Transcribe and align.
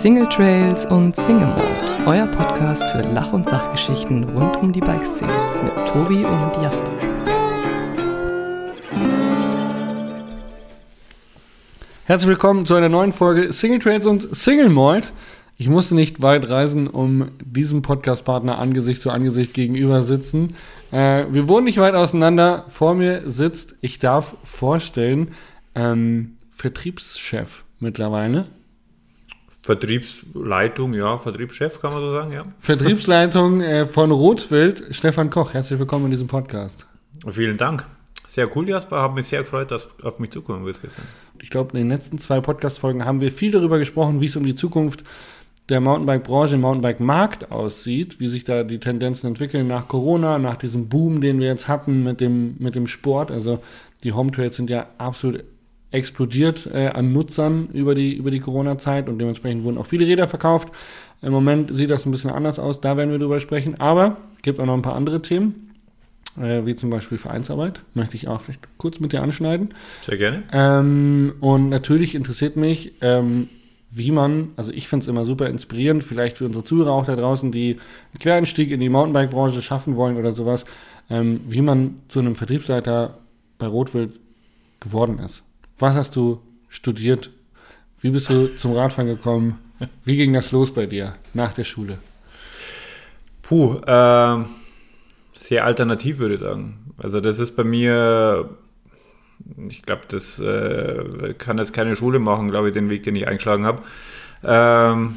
Single 0.00 0.26
Trails 0.30 0.86
und 0.86 1.14
Single 1.14 1.48
Mode, 1.48 1.62
euer 2.06 2.26
Podcast 2.28 2.82
für 2.84 3.02
Lach- 3.12 3.34
und 3.34 3.46
Sachgeschichten 3.46 4.24
rund 4.30 4.56
um 4.56 4.72
die 4.72 4.80
Bikeszene 4.80 5.30
mit 5.62 5.88
Tobi 5.88 6.24
und 6.24 6.62
Jasper. 6.62 6.90
Herzlich 12.04 12.30
willkommen 12.30 12.64
zu 12.64 12.76
einer 12.76 12.88
neuen 12.88 13.12
Folge 13.12 13.52
Single 13.52 13.80
Trails 13.80 14.06
und 14.06 14.34
Single 14.34 14.70
Mold. 14.70 15.12
Ich 15.58 15.68
musste 15.68 15.94
nicht 15.94 16.22
weit 16.22 16.48
reisen, 16.48 16.86
um 16.86 17.32
diesem 17.44 17.82
Podcast-Partner 17.82 18.58
Angesicht 18.58 19.02
zu 19.02 19.10
Angesicht 19.10 19.52
gegenüber 19.52 20.02
sitzen. 20.02 20.54
Äh, 20.92 21.26
wir 21.30 21.46
wohnen 21.46 21.66
nicht 21.66 21.76
weit 21.76 21.94
auseinander. 21.94 22.64
Vor 22.68 22.94
mir 22.94 23.28
sitzt, 23.28 23.74
ich 23.82 23.98
darf 23.98 24.34
vorstellen, 24.44 25.32
ähm, 25.74 26.38
Vertriebschef 26.52 27.64
mittlerweile. 27.80 28.46
Vertriebsleitung, 29.62 30.94
ja, 30.94 31.18
Vertriebschef 31.18 31.80
kann 31.80 31.92
man 31.92 32.00
so 32.00 32.10
sagen, 32.10 32.32
ja. 32.32 32.46
Vertriebsleitung 32.60 33.60
äh, 33.60 33.86
von 33.86 34.10
Rotwild, 34.10 34.84
Stefan 34.90 35.28
Koch. 35.28 35.52
Herzlich 35.52 35.78
willkommen 35.78 36.06
in 36.06 36.10
diesem 36.10 36.28
Podcast. 36.28 36.86
Vielen 37.26 37.58
Dank. 37.58 37.84
Sehr 38.26 38.54
cool, 38.56 38.68
Jasper. 38.68 39.00
Habe 39.02 39.14
mich 39.14 39.26
sehr 39.26 39.40
gefreut, 39.40 39.70
dass 39.70 39.88
du 39.98 40.06
auf 40.06 40.18
mich 40.18 40.30
zukommen 40.30 40.64
willst 40.64 40.80
gestern. 40.80 41.04
Ich 41.42 41.50
glaube, 41.50 41.76
in 41.76 41.84
den 41.84 41.90
letzten 41.90 42.16
zwei 42.18 42.40
Podcast-Folgen 42.40 43.04
haben 43.04 43.20
wir 43.20 43.32
viel 43.32 43.50
darüber 43.50 43.78
gesprochen, 43.78 44.20
wie 44.20 44.26
es 44.26 44.36
um 44.36 44.44
die 44.44 44.54
Zukunft 44.54 45.04
der 45.68 45.80
Mountainbike-Branche, 45.80 46.54
im 46.54 46.62
Mountainbike-Markt 46.62 47.52
aussieht, 47.52 48.18
wie 48.18 48.28
sich 48.28 48.44
da 48.44 48.62
die 48.62 48.80
Tendenzen 48.80 49.26
entwickeln 49.26 49.66
nach 49.66 49.88
Corona, 49.88 50.38
nach 50.38 50.56
diesem 50.56 50.88
Boom, 50.88 51.20
den 51.20 51.38
wir 51.38 51.48
jetzt 51.48 51.68
hatten 51.68 52.02
mit 52.02 52.20
dem, 52.20 52.56
mit 52.58 52.74
dem 52.74 52.86
Sport. 52.86 53.30
Also 53.30 53.60
die 54.04 54.12
Home 54.12 54.32
Trails 54.32 54.56
sind 54.56 54.70
ja 54.70 54.86
absolut 54.96 55.44
explodiert 55.90 56.68
äh, 56.72 56.88
an 56.88 57.12
Nutzern 57.12 57.68
über 57.72 57.94
die, 57.94 58.14
über 58.14 58.30
die 58.30 58.40
Corona-Zeit 58.40 59.08
und 59.08 59.18
dementsprechend 59.18 59.64
wurden 59.64 59.78
auch 59.78 59.86
viele 59.86 60.06
Räder 60.06 60.28
verkauft. 60.28 60.72
Im 61.22 61.32
Moment 61.32 61.74
sieht 61.74 61.90
das 61.90 62.06
ein 62.06 62.12
bisschen 62.12 62.30
anders 62.30 62.58
aus, 62.58 62.80
da 62.80 62.96
werden 62.96 63.10
wir 63.10 63.18
drüber 63.18 63.40
sprechen. 63.40 63.80
Aber 63.80 64.16
es 64.36 64.42
gibt 64.42 64.60
auch 64.60 64.66
noch 64.66 64.74
ein 64.74 64.82
paar 64.82 64.94
andere 64.94 65.20
Themen, 65.20 65.72
äh, 66.40 66.64
wie 66.64 66.74
zum 66.74 66.90
Beispiel 66.90 67.18
Vereinsarbeit. 67.18 67.82
Möchte 67.94 68.16
ich 68.16 68.28
auch 68.28 68.40
vielleicht 68.40 68.60
kurz 68.78 69.00
mit 69.00 69.12
dir 69.12 69.22
anschneiden. 69.22 69.74
Sehr 70.02 70.16
gerne. 70.16 70.44
Ähm, 70.52 71.34
und 71.40 71.68
natürlich 71.68 72.14
interessiert 72.14 72.56
mich, 72.56 72.92
ähm, 73.00 73.48
wie 73.90 74.12
man, 74.12 74.50
also 74.56 74.70
ich 74.70 74.86
finde 74.86 75.02
es 75.02 75.08
immer 75.08 75.24
super 75.24 75.48
inspirierend, 75.48 76.04
vielleicht 76.04 76.38
für 76.38 76.46
unsere 76.46 76.64
Zuhörer 76.64 76.92
auch 76.92 77.06
da 77.06 77.16
draußen, 77.16 77.50
die 77.50 77.72
einen 77.72 78.20
Quereinstieg 78.20 78.70
in 78.70 78.78
die 78.78 78.88
Mountainbike-Branche 78.88 79.62
schaffen 79.62 79.96
wollen 79.96 80.16
oder 80.16 80.30
sowas, 80.30 80.64
ähm, 81.10 81.40
wie 81.48 81.60
man 81.60 81.96
zu 82.06 82.20
einem 82.20 82.36
Vertriebsleiter 82.36 83.18
bei 83.58 83.66
Rotwild 83.66 84.12
geworden 84.78 85.18
ist. 85.18 85.42
Was 85.80 85.94
hast 85.94 86.14
du 86.14 86.42
studiert? 86.68 87.30
Wie 88.00 88.10
bist 88.10 88.28
du 88.28 88.54
zum 88.54 88.74
Radfahren 88.74 89.08
gekommen? 89.08 89.58
Wie 90.04 90.16
ging 90.16 90.34
das 90.34 90.52
los 90.52 90.72
bei 90.74 90.84
dir 90.84 91.14
nach 91.32 91.54
der 91.54 91.64
Schule? 91.64 91.98
Puh, 93.40 93.76
äh, 93.86 94.44
sehr 95.32 95.64
alternativ 95.64 96.18
würde 96.18 96.34
ich 96.34 96.40
sagen. 96.40 96.92
Also 96.98 97.22
das 97.22 97.38
ist 97.38 97.56
bei 97.56 97.64
mir, 97.64 98.50
ich 99.68 99.80
glaube, 99.80 100.02
das 100.08 100.38
äh, 100.38 101.34
kann 101.38 101.56
jetzt 101.56 101.72
keine 101.72 101.96
Schule 101.96 102.18
machen, 102.18 102.50
glaube 102.50 102.68
ich, 102.68 102.74
den 102.74 102.90
Weg, 102.90 103.04
den 103.04 103.16
ich 103.16 103.26
eingeschlagen 103.26 103.64
habe. 103.64 103.82
Ähm, 104.44 105.16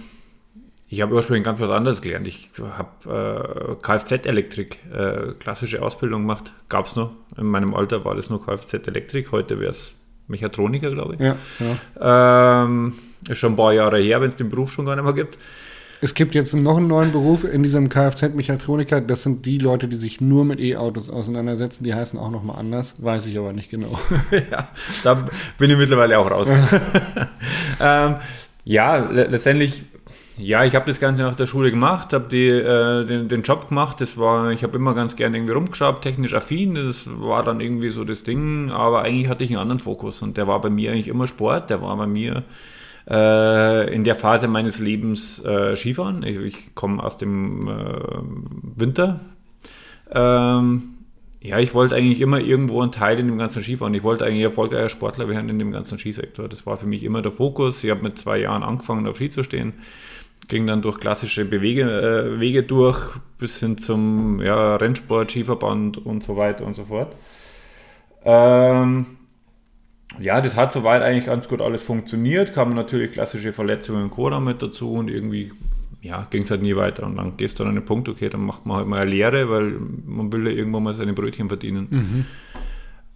ich 0.87 1.01
habe 1.01 1.13
ursprünglich 1.13 1.43
ganz 1.43 1.59
was 1.59 1.71
anderes 1.71 2.01
gelernt. 2.01 2.25
Ich 2.25 2.49
habe 2.77 3.75
äh, 3.75 3.81
Kfz-Elektrik, 3.81 4.79
äh, 4.93 5.33
klassische 5.39 5.81
Ausbildung 5.81 6.21
gemacht. 6.21 6.53
Gab 6.69 6.85
es 6.85 6.95
noch. 6.95 7.11
In 7.37 7.47
meinem 7.47 7.73
Alter 7.73 8.05
war 8.05 8.15
das 8.15 8.29
nur 8.29 8.45
Kfz-Elektrik. 8.45 9.33
Heute 9.33 9.59
wäre 9.59 9.71
es 9.71 9.93
Mechatroniker, 10.27 10.91
glaube 10.91 11.15
ich. 11.15 11.19
Ja, 11.19 11.35
ja. 11.59 12.63
Ähm, 12.65 12.93
ist 13.27 13.37
schon 13.37 13.53
ein 13.53 13.55
paar 13.55 13.73
Jahre 13.73 13.99
her, 13.99 14.21
wenn 14.21 14.29
es 14.29 14.35
den 14.35 14.49
Beruf 14.49 14.71
schon 14.71 14.85
gar 14.85 14.95
nicht 14.95 15.05
mehr 15.05 15.13
gibt. 15.13 15.37
Es 16.01 16.13
gibt 16.13 16.35
jetzt 16.35 16.53
noch 16.53 16.75
einen 16.75 16.87
neuen 16.87 17.13
Beruf 17.13 17.45
in 17.45 17.63
diesem 17.63 17.87
Kfz-Mechatroniker. 17.87 18.99
Das 18.99 19.23
sind 19.23 19.45
die 19.45 19.57
Leute, 19.57 19.87
die 19.87 19.95
sich 19.95 20.19
nur 20.19 20.43
mit 20.43 20.59
E-Autos 20.59 21.09
auseinandersetzen. 21.09 21.85
Die 21.85 21.93
heißen 21.93 22.19
auch 22.19 22.29
nochmal 22.29 22.57
anders, 22.59 22.95
weiß 22.97 23.25
ich 23.27 23.37
aber 23.37 23.53
nicht 23.53 23.69
genau. 23.69 23.97
ja, 24.51 24.67
da 25.05 25.25
bin 25.57 25.71
ich 25.71 25.77
mittlerweile 25.77 26.19
auch 26.19 26.29
raus. 26.29 26.49
ähm, 27.79 28.15
ja, 28.65 28.97
le 28.97 29.27
letztendlich 29.27 29.83
ja, 30.37 30.63
ich 30.63 30.75
habe 30.75 30.85
das 30.87 30.99
Ganze 30.99 31.21
nach 31.21 31.35
der 31.35 31.45
Schule 31.45 31.69
gemacht, 31.69 32.11
habe 32.11 32.35
äh, 32.35 33.05
den, 33.05 33.27
den 33.27 33.43
Job 33.43 33.69
gemacht. 33.69 34.01
Das 34.01 34.17
war, 34.17 34.51
ich 34.51 34.63
habe 34.63 34.77
immer 34.77 34.95
ganz 34.95 35.15
gerne 35.15 35.37
irgendwie 35.37 35.53
rumgeschaut, 35.53 36.01
technisch 36.01 36.33
affin. 36.33 36.73
Das 36.73 37.07
war 37.07 37.43
dann 37.43 37.61
irgendwie 37.61 37.89
so 37.89 38.03
das 38.03 38.23
Ding. 38.23 38.71
Aber 38.71 39.03
eigentlich 39.03 39.27
hatte 39.27 39.43
ich 39.43 39.51
einen 39.51 39.59
anderen 39.59 39.79
Fokus 39.79 40.21
und 40.23 40.37
der 40.37 40.47
war 40.47 40.59
bei 40.59 40.71
mir 40.71 40.91
eigentlich 40.91 41.07
immer 41.07 41.27
Sport. 41.27 41.69
Der 41.69 41.81
war 41.81 41.95
bei 41.97 42.07
mir 42.07 42.43
äh, 43.07 43.93
in 43.93 44.03
der 44.03 44.15
Phase 44.15 44.47
meines 44.47 44.79
Lebens 44.79 45.43
äh, 45.45 45.75
Skifahren. 45.75 46.23
Ich, 46.23 46.37
ich 46.37 46.75
komme 46.75 47.03
aus 47.03 47.17
dem 47.17 47.67
äh, 47.67 47.71
Winter. 48.75 49.19
Ähm, 50.11 50.92
ja, 51.43 51.59
ich 51.59 51.73
wollte 51.73 51.95
eigentlich 51.95 52.21
immer 52.21 52.39
irgendwo 52.39 52.81
einen 52.81 52.91
Teil 52.91 53.19
in 53.19 53.27
dem 53.27 53.37
ganzen 53.37 53.61
Skifahren. 53.61 53.93
Ich 53.93 54.01
wollte 54.03 54.25
eigentlich 54.25 54.43
erfolgreicher 54.43 54.89
Sportler 54.89 55.27
werden 55.27 55.49
in 55.49 55.59
dem 55.59 55.71
ganzen 55.71 55.99
Skisektor. 55.99 56.47
Das 56.47 56.65
war 56.65 56.77
für 56.77 56.87
mich 56.87 57.03
immer 57.03 57.21
der 57.21 57.33
Fokus. 57.33 57.83
Ich 57.83 57.91
habe 57.91 58.01
mit 58.01 58.17
zwei 58.17 58.39
Jahren 58.39 58.63
angefangen, 58.63 59.05
auf 59.07 59.17
Ski 59.17 59.29
zu 59.29 59.43
stehen 59.43 59.73
ging 60.47 60.67
dann 60.67 60.81
durch 60.81 60.97
klassische 60.99 61.45
Bewege, 61.45 61.83
äh, 61.83 62.39
Wege 62.39 62.63
durch, 62.63 63.17
bis 63.37 63.59
hin 63.59 63.77
zum 63.77 64.41
ja, 64.41 64.75
Rennsport, 64.75 65.31
Skiverband 65.31 65.97
und 66.05 66.23
so 66.23 66.37
weiter 66.37 66.65
und 66.65 66.75
so 66.75 66.85
fort. 66.85 67.15
Ähm, 68.25 69.05
ja, 70.19 70.41
das 70.41 70.55
hat 70.55 70.71
soweit 70.71 71.01
eigentlich 71.01 71.25
ganz 71.25 71.47
gut 71.47 71.61
alles 71.61 71.81
funktioniert, 71.81 72.53
kamen 72.53 72.75
natürlich 72.75 73.11
klassische 73.11 73.53
Verletzungen 73.53 74.03
in 74.03 74.09
Cora 74.11 74.39
mit 74.39 74.61
dazu 74.61 74.93
und 74.93 75.09
irgendwie 75.09 75.51
ja, 76.03 76.27
ging 76.29 76.43
es 76.43 76.51
halt 76.51 76.61
nie 76.61 76.75
weiter. 76.75 77.05
Und 77.05 77.15
dann 77.15 77.37
gehst 77.37 77.59
du 77.59 77.63
an 77.63 77.75
den 77.75 77.85
Punkt, 77.85 78.09
okay, 78.09 78.29
dann 78.29 78.45
macht 78.45 78.65
man 78.65 78.77
halt 78.77 78.87
mal 78.87 79.01
eine 79.01 79.09
Lehre, 79.09 79.49
weil 79.49 79.79
man 80.05 80.31
will 80.33 80.45
ja 80.45 80.51
irgendwann 80.51 80.83
mal 80.83 80.93
seine 80.93 81.13
Brötchen 81.13 81.47
verdienen. 81.47 81.87
Mhm. 81.89 82.25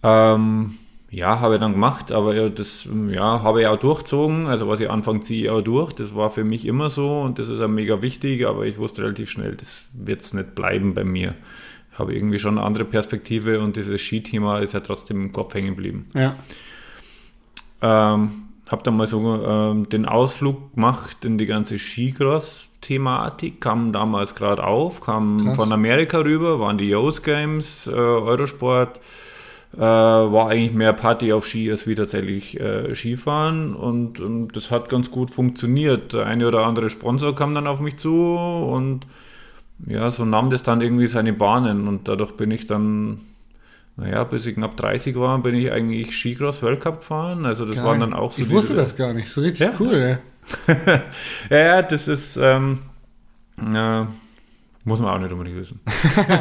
Ähm, 0.02 0.74
ja, 1.10 1.40
habe 1.40 1.54
ich 1.54 1.60
dann 1.60 1.72
gemacht, 1.72 2.12
aber 2.12 2.48
das 2.48 2.88
ja, 3.10 3.42
habe 3.42 3.60
ich 3.60 3.66
auch 3.66 3.78
durchzogen. 3.78 4.46
Also 4.46 4.68
was 4.68 4.80
ich 4.80 4.88
anfange, 4.88 5.20
ziehe 5.20 5.44
ich 5.44 5.50
auch 5.50 5.60
durch. 5.60 5.92
Das 5.92 6.14
war 6.14 6.30
für 6.30 6.44
mich 6.44 6.64
immer 6.64 6.88
so 6.88 7.20
und 7.20 7.38
das 7.38 7.48
ist 7.48 7.60
auch 7.60 7.68
mega 7.68 8.00
wichtig, 8.00 8.46
aber 8.46 8.64
ich 8.64 8.78
wusste 8.78 9.02
relativ 9.02 9.30
schnell, 9.30 9.54
das 9.54 9.88
wird 9.92 10.22
es 10.22 10.32
nicht 10.32 10.54
bleiben 10.54 10.94
bei 10.94 11.04
mir. 11.04 11.34
Ich 11.92 11.98
habe 11.98 12.14
irgendwie 12.14 12.38
schon 12.38 12.56
eine 12.56 12.66
andere 12.66 12.86
Perspektive 12.86 13.60
und 13.60 13.76
dieses 13.76 14.00
Skithema 14.00 14.60
ist 14.60 14.72
ja 14.72 14.80
trotzdem 14.80 15.20
im 15.20 15.32
Kopf 15.32 15.52
hängen 15.52 15.74
geblieben. 15.74 16.06
Ja. 16.14 16.36
Ähm, 17.82 18.30
habe 18.70 18.82
dann 18.82 18.96
mal 18.96 19.06
so 19.06 19.44
ähm, 19.44 19.88
den 19.88 20.06
Ausflug 20.06 20.74
gemacht 20.74 21.24
in 21.24 21.38
die 21.38 21.46
ganze 21.46 21.78
Skicross-Thematik, 22.78 23.60
kam 23.60 23.92
damals 23.92 24.34
gerade 24.34 24.64
auf, 24.64 25.00
kam 25.00 25.38
Krass. 25.44 25.56
von 25.56 25.72
Amerika 25.72 26.18
rüber, 26.18 26.60
waren 26.60 26.78
die 26.78 26.88
Yos 26.88 27.22
Games, 27.22 27.86
äh, 27.86 27.92
Eurosport, 27.92 29.00
äh, 29.76 29.80
war 29.80 30.48
eigentlich 30.48 30.72
mehr 30.72 30.92
Party 30.92 31.32
auf 31.32 31.46
Ski 31.46 31.70
als 31.70 31.86
wie 31.86 31.94
tatsächlich 31.94 32.58
äh, 32.58 32.94
Skifahren 32.94 33.74
und, 33.74 34.20
und, 34.20 34.56
das 34.56 34.70
hat 34.70 34.88
ganz 34.88 35.10
gut 35.10 35.30
funktioniert. 35.30 36.14
Der 36.14 36.26
eine 36.26 36.48
oder 36.48 36.64
andere 36.64 36.88
Sponsor 36.88 37.34
kam 37.34 37.54
dann 37.54 37.66
auf 37.66 37.80
mich 37.80 37.96
zu 37.96 38.34
und 38.34 39.06
ja, 39.86 40.10
so 40.10 40.24
nahm 40.24 40.50
das 40.50 40.62
dann 40.62 40.80
irgendwie 40.80 41.06
seine 41.06 41.32
Bahnen 41.32 41.86
und 41.86 42.08
dadurch 42.08 42.32
bin 42.32 42.50
ich 42.50 42.66
dann, 42.66 43.20
naja, 43.98 44.22
bis 44.22 44.46
ich 44.46 44.54
knapp 44.54 44.76
30 44.76 45.16
war, 45.16 45.36
bin 45.42 45.56
ich 45.56 45.72
eigentlich 45.72 46.16
Skicross 46.16 46.62
Weltcup 46.62 47.00
gefahren. 47.00 47.44
Also 47.44 47.66
das 47.66 47.76
Geil. 47.76 47.84
waren 47.84 48.00
dann 48.00 48.12
auch 48.12 48.30
so. 48.30 48.42
Ich 48.42 48.48
wusste 48.48 48.74
das 48.74 48.96
gar 48.96 49.12
nicht, 49.12 49.28
so 49.28 49.40
richtig 49.40 49.60
ja. 49.60 49.72
cool, 49.80 50.20
ja. 50.68 51.00
ja, 51.50 51.58
ja, 51.58 51.82
das 51.82 52.06
ist, 52.06 52.36
ähm, 52.36 52.78
ja, 53.60 54.06
muss 54.84 55.00
man 55.00 55.10
auch 55.10 55.18
nicht 55.18 55.32
unbedingt 55.32 55.58
wissen. 55.58 55.80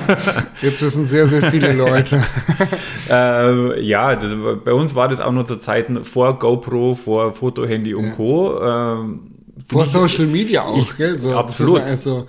Jetzt 0.62 0.84
wissen 0.84 1.08
sehr, 1.08 1.28
sehr 1.28 1.50
viele 1.50 1.74
Leute. 1.74 2.24
äh, 3.10 3.82
ja, 3.82 4.16
das, 4.16 4.32
bei 4.64 4.74
uns 4.74 4.94
war 4.94 5.08
das 5.08 5.20
auch 5.20 5.32
nur 5.32 5.48
zu 5.48 5.56
Zeiten 5.58 6.04
vor 6.04 6.38
GoPro, 6.38 6.94
vor 6.94 7.34
Fotohandy 7.34 7.96
und 7.96 8.06
ja. 8.06 8.12
Co. 8.12 8.62
Ähm, 8.62 9.32
vor 9.68 9.86
Social 9.86 10.28
Media 10.28 10.64
auch, 10.64 10.78
ich, 10.78 10.96
gell? 10.96 11.18
So, 11.18 11.36
absolut. 11.36 11.82
Also, 11.82 12.28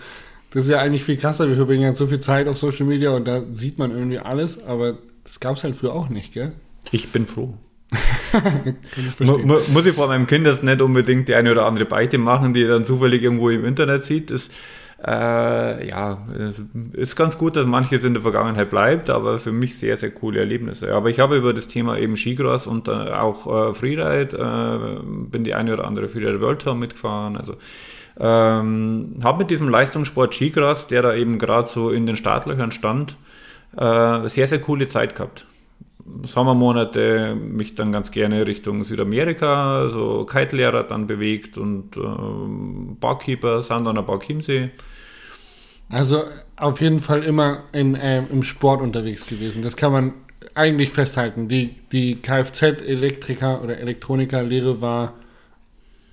das 0.53 0.65
ist 0.65 0.71
ja 0.71 0.79
eigentlich 0.79 1.05
viel 1.05 1.19
krasser. 1.19 1.47
Wir 1.49 1.57
verbringen 1.57 1.83
ja 1.83 1.95
so 1.95 2.07
viel 2.07 2.21
Zeit 2.21 2.49
auf 2.49 2.57
Social 2.57 2.87
Media 2.87 3.11
und 3.11 3.29
da 3.29 3.43
sieht 3.53 3.79
man 3.79 3.91
irgendwie 3.91 4.19
alles, 4.19 4.65
aber 4.65 4.97
das 5.29 5.41
gab 5.41 5.57
es 5.57 5.63
halt 5.63 5.77
früher 5.77 5.93
auch 5.93 6.09
nicht, 6.09 6.33
gell? 6.33 6.53
Ich 6.91 7.13
bin 7.13 7.27
froh. 7.27 7.55
ich 9.19 9.27
muss 9.27 9.87
ich 9.87 9.95
vor 9.95 10.09
meinem 10.09 10.27
Kind 10.27 10.47
das 10.47 10.63
nicht 10.63 10.83
unbedingt 10.83 11.29
die 11.29 11.35
eine 11.35 11.51
oder 11.51 11.67
andere 11.67 11.85
Beite 11.85 12.19
machen, 12.19 12.55
die 12.55 12.63
er 12.63 12.69
dann 12.69 12.85
zufällig 12.85 13.23
irgendwo 13.23 13.51
im 13.51 13.65
Internet 13.65 14.03
sieht. 14.03 14.31
Das, 14.31 14.51
äh, 15.07 15.89
ja, 15.89 16.27
ist 16.93 17.15
ganz 17.15 17.39
gut, 17.39 17.57
dass 17.57 17.67
manches 17.67 18.05
in 18.05 18.15
der 18.15 18.23
Vergangenheit 18.23 18.69
bleibt, 18.69 19.11
aber 19.11 19.39
für 19.39 19.53
mich 19.53 19.79
sehr, 19.79 19.97
sehr 19.97 20.11
coole 20.11 20.41
Erlebnisse. 20.41 20.93
Aber 20.95 21.09
ich 21.09 21.21
habe 21.21 21.37
über 21.37 21.53
das 21.53 21.69
Thema 21.69 21.99
eben 21.99 22.17
Skicross 22.17 22.67
und 22.67 22.89
äh, 22.89 22.91
auch 22.91 23.71
äh, 23.71 23.75
Freeride, 23.75 24.37
äh, 24.37 25.03
bin 25.31 25.45
die 25.45 25.55
eine 25.55 25.75
oder 25.75 25.87
andere 25.87 26.09
Freeride 26.09 26.41
World 26.41 26.63
Tour 26.63 26.75
mitgefahren, 26.75 27.37
also 27.37 27.55
ähm, 28.19 29.17
habe 29.23 29.39
mit 29.39 29.51
diesem 29.51 29.69
Leistungssport 29.69 30.35
Skicross, 30.35 30.89
der 30.89 31.03
da 31.03 31.15
eben 31.15 31.39
gerade 31.39 31.69
so 31.69 31.91
in 31.91 32.07
den 32.07 32.17
Startlöchern 32.17 32.73
stand, 32.73 33.17
äh, 33.77 34.29
sehr, 34.29 34.47
sehr 34.47 34.61
coole 34.61 34.87
Zeit 34.87 35.15
gehabt. 35.15 35.47
Sommermonate 36.23 37.35
mich 37.35 37.75
dann 37.75 37.93
ganz 37.93 38.11
gerne 38.11 38.47
Richtung 38.47 38.83
Südamerika, 38.85 39.89
so 39.91 40.25
Kite-Lehrer 40.25 40.85
dann 40.85 41.07
bewegt 41.07 41.59
und 41.59 41.97
äh, 41.97 42.01
Barkeeper, 43.01 43.63
Sandoner 43.63 44.03
Barchiemsee. 44.03 44.71
Also 45.91 46.25
auf 46.57 46.81
jeden 46.81 47.01
Fall 47.01 47.23
immer 47.23 47.65
in, 47.73 47.95
äh, 47.95 48.23
im 48.31 48.43
Sport 48.43 48.81
unterwegs 48.81 49.27
gewesen. 49.27 49.63
Das 49.63 49.77
kann 49.77 49.93
man 49.93 50.15
eigentlich 50.55 50.91
festhalten. 50.91 51.49
Die, 51.49 51.75
die 51.93 52.17
Kfz-Elektriker 52.17 53.63
oder 53.63 53.79
Elektroniker-Lehre 53.79 54.81
war, 54.81 55.15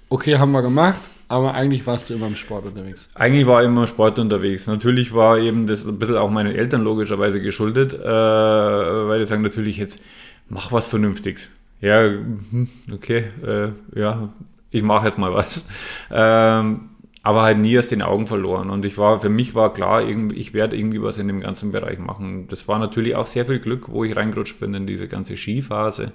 okay, 0.10 0.38
haben 0.38 0.52
wir 0.52 0.62
gemacht, 0.62 1.02
aber 1.28 1.54
eigentlich 1.54 1.86
warst 1.88 2.10
du 2.10 2.14
immer 2.14 2.28
im 2.28 2.36
Sport 2.36 2.66
unterwegs. 2.66 3.10
Eigentlich 3.16 3.48
war 3.48 3.62
ich 3.62 3.68
immer 3.68 3.82
im 3.82 3.88
Sport 3.88 4.20
unterwegs. 4.20 4.68
Natürlich 4.68 5.14
war 5.14 5.40
eben 5.40 5.68
das 5.68 5.86
ein 5.86 5.98
bisschen 5.98 6.18
auch 6.18 6.30
meinen 6.30 6.56
Eltern 6.56 6.82
logischerweise 6.82 7.42
geschuldet, 7.42 7.94
äh, 7.94 7.98
weil 8.06 9.20
die 9.20 9.26
sagen 9.26 9.42
natürlich 9.42 9.78
jetzt, 9.78 10.02
mach 10.50 10.72
was 10.72 10.88
Vernünftiges. 10.88 11.50
Ja, 11.82 12.04
hm, 12.04 12.70
okay, 12.94 13.26
äh, 13.46 14.00
ja, 14.00 14.30
ich 14.72 14.84
mache 14.84 15.08
jetzt 15.08 15.18
mal 15.18 15.34
was. 15.34 15.66
Ähm, 16.12 16.90
aber 17.26 17.42
halt 17.42 17.58
nie 17.58 17.80
aus 17.80 17.90
den 17.90 18.04
Augen 18.04 18.28
verloren. 18.28 18.70
Und 18.70 18.86
ich 18.86 19.00
war, 19.00 19.20
für 19.20 19.30
mich 19.30 19.56
war 19.56 19.74
klar, 19.74 20.08
ich 20.08 20.54
werde 20.54 20.78
irgendwie 20.78 21.02
was 21.02 21.18
in 21.18 21.28
dem 21.28 21.42
ganzen 21.42 21.72
Bereich 21.72 21.98
machen. 21.98 22.48
Das 22.50 22.68
war 22.68 22.78
natürlich 22.78 23.16
auch 23.16 23.26
sehr 23.26 23.48
viel 23.48 23.58
Glück, 23.58 23.90
wo 23.90 24.04
ich 24.04 24.16
reingerutscht 24.16 24.60
bin 24.60 24.76
in 24.76 24.86
diese 24.86 25.08
ganze 25.08 25.36
Skiphase. 25.36 26.12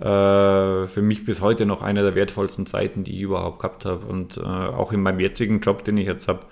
Äh, 0.00 0.86
für 0.86 1.02
mich 1.02 1.24
bis 1.24 1.42
heute 1.42 1.66
noch 1.66 1.82
eine 1.82 2.02
der 2.02 2.14
wertvollsten 2.14 2.66
Zeiten, 2.66 3.04
die 3.04 3.14
ich 3.14 3.22
überhaupt 3.22 3.60
gehabt 3.60 3.84
habe. 3.84 4.06
Und 4.06 4.38
äh, 4.38 4.40
auch 4.40 4.92
in 4.92 5.02
meinem 5.02 5.20
jetzigen 5.20 5.60
Job, 5.60 5.84
den 5.84 5.96
ich 5.96 6.06
jetzt 6.06 6.28
habe, 6.28 6.46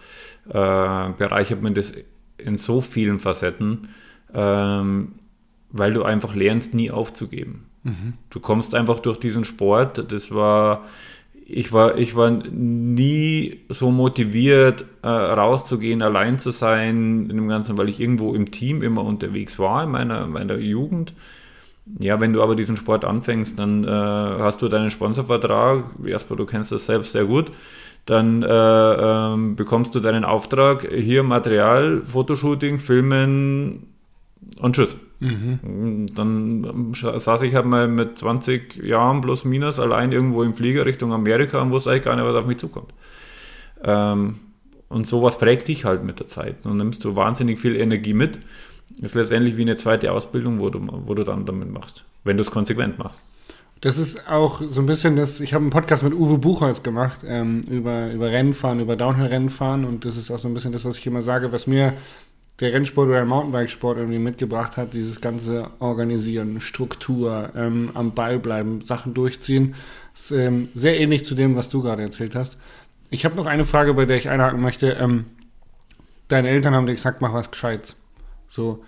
äh, 0.48 1.12
bereichert 1.16 1.62
man 1.62 1.74
das 1.74 1.94
in 2.38 2.56
so 2.56 2.80
vielen 2.80 3.18
Facetten, 3.18 3.88
ähm, 4.34 5.12
weil 5.70 5.92
du 5.92 6.02
einfach 6.02 6.34
lernst, 6.34 6.74
nie 6.74 6.90
aufzugeben. 6.90 7.66
Mhm. 7.82 8.14
Du 8.28 8.40
kommst 8.40 8.74
einfach 8.74 9.00
durch 9.00 9.18
diesen 9.18 9.44
Sport. 9.44 10.12
Das 10.12 10.32
war 10.32 10.84
ich 11.52 11.72
war, 11.72 11.98
ich 11.98 12.14
war 12.14 12.30
nie 12.30 13.60
so 13.68 13.90
motiviert, 13.90 14.84
äh, 15.02 15.08
rauszugehen, 15.08 16.00
allein 16.00 16.38
zu 16.38 16.52
sein 16.52 17.28
in 17.28 17.36
dem 17.36 17.48
Ganzen, 17.48 17.76
weil 17.76 17.88
ich 17.88 17.98
irgendwo 17.98 18.34
im 18.34 18.52
Team 18.52 18.82
immer 18.82 19.04
unterwegs 19.04 19.58
war 19.58 19.82
in 19.82 19.90
meiner, 19.90 20.26
meiner 20.28 20.58
Jugend. 20.58 21.12
Ja, 21.98 22.20
wenn 22.20 22.32
du 22.32 22.42
aber 22.42 22.54
diesen 22.54 22.76
Sport 22.76 23.04
anfängst, 23.04 23.58
dann 23.58 23.84
äh, 23.84 23.88
hast 23.88 24.62
du 24.62 24.68
deinen 24.68 24.90
Sponsorvertrag. 24.90 25.84
Erstmal, 26.04 26.36
du 26.36 26.46
kennst 26.46 26.72
das 26.72 26.86
selbst 26.86 27.12
sehr 27.12 27.24
gut. 27.24 27.50
Dann 28.06 28.42
äh, 28.42 28.48
ähm, 28.48 29.56
bekommst 29.56 29.94
du 29.94 30.00
deinen 30.00 30.24
Auftrag, 30.24 30.88
hier 30.90 31.22
Material, 31.22 32.02
Fotoshooting, 32.02 32.78
Filmen 32.78 33.88
und 34.58 34.76
tschüss. 34.76 34.96
Mhm. 35.20 36.06
Dann 36.14 36.92
saß 36.94 37.42
ich 37.42 37.54
halt 37.54 37.66
mal 37.66 37.88
mit 37.88 38.18
20 38.18 38.82
Jahren 38.82 39.20
plus 39.20 39.44
minus 39.44 39.78
allein 39.78 40.12
irgendwo 40.12 40.42
im 40.42 40.54
Flieger 40.54 40.86
Richtung 40.86 41.12
Amerika 41.12 41.60
und 41.60 41.72
wusste 41.72 41.90
eigentlich 41.90 42.04
gar 42.04 42.16
nicht, 42.16 42.24
was 42.24 42.34
auf 42.34 42.46
mich 42.46 42.58
zukommt. 42.58 42.92
Ähm, 43.84 44.36
und 44.88 45.06
sowas 45.06 45.38
prägt 45.38 45.68
dich 45.68 45.84
halt 45.84 46.02
mit 46.02 46.18
der 46.18 46.26
Zeit. 46.26 46.64
Dann 46.64 46.78
nimmst 46.78 47.04
du 47.04 47.14
wahnsinnig 47.16 47.60
viel 47.60 47.76
Energie 47.76 48.14
mit. 48.14 48.40
Ist 49.00 49.14
letztendlich 49.14 49.56
wie 49.56 49.62
eine 49.62 49.76
zweite 49.76 50.12
Ausbildung, 50.12 50.60
wo 50.60 50.70
du, 50.70 50.80
wo 51.06 51.14
du 51.14 51.24
dann 51.24 51.46
damit 51.46 51.70
machst, 51.70 52.04
wenn 52.24 52.36
du 52.36 52.42
es 52.42 52.50
konsequent 52.50 52.98
machst. 52.98 53.22
Das 53.80 53.96
ist 53.96 54.28
auch 54.28 54.60
so 54.60 54.82
ein 54.82 54.86
bisschen 54.86 55.16
das, 55.16 55.40
ich 55.40 55.54
habe 55.54 55.62
einen 55.62 55.70
Podcast 55.70 56.02
mit 56.02 56.12
Uwe 56.12 56.36
Buchholz 56.36 56.82
gemacht 56.82 57.20
ähm, 57.26 57.62
über, 57.62 58.12
über 58.12 58.30
Rennfahren, 58.30 58.78
über 58.78 58.94
Downhill-Rennfahren 58.94 59.86
und 59.86 60.04
das 60.04 60.18
ist 60.18 60.30
auch 60.30 60.38
so 60.38 60.48
ein 60.48 60.54
bisschen 60.54 60.72
das, 60.72 60.84
was 60.84 60.98
ich 60.98 61.06
immer 61.06 61.22
sage, 61.22 61.50
was 61.50 61.66
mir 61.66 61.94
der 62.60 62.74
Rennsport 62.74 63.08
oder 63.08 63.16
der 63.16 63.24
Mountainbikesport 63.24 63.96
irgendwie 63.96 64.18
mitgebracht 64.18 64.76
hat, 64.76 64.92
dieses 64.92 65.22
ganze 65.22 65.70
Organisieren, 65.78 66.60
Struktur, 66.60 67.52
ähm, 67.56 67.90
am 67.94 68.12
Ball 68.12 68.38
bleiben, 68.38 68.82
Sachen 68.82 69.14
durchziehen, 69.14 69.74
ist 70.14 70.30
ähm, 70.30 70.68
sehr 70.74 71.00
ähnlich 71.00 71.24
zu 71.24 71.34
dem, 71.34 71.56
was 71.56 71.70
du 71.70 71.82
gerade 71.82 72.02
erzählt 72.02 72.34
hast. 72.34 72.58
Ich 73.08 73.24
habe 73.24 73.36
noch 73.36 73.46
eine 73.46 73.64
Frage, 73.64 73.94
bei 73.94 74.04
der 74.04 74.18
ich 74.18 74.28
einhaken 74.28 74.60
möchte. 74.60 74.90
Ähm, 74.92 75.24
deine 76.28 76.48
Eltern 76.48 76.74
haben 76.74 76.86
dir 76.86 76.94
gesagt, 76.94 77.22
mach 77.22 77.32
was 77.32 77.50
Gescheites. 77.50 77.96
So 78.50 78.84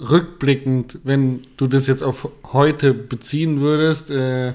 rückblickend, 0.00 0.98
wenn 1.04 1.42
du 1.58 1.66
das 1.66 1.86
jetzt 1.86 2.02
auf 2.02 2.30
heute 2.52 2.94
beziehen 2.94 3.60
würdest, 3.60 4.10
äh, 4.10 4.54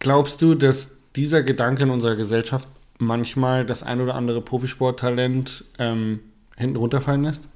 glaubst 0.00 0.42
du, 0.42 0.56
dass 0.56 0.90
dieser 1.14 1.44
Gedanke 1.44 1.84
in 1.84 1.90
unserer 1.90 2.16
Gesellschaft 2.16 2.68
manchmal 2.98 3.64
das 3.64 3.84
ein 3.84 4.00
oder 4.00 4.16
andere 4.16 4.42
Profisporttalent 4.42 5.64
ähm, 5.78 6.18
hinten 6.56 6.76
runterfallen 6.76 7.22
lässt? 7.22 7.46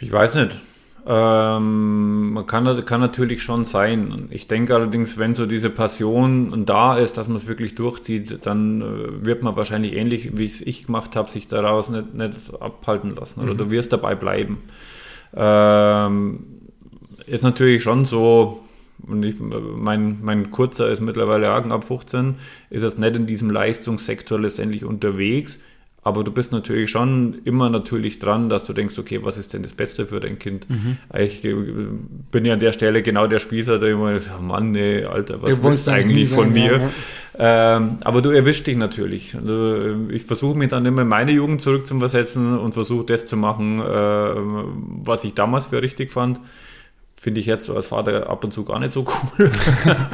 Ich 0.00 0.12
weiß 0.12 0.36
nicht. 0.36 0.56
Ähm, 1.04 2.44
kann, 2.46 2.84
kann 2.84 3.00
natürlich 3.00 3.42
schon 3.42 3.64
sein. 3.64 4.28
Ich 4.30 4.46
denke 4.46 4.74
allerdings, 4.74 5.18
wenn 5.18 5.34
so 5.34 5.46
diese 5.46 5.68
Passion 5.68 6.64
da 6.64 6.96
ist, 6.96 7.16
dass 7.16 7.26
man 7.26 7.36
es 7.36 7.48
wirklich 7.48 7.74
durchzieht, 7.74 8.46
dann 8.46 8.82
äh, 8.82 9.26
wird 9.26 9.42
man 9.42 9.56
wahrscheinlich 9.56 9.94
ähnlich, 9.94 10.38
wie 10.38 10.46
es 10.46 10.60
ich 10.60 10.86
gemacht 10.86 11.16
habe, 11.16 11.30
sich 11.30 11.48
daraus 11.48 11.90
nicht, 11.90 12.14
nicht 12.14 12.34
abhalten 12.60 13.10
lassen. 13.16 13.40
Oder 13.40 13.54
mhm. 13.54 13.58
du 13.58 13.70
wirst 13.70 13.92
dabei 13.92 14.14
bleiben. 14.14 14.58
Ähm, 15.34 16.44
ist 17.26 17.42
natürlich 17.42 17.82
schon 17.82 18.04
so, 18.04 18.60
und 19.04 19.24
ich, 19.24 19.36
mein, 19.40 20.18
mein 20.22 20.52
Kurzer 20.52 20.88
ist 20.88 21.00
mittlerweile 21.00 21.50
ab 21.50 21.84
15, 21.84 22.36
ist 22.70 22.82
es 22.82 22.96
nicht 22.96 23.16
in 23.16 23.26
diesem 23.26 23.50
Leistungssektor 23.50 24.38
letztendlich 24.38 24.84
unterwegs. 24.84 25.58
Aber 26.04 26.24
du 26.24 26.32
bist 26.32 26.50
natürlich 26.50 26.90
schon 26.90 27.40
immer 27.44 27.70
natürlich 27.70 28.18
dran, 28.18 28.48
dass 28.48 28.64
du 28.64 28.72
denkst, 28.72 28.98
okay, 28.98 29.20
was 29.22 29.38
ist 29.38 29.54
denn 29.54 29.62
das 29.62 29.72
Beste 29.72 30.08
für 30.08 30.18
dein 30.18 30.36
Kind? 30.36 30.68
Mhm. 30.68 30.98
Ich 31.16 31.44
äh, 31.44 31.54
bin 32.32 32.44
ja 32.44 32.54
an 32.54 32.60
der 32.60 32.72
Stelle 32.72 33.02
genau 33.02 33.28
der 33.28 33.38
Spießer, 33.38 33.78
der 33.78 33.90
immer 33.90 34.20
sagt, 34.20 34.40
oh 34.40 34.42
Mann, 34.42 34.72
nee, 34.72 35.04
Alter, 35.04 35.40
was 35.40 35.62
willst 35.62 35.86
du 35.86 35.92
eigentlich 35.92 36.28
von 36.28 36.52
mir? 36.52 36.72
Ja, 36.72 36.78
ja. 36.78 37.76
Ähm, 37.78 37.98
aber 38.02 38.20
du 38.20 38.30
erwischst 38.30 38.66
dich 38.66 38.76
natürlich. 38.76 39.36
Also, 39.36 40.10
ich 40.10 40.24
versuche 40.24 40.58
mich 40.58 40.70
dann 40.70 40.84
immer 40.86 41.02
in 41.02 41.08
meine 41.08 41.30
Jugend 41.30 41.60
zurückzuversetzen 41.60 42.58
und 42.58 42.74
versuche 42.74 43.04
das 43.04 43.24
zu 43.24 43.36
machen, 43.36 43.78
äh, 43.78 43.84
was 45.04 45.22
ich 45.22 45.34
damals 45.34 45.66
für 45.66 45.82
richtig 45.82 46.10
fand. 46.10 46.40
Finde 47.22 47.38
ich 47.38 47.46
jetzt 47.46 47.66
so 47.66 47.76
als 47.76 47.86
Vater 47.86 48.28
ab 48.28 48.42
und 48.42 48.52
zu 48.52 48.64
gar 48.64 48.80
nicht 48.80 48.90
so 48.90 49.04
cool. 49.06 49.48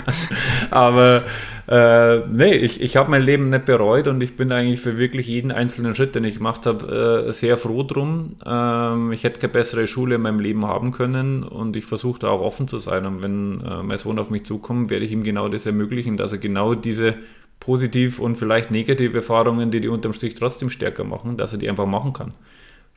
Aber 0.70 1.22
äh, 1.66 2.18
nee, 2.30 2.52
ich, 2.52 2.82
ich 2.82 2.98
habe 2.98 3.10
mein 3.10 3.22
Leben 3.22 3.48
nicht 3.48 3.64
bereut 3.64 4.08
und 4.08 4.22
ich 4.22 4.36
bin 4.36 4.52
eigentlich 4.52 4.80
für 4.80 4.98
wirklich 4.98 5.26
jeden 5.26 5.50
einzelnen 5.50 5.94
Schritt, 5.94 6.14
den 6.14 6.24
ich 6.24 6.36
gemacht 6.36 6.66
habe, 6.66 7.28
äh, 7.28 7.32
sehr 7.32 7.56
froh 7.56 7.82
drum. 7.82 8.36
Ähm, 8.44 9.10
ich 9.12 9.24
hätte 9.24 9.40
keine 9.40 9.54
bessere 9.54 9.86
Schule 9.86 10.16
in 10.16 10.20
meinem 10.20 10.38
Leben 10.38 10.66
haben 10.66 10.90
können 10.90 11.44
und 11.44 11.76
ich 11.76 11.86
versuche 11.86 12.18
da 12.18 12.28
auch 12.28 12.42
offen 12.42 12.68
zu 12.68 12.78
sein. 12.78 13.06
Und 13.06 13.22
wenn 13.22 13.62
äh, 13.64 13.82
mein 13.82 13.96
Sohn 13.96 14.18
auf 14.18 14.28
mich 14.28 14.44
zukommt, 14.44 14.90
werde 14.90 15.06
ich 15.06 15.12
ihm 15.12 15.22
genau 15.22 15.48
das 15.48 15.64
ermöglichen, 15.64 16.18
dass 16.18 16.32
er 16.32 16.38
genau 16.38 16.74
diese 16.74 17.14
positiv 17.58 18.18
und 18.18 18.36
vielleicht 18.36 18.70
negative 18.70 19.16
Erfahrungen, 19.16 19.70
die 19.70 19.80
die 19.80 19.88
unterm 19.88 20.12
Strich 20.12 20.34
trotzdem 20.34 20.68
stärker 20.68 21.04
machen, 21.04 21.38
dass 21.38 21.52
er 21.52 21.58
die 21.58 21.70
einfach 21.70 21.86
machen 21.86 22.12
kann. 22.12 22.34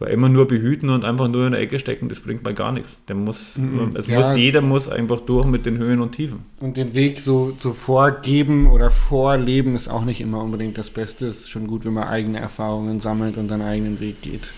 Weil 0.01 0.13
immer 0.13 0.29
nur 0.29 0.47
behüten 0.47 0.89
und 0.89 1.05
einfach 1.05 1.27
nur 1.27 1.45
in 1.45 1.51
der 1.51 1.61
Ecke 1.61 1.77
stecken, 1.77 2.09
das 2.09 2.21
bringt 2.21 2.43
mal 2.43 2.55
gar 2.55 2.71
nichts. 2.71 2.97
Der 3.07 3.15
muss, 3.15 3.59
mhm, 3.59 3.91
es 3.95 4.07
ja. 4.07 4.17
muss, 4.17 4.35
jeder 4.35 4.61
muss 4.61 4.89
einfach 4.89 5.21
durch 5.21 5.45
mit 5.45 5.67
den 5.67 5.77
Höhen 5.77 6.01
und 6.01 6.13
Tiefen. 6.13 6.39
Und 6.59 6.75
den 6.75 6.95
Weg 6.95 7.19
so, 7.19 7.53
so 7.59 7.71
vorgeben 7.71 8.65
oder 8.71 8.89
vorleben 8.89 9.75
ist 9.75 9.89
auch 9.89 10.03
nicht 10.03 10.19
immer 10.19 10.41
unbedingt 10.41 10.79
das 10.79 10.89
Beste. 10.89 11.27
Es 11.27 11.41
ist 11.41 11.51
schon 11.51 11.67
gut, 11.67 11.85
wenn 11.85 11.93
man 11.93 12.05
eigene 12.07 12.39
Erfahrungen 12.39 12.99
sammelt 12.99 13.37
und 13.37 13.51
einen 13.51 13.61
eigenen 13.61 13.99
Weg 13.99 14.23
geht. 14.23 14.51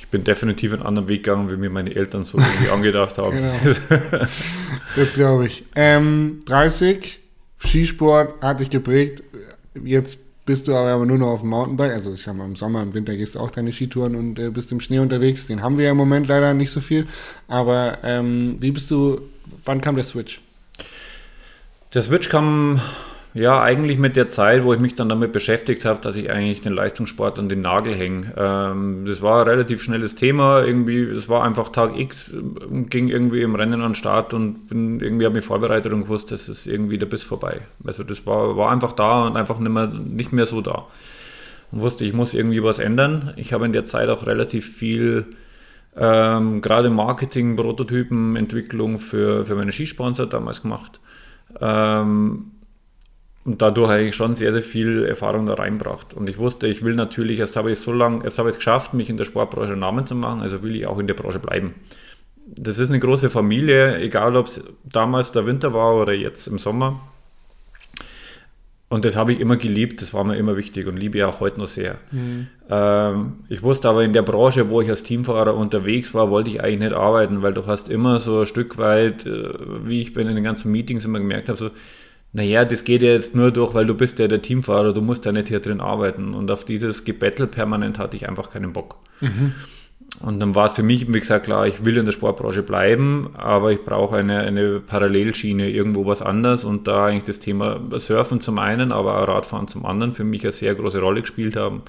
Ich 0.00 0.08
bin 0.08 0.24
definitiv 0.24 0.72
einen 0.72 0.82
anderen 0.82 1.06
Weg 1.06 1.22
gegangen, 1.22 1.48
wie 1.48 1.56
mir 1.56 1.70
meine 1.70 1.94
Eltern 1.94 2.24
so 2.24 2.38
irgendwie 2.38 2.70
angedacht 2.72 3.18
haben. 3.18 3.36
Genau. 3.36 3.54
Das 4.96 5.12
glaube 5.12 5.46
ich. 5.46 5.66
Ähm, 5.76 6.40
30, 6.46 7.20
Skisport 7.58 8.42
hat 8.42 8.58
dich 8.58 8.70
geprägt. 8.70 9.22
Jetzt 9.84 10.18
bist 10.46 10.68
du 10.68 10.74
aber 10.74 11.04
nur 11.04 11.18
noch 11.18 11.26
auf 11.26 11.40
dem 11.40 11.50
Mountainbike. 11.50 11.92
Also 11.92 12.12
ich 12.12 12.26
mal, 12.28 12.46
im 12.46 12.56
Sommer, 12.56 12.82
im 12.82 12.94
Winter 12.94 13.16
gehst 13.16 13.34
du 13.34 13.40
auch 13.40 13.50
deine 13.50 13.72
Skitouren 13.72 14.14
und 14.14 14.38
äh, 14.38 14.50
bist 14.50 14.72
im 14.72 14.80
Schnee 14.80 15.00
unterwegs. 15.00 15.46
Den 15.46 15.60
haben 15.60 15.76
wir 15.76 15.86
ja 15.86 15.90
im 15.90 15.96
Moment 15.96 16.28
leider 16.28 16.54
nicht 16.54 16.70
so 16.70 16.80
viel. 16.80 17.06
Aber 17.48 17.98
ähm, 18.04 18.56
wie 18.60 18.70
bist 18.70 18.90
du, 18.90 19.20
wann 19.64 19.80
kam 19.80 19.96
der 19.96 20.04
Switch? 20.04 20.40
Der 21.92 22.02
Switch 22.02 22.28
kam 22.28 22.80
ja, 23.36 23.60
eigentlich 23.60 23.98
mit 23.98 24.16
der 24.16 24.28
Zeit, 24.28 24.64
wo 24.64 24.72
ich 24.72 24.80
mich 24.80 24.94
dann 24.94 25.10
damit 25.10 25.30
beschäftigt 25.30 25.84
habe, 25.84 26.00
dass 26.00 26.16
ich 26.16 26.30
eigentlich 26.30 26.62
den 26.62 26.72
Leistungssport 26.72 27.38
an 27.38 27.50
den 27.50 27.60
Nagel 27.60 27.94
hänge. 27.94 28.32
Ähm, 28.34 29.04
das 29.06 29.20
war 29.20 29.42
ein 29.42 29.48
relativ 29.48 29.82
schnelles 29.82 30.14
Thema. 30.14 30.64
Irgendwie, 30.64 31.02
es 31.02 31.28
war 31.28 31.44
einfach 31.44 31.68
Tag 31.68 31.98
X, 31.98 32.34
ging 32.88 33.08
irgendwie 33.08 33.42
im 33.42 33.54
Rennen 33.54 33.82
an 33.82 33.90
den 33.90 33.94
Start 33.94 34.32
und 34.32 34.68
bin 34.68 35.00
irgendwie 35.00 35.26
habe 35.26 35.34
mich 35.34 35.44
vorbereitet 35.44 35.92
und 35.92 36.04
gewusst, 36.04 36.32
das 36.32 36.48
ist 36.48 36.66
irgendwie 36.66 36.96
der 36.96 37.04
Biss 37.04 37.24
vorbei. 37.24 37.60
Also 37.84 38.04
das 38.04 38.24
war, 38.24 38.56
war 38.56 38.72
einfach 38.72 38.92
da 38.92 39.26
und 39.26 39.36
einfach 39.36 39.58
nicht 39.58 39.70
mehr, 39.70 39.88
nicht 39.88 40.32
mehr 40.32 40.46
so 40.46 40.62
da. 40.62 40.86
Und 41.72 41.82
wusste, 41.82 42.06
ich 42.06 42.14
muss 42.14 42.32
irgendwie 42.32 42.62
was 42.62 42.78
ändern. 42.78 43.34
Ich 43.36 43.52
habe 43.52 43.66
in 43.66 43.74
der 43.74 43.84
Zeit 43.84 44.08
auch 44.08 44.26
relativ 44.26 44.66
viel 44.74 45.26
ähm, 45.94 46.62
gerade 46.62 46.88
Marketing, 46.88 47.54
Prototypen, 47.54 48.34
Entwicklung 48.36 48.96
für, 48.96 49.44
für 49.44 49.56
meine 49.56 49.72
Skisponsor 49.72 50.24
damals 50.24 50.62
gemacht. 50.62 51.00
Ähm, 51.60 52.52
und 53.46 53.62
dadurch 53.62 53.88
habe 53.88 54.02
ich 54.02 54.16
schon 54.16 54.34
sehr, 54.34 54.52
sehr 54.52 54.62
viel 54.62 55.04
Erfahrung 55.04 55.46
da 55.46 55.54
reinbracht. 55.54 56.14
Und 56.14 56.28
ich 56.28 56.36
wusste, 56.36 56.66
ich 56.66 56.82
will 56.82 56.96
natürlich, 56.96 57.38
jetzt 57.38 57.54
habe 57.54 57.70
ich 57.70 57.78
so 57.78 57.92
lange, 57.92 58.24
jetzt 58.24 58.40
habe 58.40 58.48
ich 58.48 58.54
es 58.54 58.58
geschafft, 58.58 58.92
mich 58.92 59.08
in 59.08 59.16
der 59.16 59.24
Sportbranche 59.24 59.72
einen 59.72 59.80
Namen 59.80 60.04
zu 60.04 60.16
machen, 60.16 60.42
also 60.42 60.64
will 60.64 60.74
ich 60.74 60.86
auch 60.86 60.98
in 60.98 61.06
der 61.06 61.14
Branche 61.14 61.38
bleiben. 61.38 61.74
Das 62.46 62.78
ist 62.78 62.90
eine 62.90 62.98
große 62.98 63.30
Familie, 63.30 63.98
egal 63.98 64.34
ob 64.34 64.46
es 64.46 64.60
damals 64.82 65.30
der 65.30 65.46
Winter 65.46 65.72
war 65.72 65.94
oder 65.94 66.12
jetzt 66.12 66.48
im 66.48 66.58
Sommer. 66.58 67.00
Und 68.88 69.04
das 69.04 69.14
habe 69.14 69.32
ich 69.32 69.40
immer 69.40 69.56
geliebt, 69.56 70.02
das 70.02 70.12
war 70.12 70.24
mir 70.24 70.36
immer 70.36 70.56
wichtig 70.56 70.88
und 70.88 70.96
liebe 70.96 71.18
ich 71.18 71.24
auch 71.24 71.38
heute 71.38 71.60
noch 71.60 71.66
sehr. 71.66 71.98
Mhm. 72.10 72.48
Ähm, 72.68 73.32
ich 73.48 73.62
wusste 73.62 73.88
aber 73.88 74.02
in 74.02 74.12
der 74.12 74.22
Branche, 74.22 74.70
wo 74.70 74.80
ich 74.80 74.90
als 74.90 75.04
Teamfahrer 75.04 75.54
unterwegs 75.54 76.14
war, 76.14 76.30
wollte 76.30 76.50
ich 76.50 76.62
eigentlich 76.62 76.90
nicht 76.90 76.94
arbeiten, 76.94 77.42
weil 77.42 77.52
du 77.52 77.66
hast 77.66 77.88
immer 77.88 78.18
so 78.18 78.40
ein 78.40 78.46
Stück 78.46 78.78
weit, 78.78 79.24
äh, 79.26 79.50
wie 79.84 80.00
ich 80.00 80.14
bin 80.14 80.28
in 80.28 80.34
den 80.34 80.44
ganzen 80.44 80.72
Meetings 80.72 81.04
immer 81.04 81.18
gemerkt 81.18 81.48
habe, 81.48 81.58
so, 81.58 81.70
naja, 82.36 82.66
das 82.66 82.84
geht 82.84 83.00
ja 83.00 83.12
jetzt 83.12 83.34
nur 83.34 83.50
durch, 83.50 83.72
weil 83.72 83.86
du 83.86 83.94
bist 83.94 84.18
ja 84.18 84.28
der 84.28 84.42
Teamfahrer, 84.42 84.92
du 84.92 85.00
musst 85.00 85.24
ja 85.24 85.32
nicht 85.32 85.48
hier 85.48 85.60
drin 85.60 85.80
arbeiten. 85.80 86.34
Und 86.34 86.50
auf 86.50 86.66
dieses 86.66 87.04
Gebettel 87.04 87.46
permanent 87.46 87.98
hatte 87.98 88.14
ich 88.14 88.28
einfach 88.28 88.50
keinen 88.50 88.74
Bock. 88.74 88.96
Mhm. 89.22 89.54
Und 90.20 90.38
dann 90.40 90.54
war 90.54 90.66
es 90.66 90.72
für 90.72 90.82
mich, 90.82 91.10
wie 91.10 91.18
gesagt, 91.18 91.46
klar, 91.46 91.66
ich 91.66 91.86
will 91.86 91.96
in 91.96 92.04
der 92.04 92.12
Sportbranche 92.12 92.62
bleiben, 92.62 93.30
aber 93.38 93.72
ich 93.72 93.82
brauche 93.86 94.16
eine, 94.16 94.40
eine 94.40 94.80
Parallelschiene, 94.80 95.70
irgendwo 95.70 96.04
was 96.04 96.20
anderes. 96.20 96.64
Und 96.64 96.86
da 96.86 97.06
eigentlich 97.06 97.24
das 97.24 97.40
Thema 97.40 97.80
Surfen 97.98 98.40
zum 98.40 98.58
einen, 98.58 98.92
aber 98.92 99.22
auch 99.22 99.28
Radfahren 99.28 99.66
zum 99.66 99.86
anderen 99.86 100.12
für 100.12 100.24
mich 100.24 100.42
eine 100.42 100.52
sehr 100.52 100.74
große 100.74 101.00
Rolle 101.00 101.22
gespielt 101.22 101.56
haben. 101.56 101.84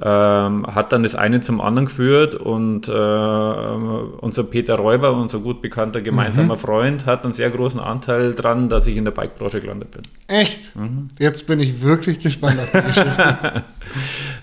Ähm, 0.00 0.64
hat 0.66 0.92
dann 0.92 1.02
das 1.02 1.16
eine 1.16 1.40
zum 1.40 1.60
anderen 1.60 1.86
geführt 1.86 2.36
und 2.36 2.86
äh, 2.86 2.92
unser 2.92 4.44
Peter 4.44 4.76
Räuber, 4.76 5.12
unser 5.12 5.40
gut 5.40 5.60
bekannter 5.60 6.02
gemeinsamer 6.02 6.54
mhm. 6.54 6.58
Freund, 6.58 7.06
hat 7.06 7.24
einen 7.24 7.32
sehr 7.32 7.50
großen 7.50 7.80
Anteil 7.80 8.34
dran, 8.34 8.68
dass 8.68 8.86
ich 8.86 8.96
in 8.96 9.04
der 9.04 9.10
Bikebranche 9.10 9.60
gelandet 9.60 9.90
bin. 9.90 10.02
Echt? 10.28 10.76
Mhm. 10.76 11.08
Jetzt 11.18 11.48
bin 11.48 11.58
ich 11.58 11.82
wirklich 11.82 12.20
gespannt 12.20 12.60
auf 12.60 12.70
die 12.70 12.82
Geschichte. 12.82 13.64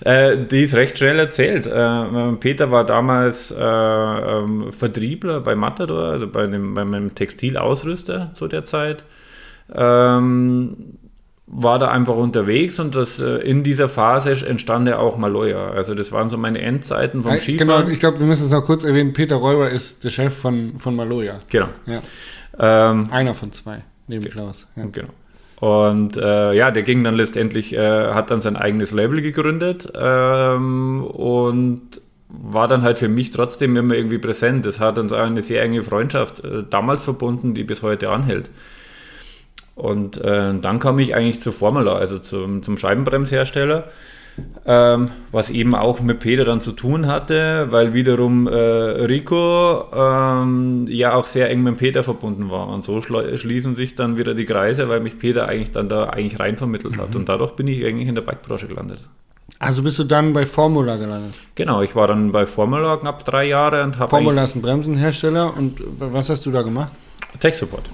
äh, 0.00 0.36
die 0.46 0.62
ist 0.62 0.74
recht 0.74 0.98
schnell 0.98 1.18
erzählt. 1.18 1.66
Äh, 1.66 2.32
Peter 2.38 2.70
war 2.70 2.84
damals 2.84 3.50
äh, 3.50 3.62
ähm, 3.62 4.72
Vertriebler 4.72 5.40
bei 5.40 5.56
Matador, 5.56 6.12
also 6.12 6.28
bei, 6.28 6.46
dem, 6.46 6.74
bei 6.74 6.84
meinem 6.84 7.14
Textilausrüster 7.14 8.30
zu 8.34 8.46
der 8.46 8.64
Zeit. 8.64 9.04
Ähm, 9.74 10.98
war 11.46 11.78
da 11.78 11.88
einfach 11.88 12.16
unterwegs 12.16 12.80
und 12.80 12.94
das 12.94 13.20
äh, 13.20 13.36
in 13.36 13.62
dieser 13.62 13.88
Phase 13.88 14.46
entstand 14.46 14.88
ja 14.88 14.98
auch 14.98 15.16
Maloya. 15.16 15.70
Also 15.70 15.94
das 15.94 16.10
waren 16.10 16.28
so 16.28 16.36
meine 16.36 16.60
Endzeiten 16.60 17.22
vom 17.22 17.38
Skifahren. 17.38 17.84
Genau, 17.84 17.88
ich 17.88 18.00
glaube, 18.00 18.18
wir 18.18 18.26
müssen 18.26 18.44
es 18.44 18.50
noch 18.50 18.64
kurz 18.64 18.82
erwähnen. 18.82 19.12
Peter 19.12 19.36
Räuber 19.36 19.70
ist 19.70 20.02
der 20.02 20.10
Chef 20.10 20.36
von, 20.36 20.78
von 20.78 20.96
Maloya. 20.96 21.38
Genau. 21.48 21.68
Ja. 21.86 22.90
Ähm, 22.90 23.08
Einer 23.12 23.34
von 23.34 23.52
zwei, 23.52 23.84
neben 24.08 24.24
ge 24.24 24.32
Klaus. 24.32 24.66
Ja. 24.74 24.86
Genau. 24.90 25.08
Und 25.60 26.16
äh, 26.16 26.52
ja, 26.52 26.70
der 26.70 26.82
ging 26.82 27.02
dann 27.04 27.14
letztendlich, 27.14 27.72
äh, 27.72 28.12
hat 28.12 28.30
dann 28.30 28.40
sein 28.40 28.56
eigenes 28.56 28.90
Label 28.90 29.22
gegründet 29.22 29.90
ähm, 29.94 31.04
und 31.04 32.00
war 32.28 32.68
dann 32.68 32.82
halt 32.82 32.98
für 32.98 33.08
mich 33.08 33.30
trotzdem 33.30 33.76
immer 33.76 33.94
irgendwie 33.94 34.18
präsent. 34.18 34.66
Das 34.66 34.80
hat 34.80 34.98
uns 34.98 35.12
auch 35.12 35.24
eine 35.24 35.42
sehr 35.42 35.62
enge 35.62 35.82
Freundschaft 35.84 36.40
äh, 36.40 36.64
damals 36.68 37.02
verbunden, 37.04 37.54
die 37.54 37.64
bis 37.64 37.82
heute 37.82 38.10
anhält. 38.10 38.50
Und 39.76 40.16
äh, 40.24 40.54
dann 40.58 40.80
kam 40.80 40.98
ich 40.98 41.14
eigentlich 41.14 41.40
zur 41.40 41.52
Formula, 41.52 41.96
also 41.96 42.18
zum, 42.18 42.62
zum 42.62 42.78
Scheibenbremshersteller, 42.78 43.84
ähm, 44.64 45.10
was 45.32 45.50
eben 45.50 45.74
auch 45.74 46.00
mit 46.00 46.18
Peter 46.18 46.46
dann 46.46 46.62
zu 46.62 46.72
tun 46.72 47.06
hatte, 47.06 47.68
weil 47.70 47.92
wiederum 47.92 48.46
äh, 48.46 48.54
Rico 48.54 49.84
ähm, 49.94 50.86
ja 50.88 51.12
auch 51.12 51.26
sehr 51.26 51.50
eng 51.50 51.62
mit 51.62 51.76
Peter 51.76 52.02
verbunden 52.02 52.50
war. 52.50 52.68
Und 52.68 52.84
so 52.84 53.02
schließen 53.02 53.74
sich 53.74 53.94
dann 53.94 54.16
wieder 54.16 54.34
die 54.34 54.46
Kreise, 54.46 54.88
weil 54.88 55.00
mich 55.00 55.18
Peter 55.18 55.46
eigentlich 55.46 55.72
dann 55.72 55.90
da 55.90 56.04
eigentlich 56.04 56.40
rein 56.40 56.56
vermittelt 56.56 56.96
hat. 56.96 57.10
Mhm. 57.10 57.16
Und 57.16 57.28
dadurch 57.28 57.52
bin 57.52 57.66
ich 57.66 57.84
eigentlich 57.84 58.08
in 58.08 58.14
der 58.14 58.22
Bikebranche 58.22 58.68
gelandet. 58.68 59.10
Also 59.58 59.82
bist 59.82 59.98
du 59.98 60.04
dann 60.04 60.32
bei 60.32 60.46
Formula 60.46 60.96
gelandet? 60.96 61.34
Genau, 61.54 61.82
ich 61.82 61.94
war 61.94 62.06
dann 62.06 62.32
bei 62.32 62.46
Formula 62.46 62.96
knapp 62.96 63.26
drei 63.26 63.44
Jahre 63.44 63.82
und 63.84 63.98
habe. 63.98 64.08
Formula 64.08 64.44
ist 64.44 64.56
ein 64.56 64.62
Bremsenhersteller 64.62 65.54
und 65.54 65.82
was 65.98 66.30
hast 66.30 66.46
du 66.46 66.50
da 66.50 66.62
gemacht? 66.62 66.92
Tech 67.40 67.54
Support. 67.54 67.84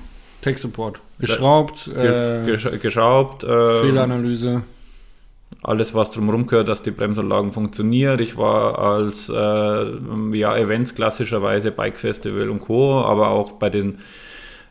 Tech 0.42 0.58
Support. 0.58 1.00
Geschraubt. 1.18 1.86
Ge 1.86 2.44
äh, 2.44 2.78
geschraubt. 2.78 3.44
Äh, 3.44 3.80
Fehleranalyse. 3.80 4.64
Alles, 5.62 5.94
was 5.94 6.10
drumherum 6.10 6.46
gehört, 6.46 6.68
dass 6.68 6.82
die 6.82 6.90
Bremsanlagen 6.90 7.52
funktionieren. 7.52 8.18
Ich 8.18 8.36
war 8.36 8.78
als 8.78 9.28
äh, 9.28 9.32
ja, 9.32 10.56
Events 10.56 10.94
klassischerweise 10.94 11.70
Bike 11.70 11.98
Festival 11.98 12.50
und 12.50 12.60
Co., 12.60 13.00
aber 13.00 13.28
auch 13.28 13.52
bei 13.52 13.70
den 13.70 13.98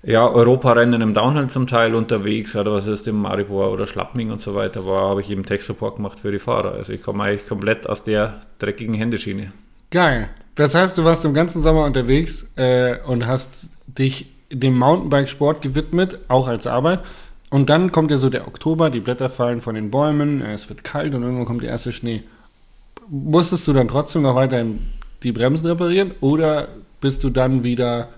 ja, 0.04 0.28
Europarennen 0.28 1.02
im 1.02 1.14
Downhill 1.14 1.48
zum 1.48 1.68
Teil 1.68 1.96
unterwegs, 1.96 2.56
oder 2.56 2.74
was 2.74 2.88
ist 2.88 3.08
im 3.08 3.22
Maribor 3.22 3.72
oder 3.72 3.88
Schlappming 3.88 4.32
und 4.32 4.42
so 4.42 4.56
weiter 4.56 4.86
war, 4.86 5.10
habe 5.10 5.22
ich 5.22 5.30
eben 5.30 5.46
Tech 5.46 5.62
Support 5.62 5.98
gemacht 5.98 6.20
für 6.20 6.32
die 6.32 6.40
Fahrer. 6.40 6.74
Also 6.74 6.92
ich 6.92 7.04
komme 7.04 7.24
eigentlich 7.24 7.48
komplett 7.48 7.88
aus 7.88 8.04
der 8.04 8.42
dreckigen 8.60 8.96
Händeschiene. 8.96 9.54
Geil. 9.92 10.30
Das 10.56 10.76
heißt, 10.76 10.98
du 10.98 11.06
warst 11.06 11.24
im 11.24 11.34
ganzen 11.34 11.62
Sommer 11.62 11.86
unterwegs 11.86 12.46
äh, 12.58 12.98
und 13.06 13.28
hast 13.28 13.50
dich 13.88 14.28
dem 14.52 14.78
Mountainbike-Sport 14.78 15.62
gewidmet, 15.62 16.20
auch 16.28 16.48
als 16.48 16.68
Arbeit. 16.68 17.00
Und 17.50 17.70
dann 17.70 17.92
kommt 17.92 18.12
ja 18.12 18.18
so 18.18 18.30
der 18.30 18.48
Oktober, 18.48 18.90
die 18.90 19.02
Blätter 19.02 19.30
fallen 19.30 19.62
von 19.62 19.76
den 19.76 19.92
Bäumen, 19.92 20.42
es 20.42 20.70
wird 20.70 20.84
kalt 20.84 21.14
und 21.14 21.24
irgendwann 21.24 21.46
kommt 21.46 21.64
der 21.64 21.70
erste 21.70 21.92
Schnee. 21.92 22.24
Musstest 23.10 23.68
du 23.68 23.74
dann 23.74 23.90
trotzdem 23.90 24.22
noch 24.22 24.36
weiterhin 24.36 24.80
die 25.24 25.34
Bremsen 25.34 25.68
reparieren 25.68 26.12
oder 26.22 26.70
bist 27.02 27.24
du 27.24 27.30
dann 27.30 27.64
wieder 27.64 28.10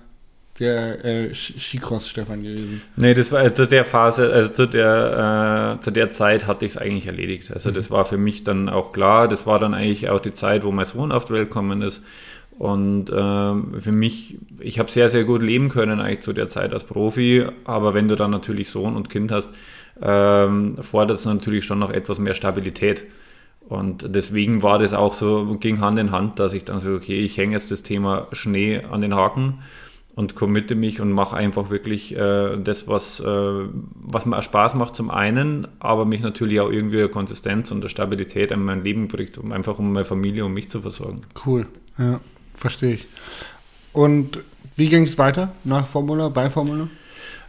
der 0.59 1.03
äh, 1.03 1.33
Skicross-Stefan 1.33 2.43
gewesen? 2.43 2.81
Nee, 2.95 3.13
das 3.13 3.31
war 3.31 3.51
zu 3.53 3.65
der 3.65 3.85
Phase, 3.85 4.31
also 4.31 4.51
zu 4.51 4.67
der, 4.67 5.77
äh, 5.79 5.83
zu 5.83 5.91
der 5.91 6.11
Zeit 6.11 6.45
hatte 6.45 6.65
ich 6.65 6.73
es 6.73 6.77
eigentlich 6.77 7.07
erledigt. 7.07 7.51
Also 7.51 7.69
mhm. 7.69 7.73
das 7.73 7.89
war 7.89 8.05
für 8.05 8.17
mich 8.17 8.43
dann 8.43 8.69
auch 8.69 8.91
klar. 8.91 9.27
Das 9.27 9.47
war 9.47 9.57
dann 9.57 9.73
eigentlich 9.73 10.09
auch 10.09 10.19
die 10.19 10.33
Zeit, 10.33 10.63
wo 10.63 10.71
mein 10.71 10.85
Sohn 10.85 11.11
auf 11.11 11.25
die 11.25 11.33
Welt 11.33 11.49
gekommen 11.49 11.81
ist. 11.81 12.03
Und 12.63 13.11
ähm, 13.13 13.73
für 13.77 13.91
mich, 13.91 14.37
ich 14.61 14.79
habe 14.79 14.89
sehr, 14.89 15.09
sehr 15.09 15.25
gut 15.25 15.41
leben 15.41 15.67
können 15.67 15.99
eigentlich 15.99 16.21
zu 16.21 16.31
der 16.31 16.47
Zeit 16.47 16.71
als 16.71 16.85
Profi, 16.85 17.45
aber 17.65 17.93
wenn 17.93 18.07
du 18.07 18.15
dann 18.15 18.31
natürlich 18.31 18.69
Sohn 18.69 18.95
und 18.95 19.09
Kind 19.09 19.33
hast, 19.33 19.49
ähm, 20.01 20.77
fordert 20.79 21.17
es 21.17 21.25
natürlich 21.25 21.65
schon 21.65 21.79
noch 21.79 21.89
etwas 21.91 22.19
mehr 22.19 22.35
Stabilität. 22.35 23.03
Und 23.67 24.15
deswegen 24.15 24.63
war 24.63 24.79
das 24.79 24.93
auch 24.93 25.15
so, 25.15 25.57
ging 25.59 25.81
Hand 25.81 25.99
in 25.99 26.11
Hand, 26.11 26.39
dass 26.39 26.53
ich 26.53 26.63
dann 26.63 26.79
so, 26.79 26.95
okay, 26.95 27.19
ich 27.19 27.37
hänge 27.37 27.51
jetzt 27.51 27.69
das 27.69 27.83
Thema 27.83 28.27
Schnee 28.31 28.81
an 28.89 29.01
den 29.01 29.13
Haken 29.13 29.55
und 30.15 30.35
committe 30.35 30.75
mich 30.75 31.01
und 31.01 31.11
mache 31.11 31.35
einfach 31.35 31.69
wirklich 31.69 32.15
äh, 32.15 32.55
das, 32.63 32.87
was, 32.87 33.19
äh, 33.19 33.25
was 33.25 34.25
mir 34.25 34.41
Spaß 34.41 34.75
macht 34.75 34.95
zum 34.95 35.11
einen, 35.11 35.67
aber 35.79 36.05
mich 36.05 36.21
natürlich 36.21 36.61
auch 36.61 36.71
irgendwie 36.71 36.99
eine 36.99 37.09
Konsistenz 37.09 37.71
und 37.71 37.81
eine 37.81 37.89
Stabilität 37.89 38.51
in 38.51 38.63
mein 38.63 38.85
Leben 38.85 39.09
bringt, 39.09 39.37
um 39.37 39.51
einfach 39.51 39.79
um 39.79 39.91
meine 39.91 40.05
Familie 40.05 40.45
und 40.45 40.53
mich 40.53 40.69
zu 40.69 40.79
versorgen. 40.79 41.23
Cool, 41.45 41.65
ja. 41.97 42.21
Verstehe 42.55 42.95
ich. 42.95 43.07
Und 43.91 44.39
wie 44.75 44.89
ging 44.89 45.03
es 45.03 45.17
weiter 45.17 45.51
nach 45.63 45.87
Formula, 45.87 46.29
bei 46.29 46.49
Formula? 46.49 46.87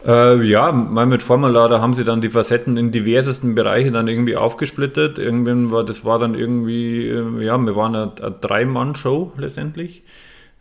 Äh, 0.06 0.42
ja, 0.42 0.70
mal 0.72 1.06
mit 1.06 1.22
Formula, 1.22 1.66
da 1.66 1.80
haben 1.80 1.94
sie 1.94 2.04
dann 2.04 2.20
die 2.20 2.28
Facetten 2.28 2.76
in 2.76 2.92
diversesten 2.92 3.54
Bereiche 3.54 3.90
dann 3.90 4.06
irgendwie 4.06 4.36
aufgesplittet. 4.36 5.18
Irgendwann 5.18 5.72
war, 5.72 5.84
das 5.84 6.04
war 6.04 6.18
dann 6.18 6.34
irgendwie, 6.34 7.08
äh, 7.08 7.42
ja, 7.42 7.56
wir 7.56 7.74
waren 7.74 7.94
eine, 7.94 8.12
eine 8.20 8.30
Drei-Mann-Show 8.32 9.32
letztendlich. 9.38 10.02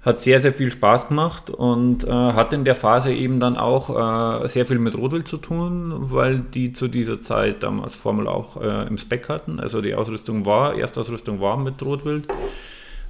Hat 0.02 0.20
sehr, 0.20 0.42
sehr 0.42 0.54
viel 0.54 0.72
Spaß 0.72 1.10
gemacht 1.10 1.50
und 1.50 2.06
äh, 2.06 2.10
hat 2.10 2.54
in 2.54 2.64
der 2.66 2.76
Phase 2.76 3.14
eben 3.14 3.40
dann 3.40 3.58
auch 3.58 4.44
äh, 4.44 4.48
sehr 4.48 4.66
viel 4.66 4.80
mit 4.80 4.98
Rotwild 4.98 5.28
zu 5.28 5.38
tun, 5.38 5.94
weil 6.12 6.40
die 6.40 6.72
zu 6.74 6.88
dieser 6.88 7.22
Zeit 7.22 7.64
damals 7.64 7.96
Formel 7.96 8.28
auch 8.28 8.62
äh, 8.62 8.88
im 8.88 8.98
Spec 8.98 9.28
hatten. 9.28 9.60
Also 9.60 9.82
die 9.82 9.96
Ausrüstung 9.96 10.46
war, 10.46 10.76
Erstausrüstung 10.76 11.42
war 11.42 11.58
mit 11.58 11.82
Rotwild. 11.84 12.28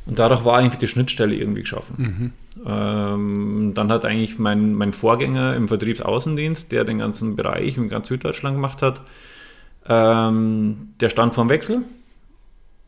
Und 0.05 0.19
dadurch 0.19 0.43
war 0.43 0.57
eigentlich 0.57 0.79
die 0.79 0.87
Schnittstelle 0.87 1.35
irgendwie 1.35 1.61
geschaffen. 1.61 2.33
Mhm. 2.57 2.65
Ähm, 2.65 3.71
dann 3.73 3.91
hat 3.91 4.05
eigentlich 4.05 4.37
mein, 4.37 4.73
mein 4.73 4.93
Vorgänger 4.93 5.55
im 5.55 5.67
Vertriebsaußendienst, 5.67 6.71
der 6.71 6.83
den 6.83 6.99
ganzen 6.99 7.35
Bereich 7.35 7.77
in 7.77 7.89
ganz 7.89 8.09
Süddeutschland 8.09 8.57
gemacht 8.57 8.81
hat, 8.81 9.01
ähm, 9.87 10.89
der 10.99 11.09
stand 11.09 11.35
vorm 11.35 11.49
Wechsel. 11.49 11.83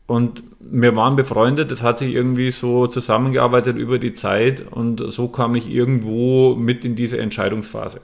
Und 0.06 0.44
wir 0.60 0.94
waren 0.94 1.16
befreundet, 1.16 1.70
das 1.70 1.82
hat 1.82 1.98
sich 1.98 2.14
irgendwie 2.14 2.52
so 2.52 2.86
zusammengearbeitet 2.86 3.76
über 3.76 3.98
die 3.98 4.12
Zeit 4.12 4.64
und 4.70 5.02
so 5.10 5.28
kam 5.28 5.56
ich 5.56 5.68
irgendwo 5.68 6.54
mit 6.54 6.84
in 6.84 6.94
diese 6.94 7.18
Entscheidungsphase. 7.18 8.00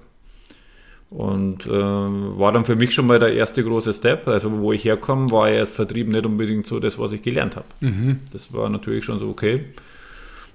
Und 1.14 1.66
äh, 1.66 1.70
war 1.70 2.52
dann 2.52 2.64
für 2.64 2.74
mich 2.74 2.94
schon 2.94 3.06
mal 3.06 3.18
der 3.18 3.34
erste 3.34 3.62
große 3.62 3.92
Step. 3.92 4.26
Also 4.28 4.50
wo 4.58 4.72
ich 4.72 4.84
herkomme, 4.84 5.30
war 5.30 5.50
ja 5.50 5.60
als 5.60 5.70
Vertrieb 5.70 6.08
nicht 6.08 6.24
unbedingt 6.24 6.66
so 6.66 6.80
das, 6.80 6.98
was 6.98 7.12
ich 7.12 7.20
gelernt 7.20 7.56
habe. 7.56 7.66
Mhm. 7.80 8.20
Das 8.32 8.54
war 8.54 8.70
natürlich 8.70 9.04
schon 9.04 9.18
so, 9.18 9.28
okay, 9.28 9.64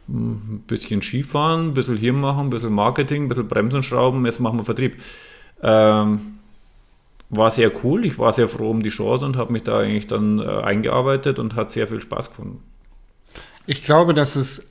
ein 0.10 0.64
bisschen 0.66 1.02
Skifahren, 1.02 1.68
ein 1.68 1.74
bisschen 1.74 1.98
hier 1.98 2.14
machen, 2.14 2.48
ein 2.48 2.50
bisschen 2.50 2.74
Marketing, 2.74 3.24
ein 3.24 3.30
bisschen 3.30 3.48
Bremsen 3.48 3.84
schrauben, 3.84 4.26
jetzt 4.26 4.40
machen 4.40 4.58
wir 4.58 4.66
Vertrieb. 4.66 4.98
Ähm, 5.62 6.20
war 7.30 7.52
sehr 7.52 7.72
cool, 7.84 8.06
ich 8.06 8.18
war 8.18 8.32
sehr 8.32 8.48
froh 8.48 8.72
um 8.72 8.82
die 8.82 8.90
Chance 8.90 9.26
und 9.26 9.36
habe 9.36 9.52
mich 9.52 9.64
da 9.64 9.80
eigentlich 9.80 10.08
dann 10.08 10.40
äh, 10.40 10.44
eingearbeitet 10.44 11.40
und 11.40 11.56
hat 11.56 11.72
sehr 11.72 11.88
viel 11.88 12.02
Spaß 12.02 12.30
gefunden. 12.30 12.64
Ich 13.66 13.84
glaube, 13.84 14.14
dass 14.14 14.36
es 14.38 14.66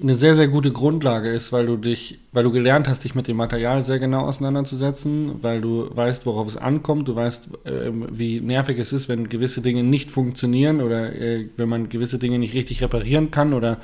eine 0.00 0.14
sehr, 0.14 0.36
sehr 0.36 0.48
gute 0.48 0.72
Grundlage 0.72 1.30
ist, 1.30 1.52
weil 1.52 1.66
du 1.66 1.76
dich, 1.76 2.18
weil 2.32 2.44
du 2.44 2.52
gelernt 2.52 2.88
hast, 2.88 3.04
dich 3.04 3.14
mit 3.14 3.28
dem 3.28 3.36
Material 3.36 3.82
sehr 3.82 3.98
genau 3.98 4.22
auseinanderzusetzen, 4.22 5.42
weil 5.42 5.60
du 5.60 5.88
weißt, 5.94 6.26
worauf 6.26 6.46
es 6.48 6.56
ankommt, 6.56 7.08
du 7.08 7.16
weißt, 7.16 7.48
äh, 7.64 7.90
wie 8.10 8.40
nervig 8.40 8.78
es 8.78 8.92
ist, 8.92 9.08
wenn 9.08 9.28
gewisse 9.28 9.62
Dinge 9.62 9.82
nicht 9.82 10.10
funktionieren 10.10 10.82
oder 10.82 11.14
äh, 11.14 11.48
wenn 11.56 11.68
man 11.68 11.88
gewisse 11.88 12.18
Dinge 12.18 12.38
nicht 12.38 12.54
richtig 12.54 12.82
reparieren 12.82 13.30
kann 13.30 13.54
oder 13.54 13.78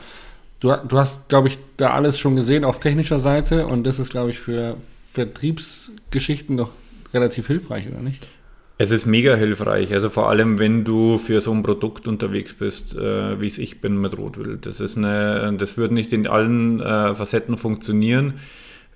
du, 0.60 0.74
du 0.86 0.98
hast, 0.98 1.28
glaube 1.28 1.48
ich, 1.48 1.58
da 1.76 1.90
alles 1.92 2.18
schon 2.18 2.36
gesehen 2.36 2.64
auf 2.64 2.78
technischer 2.78 3.18
Seite 3.18 3.66
und 3.66 3.84
das 3.84 3.98
ist, 3.98 4.10
glaube 4.10 4.30
ich, 4.30 4.38
für 4.38 4.76
Vertriebsgeschichten 5.12 6.56
doch 6.56 6.74
relativ 7.14 7.46
hilfreich, 7.46 7.88
oder 7.88 8.00
nicht? 8.00 8.28
Es 8.78 8.90
ist 8.90 9.06
mega 9.06 9.34
hilfreich, 9.36 9.92
also 9.92 10.08
vor 10.08 10.28
allem, 10.28 10.58
wenn 10.58 10.82
du 10.82 11.18
für 11.18 11.40
so 11.40 11.52
ein 11.52 11.62
Produkt 11.62 12.08
unterwegs 12.08 12.54
bist, 12.54 12.96
äh, 12.96 13.40
wie 13.40 13.46
es 13.46 13.58
ich 13.58 13.80
bin 13.80 14.00
mit 14.00 14.16
Rotwild. 14.16 14.66
Das 14.66 14.80
ist 14.80 14.96
eine, 14.96 15.54
das 15.56 15.76
wird 15.76 15.92
nicht 15.92 16.12
in 16.12 16.26
allen 16.26 16.80
äh, 16.80 17.14
Facetten 17.14 17.58
funktionieren. 17.58 18.34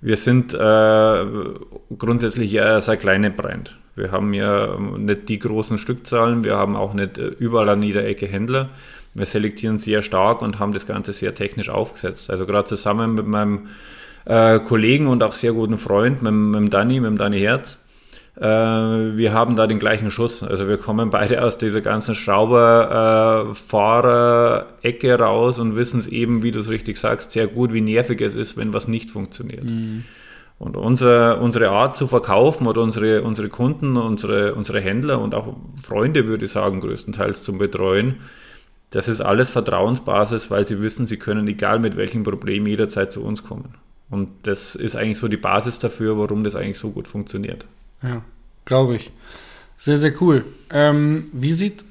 Wir 0.01 0.17
sind 0.17 0.53
äh, 0.53 1.25
grundsätzlich 1.97 2.51
ja 2.51 2.81
sehr 2.81 2.97
kleine 2.97 3.31
Brand. 3.31 3.77
Wir 3.95 4.11
haben 4.11 4.33
ja 4.33 4.77
nicht 4.77 5.27
die 5.29 5.39
großen 5.39 5.77
Stückzahlen, 5.77 6.43
wir 6.43 6.55
haben 6.55 6.75
auch 6.75 6.93
nicht 6.93 7.17
äh, 7.17 7.27
überall 7.27 7.69
an 7.69 7.81
jeder 7.81 8.05
Ecke 8.05 8.27
Händler. 8.27 8.69
Wir 9.13 9.25
selektieren 9.25 9.79
sehr 9.79 10.03
stark 10.03 10.43
und 10.43 10.59
haben 10.59 10.73
das 10.73 10.85
Ganze 10.85 11.13
sehr 11.13 11.33
technisch 11.33 11.69
aufgesetzt. 11.69 12.29
Also 12.29 12.45
gerade 12.45 12.67
zusammen 12.67 13.15
mit 13.15 13.25
meinem 13.25 13.67
äh, 14.25 14.59
Kollegen 14.59 15.07
und 15.07 15.23
auch 15.23 15.33
sehr 15.33 15.53
guten 15.53 15.79
Freund, 15.79 16.21
mit, 16.21 16.33
mit 16.33 16.73
Danny, 16.73 16.99
mit 16.99 17.09
dem 17.09 17.17
Danny 17.17 17.39
Herz, 17.39 17.79
wir 18.39 19.33
haben 19.33 19.55
da 19.55 19.65
den 19.65 19.79
gleichen 19.79 20.11
Schuss. 20.11 20.43
Also 20.43 20.67
wir 20.67 20.77
kommen 20.77 21.09
beide 21.09 21.43
aus 21.43 21.57
dieser 21.57 21.81
ganzen 21.81 22.13
Schrauberfahrer-Ecke 22.13 25.07
äh, 25.07 25.13
raus 25.13 25.57
und 25.57 25.75
wissen 25.75 25.99
es 25.99 26.05
eben, 26.05 26.43
wie 26.43 26.51
du 26.51 26.59
es 26.59 26.69
richtig 26.69 26.97
sagst, 26.97 27.31
sehr 27.31 27.47
gut, 27.47 27.73
wie 27.73 27.81
nervig 27.81 28.21
es 28.21 28.35
ist, 28.35 28.55
wenn 28.55 28.75
was 28.75 28.87
nicht 28.87 29.09
funktioniert. 29.09 29.63
Mhm. 29.63 30.03
Und 30.59 30.77
unser, 30.77 31.41
unsere 31.41 31.69
Art 31.69 31.95
zu 31.95 32.05
verkaufen 32.07 32.67
oder 32.67 32.81
unsere, 32.81 33.23
unsere 33.23 33.49
Kunden, 33.49 33.97
unsere, 33.97 34.53
unsere 34.55 34.81
Händler 34.81 35.19
und 35.19 35.33
auch 35.33 35.55
Freunde, 35.81 36.27
würde 36.27 36.45
ich 36.45 36.51
sagen, 36.51 36.79
größtenteils 36.79 37.41
zum 37.43 37.57
Betreuen, 37.57 38.17
das 38.91 39.07
ist 39.07 39.21
alles 39.21 39.49
Vertrauensbasis, 39.49 40.51
weil 40.51 40.65
sie 40.65 40.81
wissen, 40.81 41.05
sie 41.05 41.17
können, 41.17 41.47
egal 41.47 41.79
mit 41.79 41.97
welchem 41.97 42.23
Problem, 42.23 42.67
jederzeit 42.67 43.11
zu 43.11 43.23
uns 43.23 43.43
kommen. 43.43 43.75
Und 44.09 44.29
das 44.43 44.75
ist 44.75 44.95
eigentlich 44.95 45.19
so 45.19 45.27
die 45.27 45.37
Basis 45.37 45.79
dafür, 45.79 46.17
warum 46.17 46.43
das 46.43 46.55
eigentlich 46.55 46.79
so 46.79 46.91
gut 46.91 47.07
funktioniert. 47.07 47.65
Ja, 48.03 48.21
glaube 48.65 48.95
ich. 48.95 49.11
Sehr, 49.77 49.97
sehr 49.97 50.13
cool. 50.21 50.45
Ähm, 50.69 51.29
wie 51.33 51.53
sieht 51.53 51.83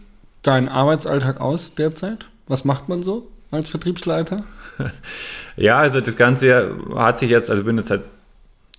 dein 0.43 0.69
Arbeitsalltag 0.69 1.41
aus 1.41 1.75
derzeit? 1.75 2.29
Was 2.47 2.65
macht 2.65 2.89
man 2.89 3.03
so 3.03 3.29
als 3.51 3.69
Vertriebsleiter? 3.69 4.45
ja, 5.57 5.79
also 5.79 6.01
das 6.01 6.17
Ganze 6.17 6.77
hat 6.95 7.19
sich 7.19 7.31
jetzt, 7.31 7.51
also 7.51 7.63
ich 7.63 7.67
bin 7.67 7.79
jetzt 7.79 7.89
seit 7.89 8.03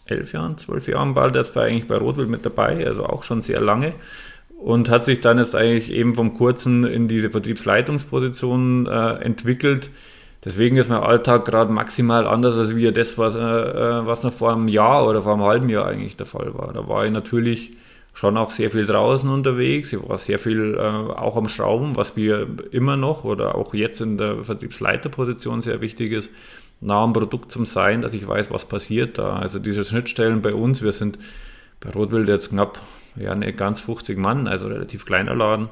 elf 0.05 0.31
Jahren, 0.33 0.57
zwölf 0.57 0.87
Jahren 0.87 1.13
bald 1.13 1.35
das 1.35 1.55
war 1.55 1.63
eigentlich 1.63 1.87
bei 1.87 1.97
Rotwild 1.97 2.29
mit 2.29 2.45
dabei, 2.45 2.85
also 2.85 3.05
auch 3.05 3.23
schon 3.23 3.41
sehr 3.41 3.59
lange. 3.59 3.93
Und 4.57 4.89
hat 4.89 5.05
sich 5.05 5.21
dann 5.21 5.37
jetzt 5.37 5.55
eigentlich 5.55 5.91
eben 5.91 6.15
vom 6.15 6.33
Kurzen 6.33 6.83
in 6.83 7.07
diese 7.07 7.29
Vertriebsleitungsposition 7.29 8.87
äh, 8.87 9.13
entwickelt 9.21 9.91
Deswegen 10.47 10.77
ist 10.77 10.87
mein 10.87 11.03
Alltag 11.03 11.43
gerade 11.43 11.73
maximal 11.73 12.25
anders 12.25 12.57
als 12.57 12.73
wie 12.73 12.89
das, 12.93 13.17
was, 13.17 13.35
äh, 13.35 13.39
äh, 13.39 14.05
was 14.05 14.23
noch 14.23 14.31
vor 14.31 14.53
einem 14.53 14.69
Jahr 14.69 15.05
oder 15.05 15.21
vor 15.21 15.33
einem 15.33 15.43
halben 15.43 15.67
Jahr 15.67 15.85
eigentlich 15.85 16.15
der 16.15 16.25
Fall 16.25 16.53
war. 16.53 16.71
Da 16.71 16.87
war 16.87 17.05
ich 17.05 17.11
natürlich 17.11 17.73
schon 18.13 18.37
auch 18.37 18.49
sehr 18.49 18.71
viel 18.71 18.85
draußen 18.85 19.29
unterwegs. 19.29 19.91
Ich 19.91 20.07
war 20.07 20.17
sehr 20.17 20.39
viel 20.39 20.75
äh, 20.75 20.79
auch 20.79 21.35
am 21.35 21.49
Schrauben, 21.49 21.97
was 21.97 22.15
mir 22.15 22.47
immer 22.71 22.95
noch 22.95 23.25
oder 23.25 23.55
auch 23.55 23.73
jetzt 23.73 23.99
in 23.99 24.17
der 24.17 24.45
Vertriebsleiterposition 24.45 25.61
sehr 25.61 25.81
wichtig 25.81 26.13
ist, 26.13 26.31
nah 26.79 27.03
am 27.03 27.11
Produkt 27.11 27.51
zum 27.51 27.65
Sein, 27.65 28.01
dass 28.01 28.13
ich 28.13 28.25
weiß, 28.25 28.49
was 28.49 28.63
passiert 28.63 29.17
da. 29.17 29.35
Also 29.35 29.59
diese 29.59 29.83
Schnittstellen 29.83 30.41
bei 30.41 30.53
uns, 30.53 30.81
wir 30.81 30.93
sind 30.93 31.19
bei 31.81 31.89
Rotwild 31.89 32.29
jetzt 32.29 32.51
knapp, 32.51 32.79
ja, 33.17 33.35
nicht 33.35 33.57
ganz 33.57 33.81
50 33.81 34.17
Mann, 34.17 34.47
also 34.47 34.67
relativ 34.67 35.05
kleiner 35.05 35.35
Laden. 35.35 35.67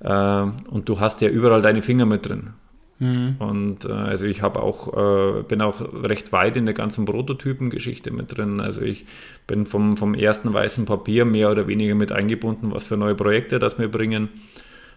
Äh, 0.00 0.70
und 0.70 0.88
du 0.88 0.98
hast 0.98 1.20
ja 1.20 1.28
überall 1.28 1.60
deine 1.60 1.82
Finger 1.82 2.06
mit 2.06 2.26
drin. 2.26 2.54
Mhm. 2.98 3.36
Und 3.38 3.84
äh, 3.84 3.92
also 3.92 4.24
ich 4.24 4.42
habe 4.42 4.60
auch, 4.62 5.38
äh, 5.38 5.42
bin 5.42 5.60
auch 5.60 5.80
recht 6.02 6.32
weit 6.32 6.56
in 6.56 6.64
der 6.64 6.74
ganzen 6.74 7.04
Prototypengeschichte 7.04 8.10
mit 8.10 8.36
drin. 8.36 8.60
Also 8.60 8.82
ich 8.82 9.06
bin 9.46 9.66
vom, 9.66 9.96
vom 9.96 10.14
ersten 10.14 10.52
weißen 10.52 10.84
Papier 10.84 11.24
mehr 11.24 11.50
oder 11.50 11.66
weniger 11.66 11.94
mit 11.94 12.12
eingebunden, 12.12 12.72
was 12.72 12.84
für 12.84 12.96
neue 12.96 13.14
Projekte 13.14 13.58
das 13.58 13.78
wir 13.78 13.88
bringen. 13.88 14.28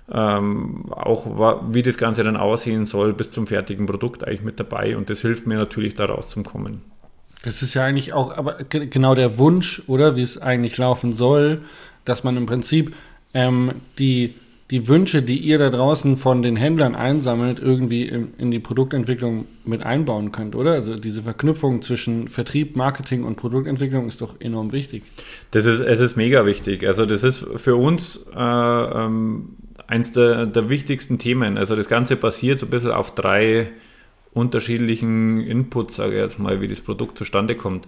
Ähm, 0.09 0.85
auch 0.89 1.63
wie 1.73 1.81
das 1.81 1.97
Ganze 1.97 2.23
dann 2.23 2.37
aussehen 2.37 2.85
soll, 2.85 3.13
bis 3.13 3.29
zum 3.29 3.45
fertigen 3.45 3.87
Produkt 3.87 4.25
eigentlich 4.25 4.43
mit 4.43 4.59
dabei. 4.59 4.95
Und 4.95 5.09
das 5.09 5.21
hilft 5.21 5.47
mir 5.47 5.57
natürlich 5.57 5.95
da 5.95 6.05
rauszukommen. 6.05 6.81
Das 7.43 7.61
ist 7.61 7.73
ja 7.73 7.83
eigentlich 7.83 8.13
auch 8.13 8.35
aber 8.35 8.55
genau 8.69 9.15
der 9.15 9.37
Wunsch, 9.37 9.81
oder 9.87 10.15
wie 10.15 10.21
es 10.21 10.37
eigentlich 10.37 10.77
laufen 10.77 11.13
soll, 11.13 11.61
dass 12.05 12.23
man 12.23 12.37
im 12.37 12.45
Prinzip 12.45 12.95
ähm, 13.33 13.73
die 13.99 14.33
die 14.69 14.89
Wünsche, 14.89 15.21
die 15.21 15.37
ihr 15.37 15.59
da 15.59 15.69
draußen 15.69 16.17
von 16.17 16.41
den 16.41 16.57
Händlern 16.57 16.93
einsammelt, 16.93 17.59
irgendwie 17.59 18.03
in, 18.03 18.33
in, 18.37 18.51
die 18.51 18.59
Produktentwicklung 18.59 19.45
mit 19.63 19.83
einbauen 19.83 20.33
könnt, 20.33 20.55
oder? 20.55 20.73
Also 20.73 20.97
diese 20.97 21.23
Verknüpfung 21.23 21.81
zwischen 21.81 22.27
Vertrieb, 22.27 22.75
Marketing 22.75 23.23
und 23.23 23.37
Produktentwicklung 23.37 24.07
ist 24.07 24.19
doch 24.19 24.35
enorm 24.39 24.73
wichtig. 24.73 25.03
Das 25.51 25.63
ist, 25.63 25.79
es 25.79 25.99
ist 25.99 26.17
mega 26.17 26.45
wichtig. 26.45 26.85
Also 26.85 27.05
das 27.05 27.23
ist 27.23 27.47
für 27.55 27.77
uns 27.77 28.27
äh, 28.35 28.39
ähm, 28.39 29.55
eins 29.87 30.11
der, 30.11 30.45
der 30.45 30.67
wichtigsten 30.67 31.17
Themen. 31.17 31.57
Also 31.57 31.77
das 31.77 31.87
Ganze 31.87 32.17
basiert 32.17 32.59
so 32.59 32.65
ein 32.65 32.69
bisschen 32.69 32.91
auf 32.91 33.15
drei 33.15 33.69
unterschiedlichen 34.33 35.39
Inputs, 35.39 35.95
sage 35.95 36.15
ich 36.15 36.21
jetzt 36.21 36.39
mal, 36.39 36.59
wie 36.59 36.67
das 36.67 36.81
Produkt 36.81 37.17
zustande 37.17 37.55
kommt. 37.55 37.87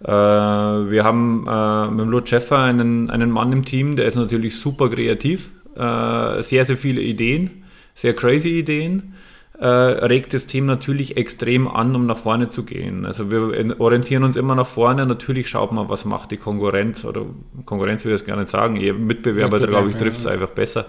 Äh, 0.00 0.08
wir 0.08 1.04
haben 1.04 1.46
äh, 1.48 1.90
mit 1.90 2.00
dem 2.00 2.10
Lord 2.10 2.28
Schäffer 2.28 2.58
einen, 2.58 3.08
einen 3.08 3.30
Mann 3.30 3.50
im 3.52 3.64
Team, 3.64 3.96
der 3.96 4.04
ist 4.04 4.14
natürlich 4.14 4.58
super 4.58 4.90
kreativ 4.90 5.50
äh, 5.78 6.42
sehr, 6.42 6.64
sehr 6.64 6.76
viele 6.76 7.00
Ideen, 7.00 7.64
sehr 7.94 8.14
crazy 8.14 8.58
Ideen. 8.58 9.14
Äh, 9.60 9.66
regt 9.66 10.34
das 10.34 10.46
Team 10.46 10.66
natürlich 10.66 11.16
extrem 11.16 11.66
an, 11.66 11.96
um 11.96 12.06
nach 12.06 12.16
vorne 12.16 12.46
zu 12.46 12.64
gehen. 12.64 13.04
Also 13.04 13.32
wir 13.32 13.80
orientieren 13.80 14.22
uns 14.22 14.36
immer 14.36 14.54
nach 14.54 14.68
vorne. 14.68 15.04
Natürlich 15.04 15.48
schaut 15.48 15.72
man, 15.72 15.88
was 15.88 16.04
macht 16.04 16.30
die 16.30 16.36
Konkurrenz 16.36 17.04
oder 17.04 17.26
Konkurrenz 17.64 18.04
will 18.04 18.12
ich 18.12 18.20
das 18.20 18.26
gar 18.26 18.36
nicht 18.36 18.50
sagen. 18.50 18.76
Ihr 18.76 18.94
Mitbewerber, 18.94 19.58
glaube 19.58 19.90
ich, 19.90 19.96
trifft 19.96 20.18
es 20.18 20.24
ja. 20.24 20.30
einfach 20.30 20.50
besser. 20.50 20.86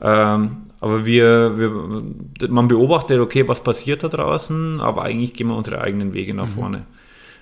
Ähm, 0.00 0.68
aber 0.78 1.06
wir, 1.06 1.58
wir, 1.58 2.48
man 2.48 2.68
beobachtet, 2.68 3.18
okay, 3.18 3.48
was 3.48 3.64
passiert 3.64 4.04
da 4.04 4.08
draußen, 4.08 4.80
aber 4.80 5.02
eigentlich 5.02 5.34
gehen 5.34 5.48
wir 5.48 5.56
unsere 5.56 5.80
eigenen 5.80 6.12
Wege 6.12 6.34
nach 6.34 6.46
mhm. 6.46 6.50
vorne. 6.50 6.86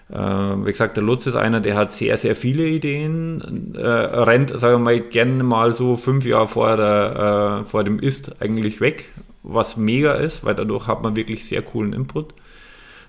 Äh, 0.09 0.17
wie 0.17 0.71
gesagt, 0.71 0.97
der 0.97 1.05
Lutz 1.05 1.27
ist 1.27 1.35
einer, 1.35 1.61
der 1.61 1.77
hat 1.77 1.93
sehr, 1.93 2.17
sehr 2.17 2.37
viele 2.37 2.67
Ideen, 2.67 3.75
äh, 3.75 3.81
rennt, 3.81 4.51
sagen 4.51 4.75
wir 4.75 4.79
mal, 4.79 5.01
gerne 5.01 5.43
mal 5.43 5.73
so 5.73 5.97
fünf 5.97 6.25
Jahre 6.25 6.47
vor, 6.47 6.77
der, 6.77 7.63
äh, 7.63 7.65
vor 7.65 7.83
dem 7.83 7.99
Ist 7.99 8.41
eigentlich 8.41 8.81
weg, 8.81 9.09
was 9.43 9.77
mega 9.77 10.13
ist, 10.13 10.45
weil 10.45 10.55
dadurch 10.55 10.87
hat 10.87 11.03
man 11.03 11.17
wirklich 11.17 11.47
sehr 11.47 11.63
coolen 11.63 11.93
Input. 11.93 12.35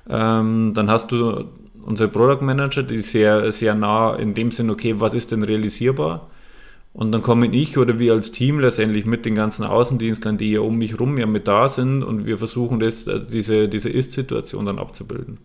Ähm, 0.09 0.73
dann 0.73 0.89
hast 0.89 1.11
du 1.11 1.45
unsere 1.85 2.09
Product 2.09 2.43
Manager, 2.43 2.83
die 2.83 3.01
sehr, 3.01 3.51
sehr 3.51 3.75
nah 3.75 4.15
in 4.15 4.33
dem 4.33 4.51
Sinn, 4.51 4.69
okay, 4.69 4.95
was 4.97 5.13
ist 5.13 5.31
denn 5.31 5.43
realisierbar? 5.43 6.27
Und 6.93 7.11
dann 7.11 7.21
komme 7.21 7.45
ich 7.47 7.77
oder 7.77 7.99
wir 7.99 8.13
als 8.13 8.31
Team 8.31 8.59
letztendlich 8.59 9.05
mit 9.05 9.23
den 9.25 9.35
ganzen 9.35 9.63
Außendienstlern, 9.63 10.39
die 10.39 10.53
ja 10.53 10.61
um 10.61 10.79
mich 10.79 10.99
rum 10.99 11.17
ja 11.19 11.27
mit 11.27 11.47
da 11.47 11.69
sind 11.69 12.01
und 12.01 12.25
wir 12.25 12.39
versuchen 12.39 12.79
das, 12.79 13.07
äh, 13.07 13.21
diese, 13.23 13.69
diese 13.69 13.89
Ist-Situation 13.89 14.65
dann 14.65 14.79
abzubilden. 14.79 15.37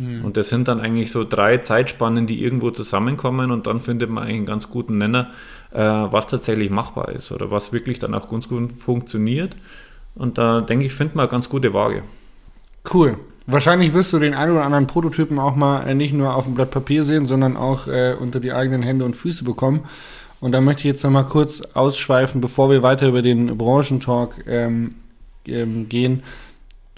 Mhm. 0.00 0.24
Und 0.24 0.36
das 0.36 0.48
sind 0.48 0.66
dann 0.68 0.80
eigentlich 0.80 1.10
so 1.10 1.24
drei 1.24 1.58
Zeitspannen, 1.58 2.26
die 2.26 2.42
irgendwo 2.42 2.70
zusammenkommen 2.70 3.50
und 3.50 3.66
dann 3.66 3.80
findet 3.80 4.10
man 4.10 4.24
eigentlich 4.24 4.36
einen 4.38 4.46
ganz 4.46 4.70
guten 4.70 4.98
Nenner, 4.98 5.30
äh, 5.72 5.78
was 5.78 6.26
tatsächlich 6.26 6.70
machbar 6.70 7.10
ist 7.10 7.30
oder 7.32 7.50
was 7.50 7.72
wirklich 7.72 7.98
dann 7.98 8.14
auch 8.14 8.28
ganz 8.30 8.48
gut 8.48 8.72
funktioniert. 8.72 9.56
Und 10.14 10.38
da 10.38 10.62
denke 10.62 10.86
ich, 10.86 10.94
findet 10.94 11.14
man 11.14 11.24
eine 11.24 11.30
ganz 11.30 11.48
gute 11.48 11.74
Waage. 11.74 12.02
Cool. 12.92 13.18
Wahrscheinlich 13.46 13.92
wirst 13.92 14.12
du 14.12 14.18
den 14.18 14.34
einen 14.34 14.52
oder 14.52 14.64
anderen 14.64 14.86
Prototypen 14.86 15.38
auch 15.38 15.54
mal 15.54 15.82
äh, 15.86 15.94
nicht 15.94 16.14
nur 16.14 16.34
auf 16.34 16.44
dem 16.44 16.54
Blatt 16.54 16.70
Papier 16.70 17.04
sehen, 17.04 17.26
sondern 17.26 17.56
auch 17.56 17.86
äh, 17.86 18.14
unter 18.18 18.40
die 18.40 18.52
eigenen 18.52 18.82
Hände 18.82 19.04
und 19.04 19.16
Füße 19.16 19.44
bekommen. 19.44 19.84
Und 20.40 20.52
da 20.52 20.62
möchte 20.62 20.80
ich 20.80 20.86
jetzt 20.86 21.04
noch 21.04 21.10
mal 21.10 21.24
kurz 21.24 21.60
ausschweifen, 21.74 22.40
bevor 22.40 22.70
wir 22.70 22.82
weiter 22.82 23.08
über 23.08 23.20
den 23.20 23.58
Branchentalk 23.58 24.46
ähm, 24.46 24.94
ähm, 25.46 25.88
gehen 25.90 26.22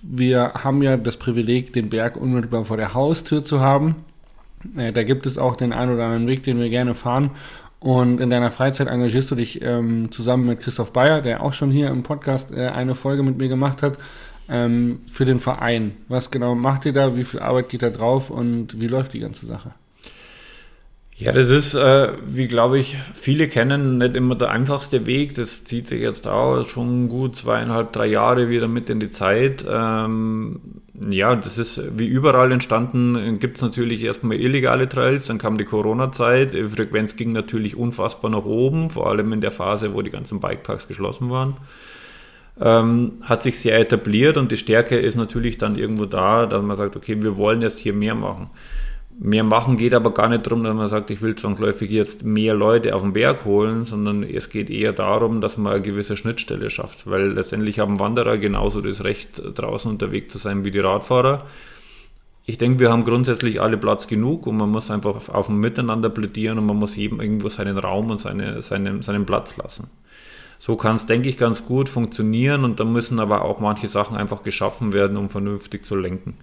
wir 0.02 0.54
haben 0.54 0.82
ja 0.82 0.96
das 0.96 1.16
Privileg, 1.16 1.72
den 1.72 1.88
Berg 1.88 2.16
unmittelbar 2.16 2.64
vor 2.64 2.76
der 2.76 2.94
Haustür 2.94 3.44
zu 3.44 3.60
haben. 3.60 4.04
Äh, 4.76 4.92
da 4.92 5.02
gibt 5.02 5.26
es 5.26 5.38
auch 5.38 5.56
den 5.56 5.72
einen 5.72 5.94
oder 5.94 6.04
anderen 6.04 6.26
Weg, 6.26 6.42
den 6.42 6.58
wir 6.58 6.68
gerne 6.68 6.94
fahren. 6.94 7.30
Und 7.80 8.20
in 8.20 8.30
deiner 8.30 8.52
Freizeit 8.52 8.86
engagierst 8.86 9.30
du 9.30 9.34
dich 9.34 9.60
ähm, 9.62 10.12
zusammen 10.12 10.46
mit 10.46 10.60
Christoph 10.60 10.92
Bayer, 10.92 11.20
der 11.20 11.42
auch 11.42 11.52
schon 11.52 11.70
hier 11.70 11.88
im 11.88 12.04
Podcast 12.04 12.52
äh, 12.52 12.68
eine 12.68 12.94
Folge 12.94 13.24
mit 13.24 13.38
mir 13.38 13.48
gemacht 13.48 13.82
hat, 13.82 13.98
ähm, 14.48 15.00
für 15.10 15.24
den 15.24 15.40
Verein. 15.40 15.96
Was 16.08 16.30
genau 16.30 16.54
macht 16.54 16.86
ihr 16.86 16.92
da? 16.92 17.16
Wie 17.16 17.24
viel 17.24 17.40
Arbeit 17.40 17.70
geht 17.70 17.82
da 17.82 17.90
drauf 17.90 18.30
und 18.30 18.80
wie 18.80 18.86
läuft 18.86 19.14
die 19.14 19.20
ganze 19.20 19.46
Sache? 19.46 19.74
Ja, 21.16 21.30
das 21.30 21.50
ist, 21.50 21.74
äh, 21.74 22.12
wie 22.24 22.48
glaube 22.48 22.78
ich, 22.78 22.96
viele 23.14 23.46
kennen, 23.46 23.98
nicht 23.98 24.16
immer 24.16 24.34
der 24.34 24.50
einfachste 24.50 25.06
Weg. 25.06 25.34
Das 25.34 25.62
zieht 25.64 25.86
sich 25.86 26.00
jetzt 26.00 26.26
auch 26.26 26.64
schon 26.64 27.08
gut 27.08 27.36
zweieinhalb, 27.36 27.92
drei 27.92 28.06
Jahre 28.06 28.48
wieder 28.48 28.66
mit 28.66 28.90
in 28.90 28.98
die 28.98 29.10
Zeit. 29.10 29.64
Ähm, 29.68 30.60
ja, 31.10 31.36
das 31.36 31.58
ist 31.58 31.80
wie 31.98 32.06
überall 32.06 32.50
entstanden. 32.50 33.38
Gibt 33.38 33.56
es 33.56 33.62
natürlich 33.62 34.02
erstmal 34.02 34.38
illegale 34.38 34.88
Trails, 34.88 35.26
dann 35.26 35.38
kam 35.38 35.58
die 35.58 35.64
Corona-Zeit. 35.64 36.54
Die 36.54 36.64
Frequenz 36.64 37.16
ging 37.16 37.32
natürlich 37.32 37.76
unfassbar 37.76 38.30
nach 38.30 38.44
oben, 38.44 38.90
vor 38.90 39.08
allem 39.08 39.32
in 39.32 39.40
der 39.40 39.52
Phase, 39.52 39.94
wo 39.94 40.02
die 40.02 40.10
ganzen 40.10 40.40
Bikeparks 40.40 40.88
geschlossen 40.88 41.30
waren. 41.30 41.56
Ähm, 42.60 43.14
hat 43.22 43.42
sich 43.42 43.58
sehr 43.58 43.78
etabliert 43.78 44.36
und 44.36 44.52
die 44.52 44.56
Stärke 44.56 44.98
ist 44.98 45.16
natürlich 45.16 45.56
dann 45.56 45.76
irgendwo 45.76 46.04
da, 46.04 46.46
dass 46.46 46.62
man 46.62 46.76
sagt, 46.76 46.96
okay, 46.96 47.22
wir 47.22 47.36
wollen 47.36 47.62
jetzt 47.62 47.78
hier 47.78 47.94
mehr 47.94 48.14
machen. 48.14 48.50
Mehr 49.18 49.44
machen 49.44 49.76
geht 49.76 49.94
aber 49.94 50.12
gar 50.14 50.28
nicht 50.28 50.46
darum, 50.46 50.64
dass 50.64 50.74
man 50.74 50.88
sagt, 50.88 51.10
ich 51.10 51.20
will 51.20 51.34
zwangsläufig 51.34 51.90
jetzt 51.90 52.24
mehr 52.24 52.54
Leute 52.54 52.94
auf 52.94 53.02
den 53.02 53.12
Berg 53.12 53.44
holen, 53.44 53.84
sondern 53.84 54.22
es 54.22 54.48
geht 54.48 54.70
eher 54.70 54.92
darum, 54.92 55.40
dass 55.40 55.56
man 55.58 55.74
eine 55.74 55.82
gewisse 55.82 56.16
Schnittstelle 56.16 56.70
schafft, 56.70 57.08
weil 57.08 57.32
letztendlich 57.32 57.78
haben 57.78 58.00
Wanderer 58.00 58.38
genauso 58.38 58.80
das 58.80 59.04
Recht, 59.04 59.42
draußen 59.54 59.90
unterwegs 59.90 60.32
zu 60.32 60.38
sein 60.38 60.64
wie 60.64 60.70
die 60.70 60.80
Radfahrer. 60.80 61.46
Ich 62.44 62.58
denke, 62.58 62.80
wir 62.80 62.90
haben 62.90 63.04
grundsätzlich 63.04 63.60
alle 63.60 63.76
Platz 63.76 64.08
genug 64.08 64.46
und 64.46 64.56
man 64.56 64.70
muss 64.70 64.90
einfach 64.90 65.28
auf 65.28 65.48
ein 65.48 65.58
Miteinander 65.58 66.08
plädieren 66.08 66.58
und 66.58 66.66
man 66.66 66.76
muss 66.76 66.96
jedem 66.96 67.20
irgendwo 67.20 67.48
seinen 67.48 67.78
Raum 67.78 68.10
und 68.10 68.18
seine, 68.18 68.62
seinen, 68.62 69.02
seinen 69.02 69.26
Platz 69.26 69.56
lassen. 69.56 69.90
So 70.58 70.76
kann 70.76 70.96
es, 70.96 71.06
denke 71.06 71.28
ich, 71.28 71.38
ganz 71.38 71.64
gut 71.64 71.88
funktionieren 71.88 72.64
und 72.64 72.80
da 72.80 72.84
müssen 72.84 73.20
aber 73.20 73.42
auch 73.42 73.60
manche 73.60 73.88
Sachen 73.88 74.16
einfach 74.16 74.42
geschaffen 74.42 74.92
werden, 74.92 75.16
um 75.16 75.28
vernünftig 75.28 75.84
zu 75.84 75.96
lenken. 75.96 76.34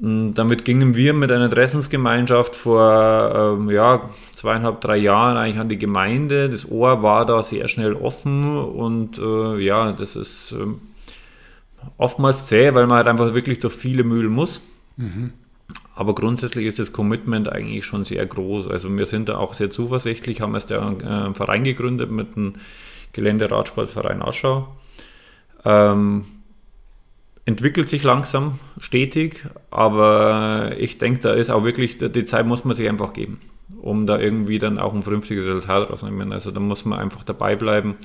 Damit 0.00 0.64
gingen 0.64 0.96
wir 0.96 1.14
mit 1.14 1.30
einer 1.30 1.44
Interessensgemeinschaft 1.44 2.56
vor 2.56 3.56
ähm, 3.58 3.70
ja, 3.70 4.08
zweieinhalb, 4.34 4.80
drei 4.80 4.96
Jahren 4.96 5.36
eigentlich 5.36 5.60
an 5.60 5.68
die 5.68 5.78
Gemeinde. 5.78 6.50
Das 6.50 6.68
Ohr 6.68 7.02
war 7.02 7.24
da 7.24 7.42
sehr 7.42 7.68
schnell 7.68 7.94
offen 7.94 8.58
und 8.58 9.18
äh, 9.18 9.58
ja, 9.58 9.92
das 9.92 10.16
ist 10.16 10.52
äh, 10.52 10.66
oftmals 11.96 12.46
zäh, 12.46 12.74
weil 12.74 12.86
man 12.86 12.96
halt 12.98 13.06
einfach 13.06 13.34
wirklich 13.34 13.60
durch 13.60 13.74
viele 13.74 14.02
Mühlen 14.02 14.32
muss. 14.32 14.60
Mhm. 14.96 15.32
Aber 15.94 16.14
grundsätzlich 16.14 16.66
ist 16.66 16.80
das 16.80 16.92
Commitment 16.92 17.48
eigentlich 17.48 17.84
schon 17.84 18.02
sehr 18.02 18.26
groß. 18.26 18.68
Also 18.68 18.94
wir 18.94 19.06
sind 19.06 19.28
da 19.28 19.38
auch 19.38 19.54
sehr 19.54 19.70
zuversichtlich, 19.70 20.40
haben 20.40 20.54
erst 20.54 20.72
einen 20.72 21.00
äh, 21.00 21.34
Verein 21.34 21.62
gegründet 21.62 22.10
mit 22.10 22.34
dem 22.34 22.54
Geländeradsportverein 23.12 24.20
Aschau. 24.20 24.68
Ähm, 25.64 26.24
entwickelt 27.46 27.88
sich 27.88 28.02
langsam, 28.02 28.58
stetig, 28.78 29.44
aber 29.70 30.72
ich 30.78 30.98
denke, 30.98 31.20
da 31.20 31.32
ist 31.32 31.50
auch 31.50 31.64
wirklich, 31.64 31.98
die 31.98 32.24
Zeit 32.24 32.46
muss 32.46 32.64
man 32.64 32.76
sich 32.76 32.88
einfach 32.88 33.12
geben, 33.12 33.40
um 33.80 34.06
da 34.06 34.18
irgendwie 34.18 34.58
dann 34.58 34.78
auch 34.78 34.94
ein 34.94 35.02
vernünftiges 35.02 35.44
Resultat 35.44 35.90
rauszunehmen. 35.90 36.32
Also 36.32 36.50
da 36.50 36.60
muss 36.60 36.84
man 36.84 36.98
einfach 36.98 37.22
dabei 37.22 37.54
bleiben 37.56 37.96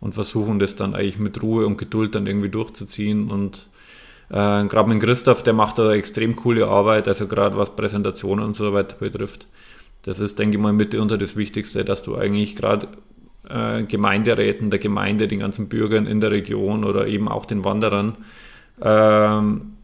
und 0.00 0.14
versuchen, 0.14 0.58
das 0.58 0.76
dann 0.76 0.94
eigentlich 0.94 1.18
mit 1.18 1.42
Ruhe 1.42 1.66
und 1.66 1.78
Geduld 1.78 2.14
dann 2.14 2.26
irgendwie 2.26 2.50
durchzuziehen 2.50 3.30
und 3.30 3.68
äh, 4.30 4.64
gerade 4.66 4.88
mit 4.88 5.02
Christoph, 5.02 5.42
der 5.42 5.52
macht 5.52 5.78
da 5.78 5.92
extrem 5.92 6.36
coole 6.36 6.66
Arbeit, 6.66 7.08
also 7.08 7.26
gerade 7.26 7.56
was 7.56 7.74
Präsentationen 7.76 8.44
und 8.44 8.56
so 8.56 8.72
weiter 8.72 8.96
betrifft. 8.96 9.46
Das 10.02 10.18
ist, 10.18 10.38
denke 10.38 10.56
ich 10.56 10.62
mal, 10.62 10.72
mit 10.72 10.94
unter 10.94 11.16
das 11.16 11.36
Wichtigste, 11.36 11.84
dass 11.84 12.02
du 12.02 12.16
eigentlich 12.16 12.56
gerade 12.56 12.88
äh, 13.48 13.84
Gemeinderäten, 13.84 14.70
der 14.70 14.78
Gemeinde, 14.78 15.28
den 15.28 15.40
ganzen 15.40 15.68
Bürgern 15.68 16.06
in 16.06 16.20
der 16.20 16.30
Region 16.30 16.84
oder 16.84 17.06
eben 17.06 17.28
auch 17.28 17.46
den 17.46 17.64
Wanderern 17.64 18.16
ähm, 18.80 19.74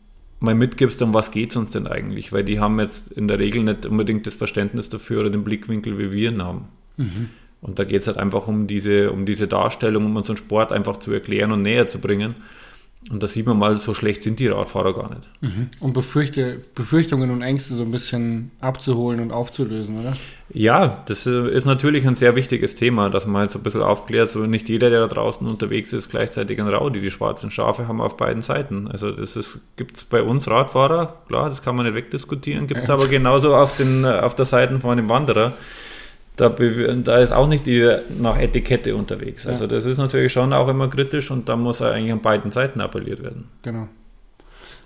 mal 0.40 0.54
mitgibst, 0.54 1.00
um 1.02 1.14
was 1.14 1.30
geht 1.30 1.50
es 1.50 1.56
uns 1.56 1.70
denn 1.70 1.86
eigentlich? 1.86 2.32
Weil 2.32 2.44
die 2.44 2.60
haben 2.60 2.80
jetzt 2.80 3.12
in 3.12 3.28
der 3.28 3.38
Regel 3.38 3.62
nicht 3.62 3.86
unbedingt 3.86 4.26
das 4.26 4.34
Verständnis 4.34 4.88
dafür 4.88 5.20
oder 5.20 5.30
den 5.30 5.44
Blickwinkel, 5.44 5.98
wie 5.98 6.12
wir 6.12 6.30
ihn 6.30 6.42
haben. 6.42 6.68
Mhm. 6.96 7.28
Und 7.60 7.78
da 7.78 7.84
geht 7.84 8.00
es 8.00 8.06
halt 8.06 8.16
einfach 8.16 8.48
um 8.48 8.66
diese, 8.66 9.12
um 9.12 9.26
diese 9.26 9.46
Darstellung, 9.46 10.06
um 10.06 10.16
unseren 10.16 10.38
Sport 10.38 10.72
einfach 10.72 10.96
zu 10.96 11.12
erklären 11.12 11.52
und 11.52 11.62
näher 11.62 11.86
zu 11.86 11.98
bringen. 11.98 12.36
Und 13.08 13.22
da 13.22 13.26
sieht 13.26 13.46
man 13.46 13.58
mal, 13.58 13.76
so 13.76 13.94
schlecht 13.94 14.22
sind 14.22 14.38
die 14.40 14.48
Radfahrer 14.48 14.92
gar 14.92 15.08
nicht. 15.08 15.26
Mhm. 15.40 15.68
Und 15.80 15.94
Befürchte, 15.94 16.60
Befürchtungen 16.74 17.30
und 17.30 17.40
Ängste 17.40 17.74
so 17.74 17.82
ein 17.82 17.90
bisschen 17.90 18.50
abzuholen 18.60 19.20
und 19.20 19.32
aufzulösen, 19.32 20.00
oder? 20.00 20.12
Ja, 20.52 21.02
das 21.06 21.26
äh, 21.26 21.48
ist 21.48 21.64
natürlich 21.64 22.06
ein 22.06 22.14
sehr 22.14 22.36
wichtiges 22.36 22.74
Thema, 22.74 23.08
dass 23.08 23.26
man 23.26 23.40
halt 23.40 23.50
so 23.52 23.58
ein 23.58 23.62
bisschen 23.62 23.80
aufklärt, 23.80 24.30
so 24.30 24.40
nicht 24.40 24.68
jeder, 24.68 24.90
der 24.90 25.00
da 25.00 25.06
draußen 25.08 25.46
unterwegs 25.46 25.94
ist, 25.94 26.10
gleichzeitig 26.10 26.60
ein 26.60 26.68
Raudi. 26.68 27.00
Die 27.00 27.10
schwarzen 27.10 27.50
Schafe 27.50 27.88
haben 27.88 28.02
auf 28.02 28.18
beiden 28.18 28.42
Seiten. 28.42 28.86
Also 28.86 29.12
das 29.12 29.60
gibt 29.76 29.96
es 29.96 30.04
bei 30.04 30.22
uns 30.22 30.46
Radfahrer, 30.46 31.22
klar, 31.26 31.48
das 31.48 31.62
kann 31.62 31.76
man 31.76 31.86
nicht 31.86 31.94
wegdiskutieren, 31.94 32.66
gibt 32.66 32.82
es 32.82 32.90
aber 32.90 33.08
genauso 33.08 33.54
auf, 33.54 33.78
den, 33.78 34.04
auf 34.04 34.34
der 34.34 34.44
Seite 34.44 34.78
von 34.78 34.98
dem 34.98 35.08
Wanderer 35.08 35.54
da, 36.40 36.48
da, 36.48 37.18
ist 37.18 37.32
auch 37.32 37.46
nicht 37.46 37.66
die 37.66 37.96
nach 38.18 38.38
Etikette 38.38 38.96
unterwegs. 38.96 39.46
Also 39.46 39.66
das 39.66 39.84
ist 39.84 39.98
natürlich 39.98 40.32
schon 40.32 40.52
auch 40.52 40.68
immer 40.68 40.88
kritisch 40.88 41.30
und 41.30 41.48
da 41.48 41.56
muss 41.56 41.80
er 41.80 41.92
eigentlich 41.92 42.12
an 42.12 42.20
beiden 42.20 42.50
Seiten 42.50 42.80
appelliert 42.80 43.22
werden. 43.22 43.44
Genau. 43.62 43.88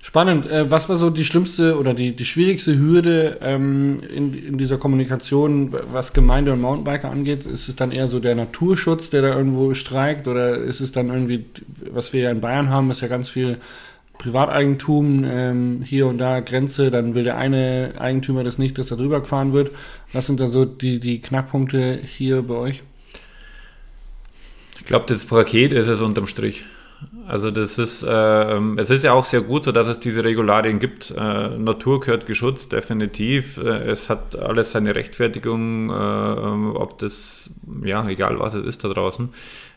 Spannend. 0.00 0.46
Äh, 0.50 0.70
was 0.70 0.90
war 0.90 0.96
so 0.96 1.08
die 1.08 1.24
schlimmste 1.24 1.78
oder 1.78 1.94
die, 1.94 2.14
die 2.14 2.26
schwierigste 2.26 2.76
Hürde 2.76 3.38
ähm, 3.40 4.00
in, 4.14 4.34
in 4.34 4.58
dieser 4.58 4.76
Kommunikation, 4.76 5.74
was 5.92 6.12
Gemeinde 6.12 6.52
und 6.52 6.60
Mountainbiker 6.60 7.10
angeht? 7.10 7.46
Ist 7.46 7.68
es 7.68 7.76
dann 7.76 7.90
eher 7.90 8.06
so 8.06 8.18
der 8.18 8.34
Naturschutz, 8.34 9.08
der 9.08 9.22
da 9.22 9.34
irgendwo 9.34 9.72
streikt 9.72 10.28
oder 10.28 10.58
ist 10.58 10.80
es 10.80 10.92
dann 10.92 11.08
irgendwie, 11.08 11.46
was 11.90 12.12
wir 12.12 12.20
ja 12.20 12.30
in 12.30 12.42
Bayern 12.42 12.68
haben, 12.68 12.90
ist 12.90 13.00
ja 13.00 13.08
ganz 13.08 13.30
viel 13.30 13.56
Privateigentum, 14.18 15.24
ähm, 15.24 15.82
hier 15.84 16.06
und 16.06 16.18
da 16.18 16.40
Grenze, 16.40 16.90
dann 16.90 17.14
will 17.14 17.24
der 17.24 17.36
eine 17.36 17.94
Eigentümer 17.98 18.44
das 18.44 18.58
nicht, 18.58 18.78
dass 18.78 18.88
da 18.88 18.96
drüber 18.96 19.20
gefahren 19.20 19.52
wird. 19.52 19.72
Was 20.12 20.26
sind 20.26 20.40
da 20.40 20.46
so 20.46 20.64
die, 20.64 21.00
die 21.00 21.20
Knackpunkte 21.20 22.00
hier 22.02 22.42
bei 22.42 22.54
euch? 22.54 22.82
Ich 24.78 24.84
glaube, 24.84 25.06
das 25.08 25.26
Paket 25.26 25.72
ist 25.72 25.88
es 25.88 26.00
unterm 26.00 26.26
Strich. 26.26 26.64
Also 27.26 27.50
das 27.50 27.78
ist, 27.78 28.02
äh, 28.02 28.58
es 28.76 28.90
ist 28.90 29.04
ja 29.04 29.12
auch 29.12 29.24
sehr 29.24 29.40
gut, 29.40 29.64
so 29.64 29.72
dass 29.72 29.88
es 29.88 30.00
diese 30.00 30.24
Regularien 30.24 30.78
gibt. 30.78 31.12
Äh, 31.16 31.58
Natur 31.58 32.00
gehört 32.00 32.26
geschützt, 32.26 32.72
definitiv. 32.72 33.56
Äh, 33.58 33.90
es 33.90 34.10
hat 34.10 34.36
alles 34.36 34.72
seine 34.72 34.94
Rechtfertigung, 34.94 35.90
äh, 35.90 35.92
ob 35.92 36.98
das, 36.98 37.50
ja, 37.82 38.06
egal 38.08 38.38
was 38.38 38.54
es 38.54 38.66
ist 38.66 38.84
da 38.84 38.88
draußen. 38.88 39.30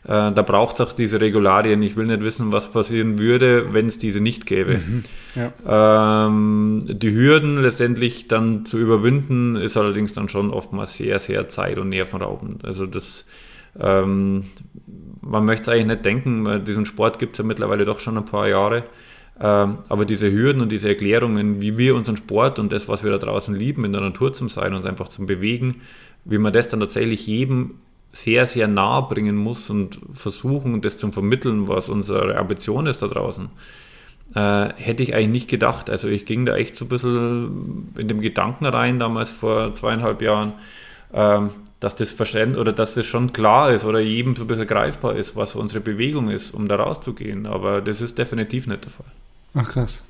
Äh, 0.04 0.32
da 0.32 0.42
braucht 0.42 0.78
es 0.78 0.80
auch 0.86 0.92
diese 0.92 1.20
Regularien. 1.20 1.82
Ich 1.82 1.96
will 1.96 2.06
nicht 2.06 2.22
wissen, 2.22 2.52
was 2.52 2.70
passieren 2.70 3.18
würde, 3.18 3.72
wenn 3.72 3.86
es 3.86 3.98
diese 3.98 4.20
nicht 4.20 4.46
gäbe. 4.46 4.78
Mhm. 4.78 5.02
Ja. 5.34 6.26
Ähm, 6.26 6.80
die 6.86 7.12
Hürden 7.12 7.62
letztendlich 7.62 8.28
dann 8.28 8.64
zu 8.64 8.78
überwinden, 8.78 9.56
ist 9.56 9.76
allerdings 9.76 10.12
dann 10.12 10.28
schon 10.28 10.50
oftmals 10.50 10.96
sehr, 10.96 11.18
sehr 11.18 11.48
zeit- 11.48 11.78
und 11.78 11.88
nervenraubend. 11.88 12.64
Also 12.64 12.86
das 12.86 13.26
ähm, 13.78 14.44
man 15.28 15.44
möchte 15.44 15.62
es 15.62 15.68
eigentlich 15.68 15.86
nicht 15.86 16.04
denken, 16.04 16.64
diesen 16.64 16.86
Sport 16.86 17.18
gibt 17.18 17.34
es 17.34 17.38
ja 17.38 17.44
mittlerweile 17.44 17.84
doch 17.84 18.00
schon 18.00 18.16
ein 18.16 18.24
paar 18.24 18.48
Jahre. 18.48 18.84
Ähm, 19.40 19.78
aber 19.88 20.04
diese 20.04 20.32
Hürden 20.32 20.62
und 20.62 20.72
diese 20.72 20.88
Erklärungen, 20.88 21.60
wie 21.60 21.78
wir 21.78 21.94
unseren 21.94 22.16
Sport 22.16 22.58
und 22.58 22.72
das, 22.72 22.88
was 22.88 23.04
wir 23.04 23.10
da 23.12 23.18
draußen 23.18 23.54
lieben, 23.54 23.84
in 23.84 23.92
der 23.92 24.00
Natur 24.00 24.32
zu 24.32 24.48
sein, 24.48 24.74
uns 24.74 24.86
einfach 24.86 25.08
zu 25.08 25.26
bewegen, 25.26 25.82
wie 26.24 26.38
man 26.38 26.52
das 26.52 26.68
dann 26.68 26.80
tatsächlich 26.80 27.26
jedem 27.26 27.74
sehr, 28.12 28.46
sehr 28.46 28.66
nah 28.66 29.00
bringen 29.00 29.36
muss 29.36 29.70
und 29.70 30.00
versuchen, 30.12 30.80
das 30.80 30.98
zu 30.98 31.12
vermitteln, 31.12 31.68
was 31.68 31.88
unsere 31.88 32.36
Ambition 32.36 32.86
ist 32.86 33.02
da 33.02 33.06
draußen, 33.06 33.48
äh, 34.34 34.68
hätte 34.74 35.02
ich 35.02 35.14
eigentlich 35.14 35.28
nicht 35.28 35.48
gedacht. 35.48 35.88
Also 35.88 36.08
ich 36.08 36.26
ging 36.26 36.44
da 36.44 36.56
echt 36.56 36.74
so 36.74 36.86
ein 36.86 36.88
bisschen 36.88 37.92
in 37.96 38.08
dem 38.08 38.20
Gedanken 38.20 38.66
rein, 38.66 38.98
damals 38.98 39.30
vor 39.30 39.72
zweieinhalb 39.72 40.20
Jahren, 40.20 40.54
ähm, 41.12 41.50
dass 41.80 41.94
das 41.94 42.10
Verständnis 42.10 42.60
oder 42.60 42.72
dass 42.72 42.94
das 42.94 43.06
schon 43.06 43.32
klar 43.32 43.70
ist 43.70 43.84
oder 43.84 44.00
jedem 44.00 44.34
so 44.34 44.44
ein 44.44 44.48
bisschen 44.48 44.66
greifbar 44.66 45.14
ist, 45.14 45.36
was 45.36 45.54
unsere 45.54 45.80
Bewegung 45.80 46.28
ist, 46.28 46.52
um 46.52 46.68
da 46.68 46.76
rauszugehen. 46.76 47.46
Aber 47.46 47.80
das 47.80 48.00
ist 48.00 48.18
definitiv 48.18 48.66
nicht 48.66 48.84
der 48.84 48.90
Fall. 48.90 49.06
Ach 49.54 49.68
krass. 49.68 50.02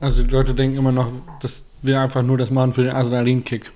Also 0.00 0.22
die 0.22 0.30
Leute 0.30 0.54
denken 0.54 0.76
immer 0.76 0.92
noch, 0.92 1.10
dass 1.40 1.64
wir 1.82 2.00
einfach 2.00 2.22
nur 2.22 2.36
das 2.36 2.50
machen 2.50 2.72
für 2.72 2.82
den 2.82 2.94
Adrenalinkick. 2.94 3.72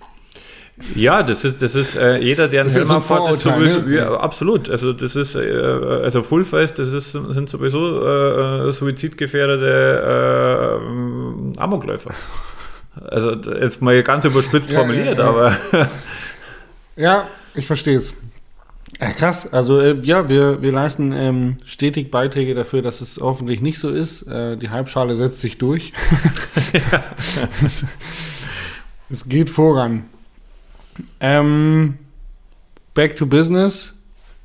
Ja, 0.95 1.25
das 1.25 1.45
ist, 1.45 1.61
das 1.61 1.75
ist 1.75 1.97
äh, 1.97 2.19
jeder, 2.19 2.47
der 2.47 2.61
einen 2.61 2.71
Helm 2.71 2.89
hat, 2.89 3.33
ist 3.33 3.43
sowieso, 3.43 3.81
ne? 3.81 3.97
ja, 3.97 4.15
absolut. 4.15 4.71
Also 4.71 4.93
das 4.93 5.17
ist, 5.17 5.35
äh, 5.35 5.51
also 5.51 6.23
Fullface, 6.23 6.75
das 6.75 6.93
ist, 6.93 7.13
sind 7.13 7.49
sowieso 7.49 8.07
äh, 8.07 8.73
suizidgefährdete 8.73 10.81
äh, 11.57 11.59
Amokläufer. 11.59 12.13
Also 13.11 13.33
jetzt 13.33 13.83
mal 13.83 14.01
ganz 14.05 14.25
überspitzt 14.25 14.71
ja, 14.71 14.79
formuliert, 14.79 15.19
ja. 15.19 15.25
aber 15.25 15.57
Ja, 16.99 17.29
ich 17.59 17.67
verstehe 17.67 17.97
es. 17.97 18.15
Ja, 19.01 19.13
krass. 19.13 19.53
Also 19.53 19.81
äh, 19.81 19.99
ja, 20.03 20.29
wir, 20.29 20.63
wir 20.63 20.73
leisten 20.73 21.13
ähm, 21.13 21.57
stetig 21.65 22.11
Beiträge 22.11 22.55
dafür, 22.55 22.83
dass 22.83 23.01
es 23.01 23.19
hoffentlich 23.21 23.61
nicht 23.61 23.79
so 23.79 23.91
ist. 23.91 24.23
Äh, 24.23 24.57
die 24.57 24.71
Halbschale 24.71 25.15
setzt 25.17 25.41
sich 25.41 25.59
durch. 25.59 25.93
es 29.11 29.29
geht 29.29 29.51
voran. 29.51 30.05
Ähm, 31.21 31.99
back 32.95 33.15
to 33.17 33.27
business. 33.27 33.95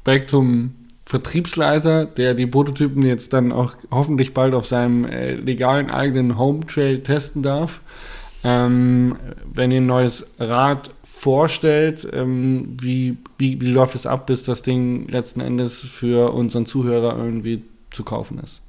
Back 0.03 0.29
zum 0.29 0.75
Vertriebsleiter, 1.05 2.05
der 2.05 2.33
die 2.33 2.47
Prototypen 2.47 3.03
jetzt 3.03 3.33
dann 3.33 3.51
auch 3.51 3.75
hoffentlich 3.91 4.33
bald 4.33 4.53
auf 4.53 4.65
seinem 4.65 5.05
äh, 5.05 5.33
legalen 5.35 5.89
eigenen 5.89 6.37
Home 6.37 6.65
Trail 6.67 7.01
testen 7.01 7.43
darf. 7.43 7.81
Ähm, 8.43 9.17
wenn 9.51 9.71
ihr 9.71 9.81
ein 9.81 9.85
neues 9.85 10.25
Rad 10.37 10.89
vorstellt, 11.13 12.07
ähm, 12.11 12.75
wie, 12.81 13.17
wie, 13.37 13.61
wie 13.61 13.71
läuft 13.71 13.95
es 13.95 14.05
ab, 14.05 14.27
bis 14.27 14.43
das 14.43 14.61
Ding 14.61 15.07
letzten 15.07 15.39
Endes 15.39 15.79
für 15.79 16.33
unseren 16.33 16.65
Zuhörer 16.65 17.17
irgendwie 17.17 17.61
zu 17.91 18.03
kaufen 18.03 18.39
ist? 18.39 18.61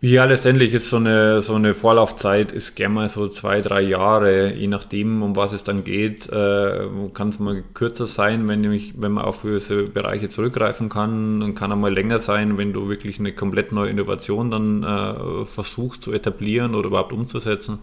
Ja, 0.00 0.24
letztendlich 0.24 0.72
ist 0.72 0.88
so 0.88 0.96
eine, 0.96 1.42
so 1.42 1.54
eine 1.54 1.74
Vorlaufzeit 1.74 2.52
ist 2.52 2.76
gerne 2.76 2.94
mal 2.94 3.08
so 3.08 3.28
zwei, 3.28 3.60
drei 3.60 3.80
Jahre, 3.80 4.52
je 4.54 4.68
nachdem, 4.68 5.22
um 5.22 5.36
was 5.36 5.52
es 5.52 5.64
dann 5.64 5.84
geht, 5.84 6.28
äh, 6.28 6.86
kann 7.12 7.30
es 7.30 7.40
mal 7.40 7.64
kürzer 7.74 8.06
sein, 8.06 8.46
wenn, 8.48 8.60
nämlich, 8.60 8.94
wenn 8.98 9.12
man 9.12 9.24
auf 9.24 9.42
gewisse 9.42 9.82
Bereiche 9.82 10.28
zurückgreifen 10.28 10.88
kann 10.88 11.42
und 11.42 11.54
kann 11.54 11.72
auch 11.72 11.76
mal 11.76 11.92
länger 11.92 12.20
sein, 12.20 12.56
wenn 12.56 12.72
du 12.72 12.88
wirklich 12.88 13.18
eine 13.18 13.32
komplett 13.32 13.72
neue 13.72 13.90
Innovation 13.90 14.50
dann 14.50 14.82
äh, 14.82 15.44
versuchst 15.44 16.02
zu 16.02 16.12
etablieren 16.12 16.74
oder 16.74 16.88
überhaupt 16.88 17.12
umzusetzen. 17.12 17.80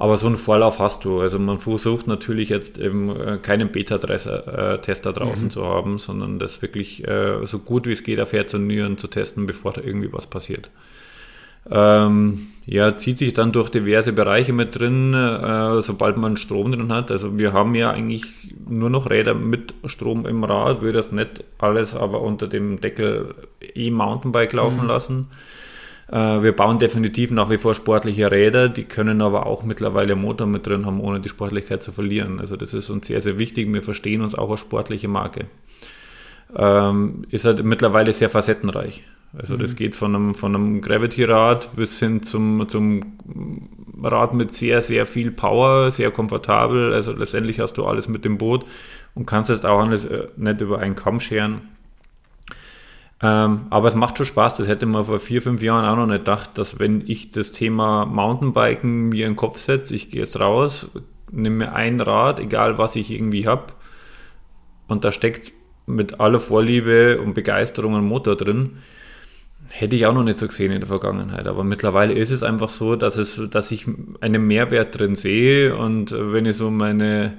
Aber 0.00 0.16
so 0.16 0.28
einen 0.28 0.36
Vorlauf 0.36 0.78
hast 0.78 1.04
du. 1.04 1.20
Also 1.20 1.40
man 1.40 1.58
versucht 1.58 2.06
natürlich 2.06 2.50
jetzt 2.50 2.78
eben 2.78 3.10
äh, 3.20 3.38
keinen 3.38 3.72
Beta-Tester 3.72 5.10
äh, 5.10 5.12
draußen 5.12 5.48
mhm. 5.48 5.50
zu 5.50 5.64
haben, 5.64 5.98
sondern 5.98 6.38
das 6.38 6.62
wirklich 6.62 7.06
äh, 7.06 7.44
so 7.46 7.58
gut 7.58 7.88
wie 7.88 7.92
es 7.92 8.04
geht 8.04 8.20
auf 8.20 8.32
Herz 8.32 8.54
und 8.54 8.68
Nieren 8.68 8.96
zu 8.96 9.08
testen, 9.08 9.46
bevor 9.46 9.72
da 9.72 9.80
irgendwie 9.80 10.12
was 10.12 10.28
passiert. 10.28 10.70
Ähm, 11.68 12.46
ja, 12.64 12.96
zieht 12.96 13.18
sich 13.18 13.32
dann 13.32 13.50
durch 13.50 13.70
diverse 13.70 14.12
Bereiche 14.12 14.52
mit 14.52 14.78
drin, 14.78 15.14
äh, 15.14 15.82
sobald 15.82 16.16
man 16.16 16.36
Strom 16.36 16.70
drin 16.70 16.92
hat. 16.92 17.10
Also 17.10 17.36
wir 17.36 17.52
haben 17.52 17.74
ja 17.74 17.90
eigentlich 17.90 18.54
nur 18.68 18.90
noch 18.90 19.10
Räder 19.10 19.34
mit 19.34 19.74
Strom 19.86 20.26
im 20.26 20.44
Rad, 20.44 20.80
würde 20.80 20.98
das 20.98 21.10
nicht 21.10 21.42
alles 21.58 21.96
aber 21.96 22.20
unter 22.20 22.46
dem 22.46 22.80
Deckel 22.80 23.34
E-Mountainbike 23.74 24.52
laufen 24.52 24.82
mhm. 24.82 24.88
lassen. 24.88 25.26
Äh, 26.10 26.42
wir 26.42 26.52
bauen 26.52 26.78
definitiv 26.78 27.30
nach 27.30 27.50
wie 27.50 27.58
vor 27.58 27.74
sportliche 27.74 28.30
Räder, 28.30 28.68
die 28.68 28.84
können 28.84 29.20
aber 29.20 29.46
auch 29.46 29.62
mittlerweile 29.62 30.16
Motor 30.16 30.46
mit 30.46 30.66
drin 30.66 30.86
haben, 30.86 31.00
ohne 31.00 31.20
die 31.20 31.28
Sportlichkeit 31.28 31.82
zu 31.82 31.92
verlieren. 31.92 32.40
Also 32.40 32.56
das 32.56 32.74
ist 32.74 32.90
uns 32.90 33.06
sehr, 33.06 33.20
sehr 33.20 33.38
wichtig. 33.38 33.72
Wir 33.72 33.82
verstehen 33.82 34.22
uns 34.22 34.34
auch 34.34 34.50
als 34.50 34.60
sportliche 34.60 35.08
Marke. 35.08 35.46
Ähm, 36.56 37.24
ist 37.30 37.44
halt 37.44 37.62
mittlerweile 37.62 38.12
sehr 38.12 38.30
facettenreich. 38.30 39.04
Also 39.36 39.54
mhm. 39.54 39.58
das 39.58 39.76
geht 39.76 39.94
von 39.94 40.14
einem, 40.14 40.34
von 40.34 40.54
einem 40.54 40.80
Gravity-Rad 40.80 41.76
bis 41.76 41.98
hin 41.98 42.22
zum, 42.22 42.66
zum 42.68 43.18
Rad 44.02 44.32
mit 44.32 44.54
sehr, 44.54 44.80
sehr 44.80 45.04
viel 45.04 45.30
Power, 45.30 45.90
sehr 45.90 46.10
komfortabel. 46.10 46.94
Also 46.94 47.12
letztendlich 47.12 47.60
hast 47.60 47.74
du 47.74 47.84
alles 47.84 48.08
mit 48.08 48.24
dem 48.24 48.38
Boot 48.38 48.64
und 49.14 49.26
kannst 49.26 49.50
es 49.50 49.66
auch 49.66 49.80
alles 49.80 50.06
äh, 50.06 50.28
nicht 50.36 50.62
über 50.62 50.78
einen 50.78 50.94
Kamm 50.94 51.20
scheren. 51.20 51.60
Ähm, 53.20 53.66
aber 53.70 53.88
es 53.88 53.94
macht 53.94 54.16
schon 54.16 54.26
Spaß. 54.26 54.56
Das 54.56 54.68
hätte 54.68 54.86
man 54.86 55.04
vor 55.04 55.20
vier, 55.20 55.42
fünf 55.42 55.62
Jahren 55.62 55.84
auch 55.84 55.96
noch 55.96 56.06
nicht 56.06 56.20
gedacht, 56.20 56.56
dass 56.56 56.78
wenn 56.78 57.02
ich 57.06 57.30
das 57.30 57.52
Thema 57.52 58.06
Mountainbiken 58.06 59.08
mir 59.08 59.26
in 59.26 59.32
den 59.32 59.36
Kopf 59.36 59.58
setze, 59.58 59.94
ich 59.94 60.10
gehe 60.10 60.20
jetzt 60.20 60.38
raus, 60.38 60.88
nehme 61.30 61.56
mir 61.56 61.72
ein 61.72 62.00
Rad, 62.00 62.38
egal 62.38 62.78
was 62.78 62.96
ich 62.96 63.10
irgendwie 63.10 63.46
habe, 63.46 63.72
und 64.86 65.04
da 65.04 65.12
steckt 65.12 65.52
mit 65.86 66.20
aller 66.20 66.40
Vorliebe 66.40 67.20
und 67.20 67.34
Begeisterung 67.34 67.96
ein 67.96 68.04
Motor 68.04 68.36
drin, 68.36 68.78
hätte 69.70 69.96
ich 69.96 70.06
auch 70.06 70.14
noch 70.14 70.22
nicht 70.22 70.38
so 70.38 70.46
gesehen 70.46 70.72
in 70.72 70.80
der 70.80 70.88
Vergangenheit. 70.88 71.46
Aber 71.46 71.64
mittlerweile 71.64 72.14
ist 72.14 72.30
es 72.30 72.42
einfach 72.42 72.68
so, 72.68 72.96
dass, 72.96 73.16
es, 73.16 73.40
dass 73.50 73.70
ich 73.70 73.86
einen 74.20 74.46
Mehrwert 74.46 74.98
drin 74.98 75.14
sehe 75.14 75.76
und 75.76 76.12
wenn 76.12 76.46
ich 76.46 76.56
so 76.56 76.70
meine 76.70 77.34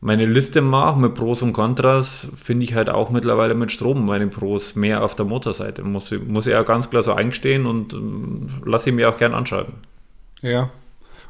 meine 0.00 0.26
Liste 0.26 0.60
mache 0.60 0.98
mit 0.98 1.14
Pros 1.14 1.42
und 1.42 1.52
Kontras, 1.52 2.28
finde 2.36 2.64
ich 2.64 2.74
halt 2.74 2.88
auch 2.88 3.10
mittlerweile 3.10 3.54
mit 3.54 3.72
Strom 3.72 4.06
meine 4.06 4.28
Pros 4.28 4.76
mehr 4.76 5.02
auf 5.02 5.16
der 5.16 5.24
Motorseite. 5.24 5.82
Muss, 5.82 6.12
muss 6.26 6.46
ich 6.46 6.52
ja 6.52 6.62
ganz 6.62 6.88
klar 6.88 7.02
so 7.02 7.12
eingestehen 7.12 7.66
und 7.66 7.92
ähm, 7.94 8.48
lasse 8.64 8.90
ich 8.90 8.96
mir 8.96 9.08
auch 9.08 9.18
gern 9.18 9.34
anschreiben. 9.34 9.74
Ja. 10.40 10.70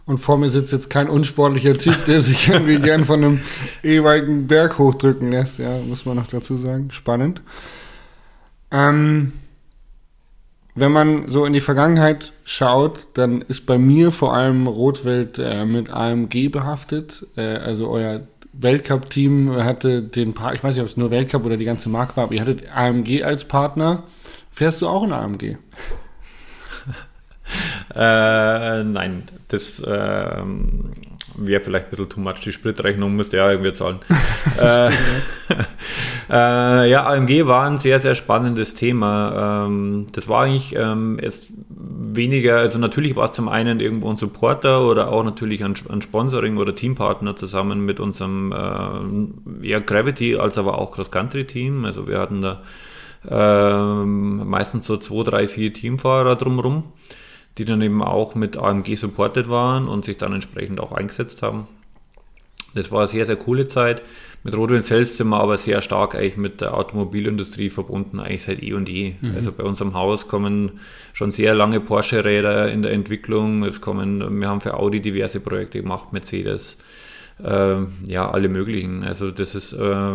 Und 0.05 0.19
vor 0.19 0.39
mir 0.39 0.51
sitzt 0.51 0.73
jetzt 0.73 0.91
kein 0.91 1.09
unsportlicher 1.09 1.75
Typ, 1.75 2.07
der 2.07 2.21
sich 2.21 2.49
irgendwie 2.49 2.79
gern 2.81 3.05
von 3.05 3.25
einem 3.25 3.41
ewigen 3.83 4.47
Berg 4.47 4.79
hochdrücken 4.79 5.31
lässt. 5.31 5.59
Ja, 5.59 5.79
muss 5.87 6.05
man 6.05 6.17
noch 6.17 6.27
dazu 6.27 6.57
sagen. 6.57 6.91
Spannend. 6.91 7.43
Ähm, 8.71 9.33
wenn 10.75 10.93
man 10.93 11.29
so 11.29 11.45
in 11.45 11.53
die 11.53 11.61
Vergangenheit 11.61 12.33
schaut, 12.45 13.09
dann 13.15 13.43
ist 13.43 13.67
bei 13.67 13.79
mir 13.79 14.13
vor 14.13 14.35
allem 14.35 14.67
Rotwelt 14.67 15.39
äh, 15.39 15.65
mit 15.65 15.91
AMG 15.91 16.51
behaftet. 16.51 17.27
Äh, 17.37 17.57
also 17.57 17.89
euer 17.89 18.23
Weltcup-Team 18.61 19.65
hatte 19.65 20.03
den 20.03 20.35
Partner, 20.35 20.55
ich 20.57 20.65
weiß 20.65 20.75
nicht, 20.75 20.83
ob 20.83 20.89
es 20.89 20.97
nur 20.97 21.11
Weltcup 21.11 21.45
oder 21.45 21.57
die 21.57 21.65
ganze 21.65 21.89
Marke 21.89 22.17
war, 22.17 22.25
aber 22.25 22.35
ihr 22.35 22.41
hattet 22.41 22.69
AMG 22.75 23.23
als 23.23 23.45
Partner. 23.45 24.03
Fährst 24.51 24.83
du 24.83 24.89
auch 24.89 25.05
in 25.05 25.13
AMG? 25.13 25.43
äh, 27.95 28.83
nein, 28.85 29.23
das 29.47 29.79
äh, 29.81 30.43
wäre 31.39 31.61
vielleicht 31.61 31.87
ein 31.87 31.91
bisschen 31.91 32.09
too 32.09 32.21
much. 32.21 32.41
Die 32.45 32.53
Spritrechnung 32.53 33.15
müsste 33.15 33.39
ja 33.39 33.51
irgendwie 33.51 33.73
zahlen. 33.73 33.99
äh, 34.61 34.89
äh, 36.31 36.91
ja, 36.91 37.07
AMG 37.07 37.47
war 37.47 37.67
ein 37.67 37.79
sehr, 37.79 38.01
sehr 38.01 38.15
spannendes 38.15 38.75
Thema. 38.75 39.65
Ähm, 39.67 40.07
das 40.13 40.29
war 40.29 40.45
eigentlich 40.45 40.75
ähm, 40.77 41.19
jetzt 41.23 41.49
weniger, 41.71 42.59
also 42.59 42.79
natürlich 42.79 43.17
war 43.17 43.27
es 43.27 43.33
zum 43.33 43.49
einen 43.49 43.81
irgendwo 43.81 44.11
ein 44.11 44.17
Supporter 44.17 44.87
oder 44.87 45.13
auch 45.13 45.25
natürlich 45.25 45.65
ein, 45.65 45.75
ein 45.89 46.03
Sponsoring 46.03 46.57
oder 46.57 46.75
Teampartner 46.75 47.37
zusammen 47.37 47.85
mit 47.85 48.01
unserem 48.01 48.53
äh, 48.53 49.67
ja, 49.67 49.79
Gravity, 49.79 50.37
als 50.37 50.59
aber 50.59 50.79
auch 50.79 50.91
Cross-Country-Team. 50.93 51.85
Also 51.85 52.09
wir 52.09 52.19
hatten 52.19 52.43
da 52.43 52.63
äh, 53.29 54.05
meistens 54.05 54.87
so 54.87 54.97
zwei, 54.97 55.23
drei, 55.25 55.49
vier 55.49 55.73
Teamfahrer 55.73 56.37
drumherum, 56.37 56.85
die 57.59 57.65
dann 57.65 57.83
eben 57.83 58.03
auch 58.03 58.35
mit 58.35 58.57
AMG 58.57 58.95
supported 58.95 59.49
waren 59.49 59.89
und 59.89 60.05
sich 60.05 60.17
dann 60.17 60.33
entsprechend 60.33 60.81
auch 60.81 60.93
eingesetzt 60.93 61.43
haben. 61.43 61.67
Das 62.75 62.93
war 62.93 63.01
eine 63.01 63.09
sehr, 63.09 63.27
sehr 63.27 63.37
coole 63.37 63.67
Zeit. 63.67 64.03
Mit 64.45 64.57
Rotwind 64.57 64.85
selbst 64.85 65.17
sind 65.17 65.29
wir 65.29 65.41
aber 65.41 65.57
sehr 65.57 65.83
stark 65.83 66.15
eigentlich 66.15 66.37
mit 66.37 66.61
der 66.61 66.75
Automobilindustrie 66.75 67.71
verbunden, 67.71 68.21
eigentlich 68.21 68.45
seit 68.45 68.63
eh 68.63 68.73
und 68.73 68.89
je. 68.89 69.15
Mhm. 69.21 69.35
Also 69.35 69.51
bei 69.51 69.65
unserem 69.65 69.95
Haus 69.95 70.29
kommen 70.29 70.79
schon 71.13 71.33
sehr 71.33 71.55
lange 71.55 71.81
Porsche-Räder 71.81 72.71
in 72.71 72.83
der 72.83 72.93
Entwicklung. 72.93 73.65
Es 73.65 73.81
kommen, 73.81 74.41
wir 74.41 74.49
haben 74.49 74.61
für 74.61 74.75
Audi 74.75 75.01
diverse 75.01 75.41
Projekte 75.41 75.83
gemacht, 75.83 76.13
Mercedes, 76.13 76.79
ja, 77.41 78.31
alle 78.31 78.49
möglichen. 78.49 79.05
Also 79.05 79.31
das 79.31 79.55
ist 79.55 79.73
äh, 79.73 80.13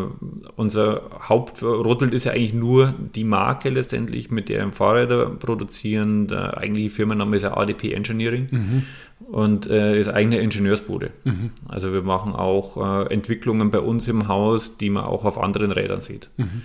unser 0.55 1.03
Haupt, 1.29 1.63
Rotwild 1.63 2.13
ist 2.13 2.25
ja 2.25 2.33
eigentlich 2.33 2.53
nur 2.53 2.93
die 3.15 3.23
Marke 3.23 3.69
letztendlich, 3.69 4.29
mit 4.29 4.49
der 4.49 4.65
wir 4.65 4.73
Fahrräder 4.73 5.27
produzieren. 5.27 6.27
Der 6.27 6.57
eigentliche 6.57 6.89
Firmenname 6.89 7.37
ist 7.37 7.43
ja 7.43 7.55
ADP 7.55 7.93
Engineering. 7.93 8.47
Mhm 8.51 8.83
und 9.31 9.69
äh, 9.69 9.99
ist 9.99 10.09
eigene 10.09 10.39
Ingenieursbude. 10.39 11.11
Mhm. 11.23 11.51
Also 11.67 11.93
wir 11.93 12.01
machen 12.01 12.33
auch 12.33 13.05
äh, 13.07 13.13
Entwicklungen 13.13 13.71
bei 13.71 13.79
uns 13.79 14.07
im 14.07 14.27
Haus, 14.27 14.77
die 14.77 14.89
man 14.89 15.05
auch 15.05 15.25
auf 15.25 15.37
anderen 15.37 15.71
Rädern 15.71 16.01
sieht. 16.01 16.29
Mhm. 16.37 16.61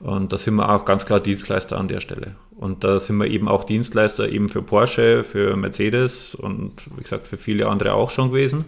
Und 0.00 0.32
da 0.32 0.36
sind 0.36 0.56
wir 0.56 0.68
auch 0.68 0.84
ganz 0.84 1.06
klar 1.06 1.20
Dienstleister 1.20 1.78
an 1.78 1.86
der 1.86 2.00
Stelle. 2.00 2.34
Und 2.56 2.82
da 2.82 2.98
sind 2.98 3.16
wir 3.18 3.28
eben 3.28 3.48
auch 3.48 3.62
Dienstleister 3.62 4.28
eben 4.28 4.48
für 4.48 4.62
Porsche, 4.62 5.22
für 5.22 5.56
Mercedes 5.56 6.34
und 6.34 6.72
wie 6.96 7.02
gesagt 7.02 7.28
für 7.28 7.38
viele 7.38 7.68
andere 7.68 7.94
auch 7.94 8.10
schon 8.10 8.30
gewesen. 8.30 8.64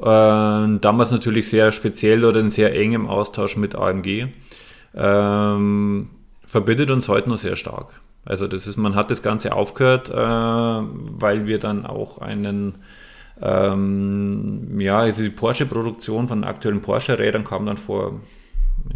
Damals 0.00 1.10
natürlich 1.10 1.48
sehr 1.48 1.72
speziell 1.72 2.24
oder 2.24 2.40
in 2.40 2.50
sehr 2.50 2.74
engem 2.74 3.06
Austausch 3.06 3.56
mit 3.56 3.74
AMG. 3.74 4.28
Ähm, 4.94 6.10
verbindet 6.46 6.90
uns 6.90 7.08
heute 7.08 7.28
noch 7.28 7.36
sehr 7.36 7.56
stark. 7.56 8.00
Also 8.24 8.46
das 8.46 8.66
ist, 8.66 8.76
man 8.76 8.94
hat 8.94 9.10
das 9.10 9.22
Ganze 9.22 9.52
aufgehört, 9.54 10.08
äh, 10.10 10.14
weil 10.14 11.46
wir 11.46 11.58
dann 11.58 11.86
auch 11.86 12.18
einen, 12.18 12.78
ähm, 13.40 14.78
ja, 14.80 14.98
also 14.98 15.22
die 15.22 15.30
Porsche-Produktion 15.30 16.28
von 16.28 16.44
aktuellen 16.44 16.80
Porsche-Rädern 16.80 17.44
kam 17.44 17.66
dann 17.66 17.76
vor, 17.76 18.20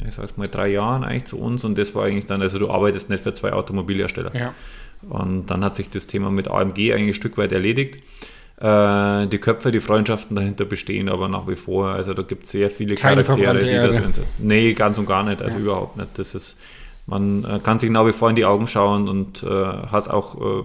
ich 0.06 0.14
sag's 0.14 0.36
mal, 0.36 0.48
drei 0.48 0.68
Jahren 0.68 1.04
eigentlich 1.04 1.24
zu 1.24 1.38
uns 1.38 1.64
und 1.64 1.78
das 1.78 1.94
war 1.94 2.04
eigentlich 2.04 2.26
dann, 2.26 2.42
also 2.42 2.58
du 2.58 2.70
arbeitest 2.70 3.08
nicht 3.08 3.22
für 3.22 3.32
zwei 3.32 3.52
Automobilhersteller. 3.52 4.34
Ja. 4.34 4.54
Und 5.08 5.46
dann 5.46 5.64
hat 5.64 5.76
sich 5.76 5.90
das 5.90 6.06
Thema 6.06 6.30
mit 6.30 6.48
AMG 6.48 6.92
eigentlich 6.92 7.08
ein 7.08 7.14
Stück 7.14 7.38
weit 7.38 7.52
erledigt. 7.52 8.02
Äh, 8.56 9.26
die 9.26 9.38
Köpfe, 9.38 9.72
die 9.72 9.80
Freundschaften 9.80 10.36
dahinter 10.36 10.64
bestehen 10.64 11.08
aber 11.08 11.28
nach 11.28 11.46
wie 11.48 11.56
vor. 11.56 11.88
Also 11.88 12.14
da 12.14 12.22
gibt 12.22 12.44
es 12.44 12.50
sehr 12.52 12.70
viele 12.70 12.94
Keine 12.94 13.24
Charaktere, 13.24 13.58
die 13.58 13.74
da 13.74 13.86
drin 13.88 14.12
sind. 14.12 14.26
Nee, 14.38 14.72
ganz 14.74 14.96
und 14.98 15.06
gar 15.06 15.22
nicht, 15.22 15.42
also 15.42 15.56
ja. 15.56 15.62
überhaupt 15.62 15.96
nicht. 15.96 16.18
Das 16.18 16.34
ist 16.34 16.56
man 17.06 17.44
äh, 17.44 17.58
kann 17.58 17.78
sich 17.78 17.90
nach 17.90 18.06
wie 18.06 18.12
vor 18.12 18.30
in 18.30 18.36
die 18.36 18.44
Augen 18.44 18.66
schauen 18.66 19.08
und 19.08 19.42
äh, 19.42 19.46
hat 19.46 20.08
auch 20.08 20.36
äh, 20.36 20.64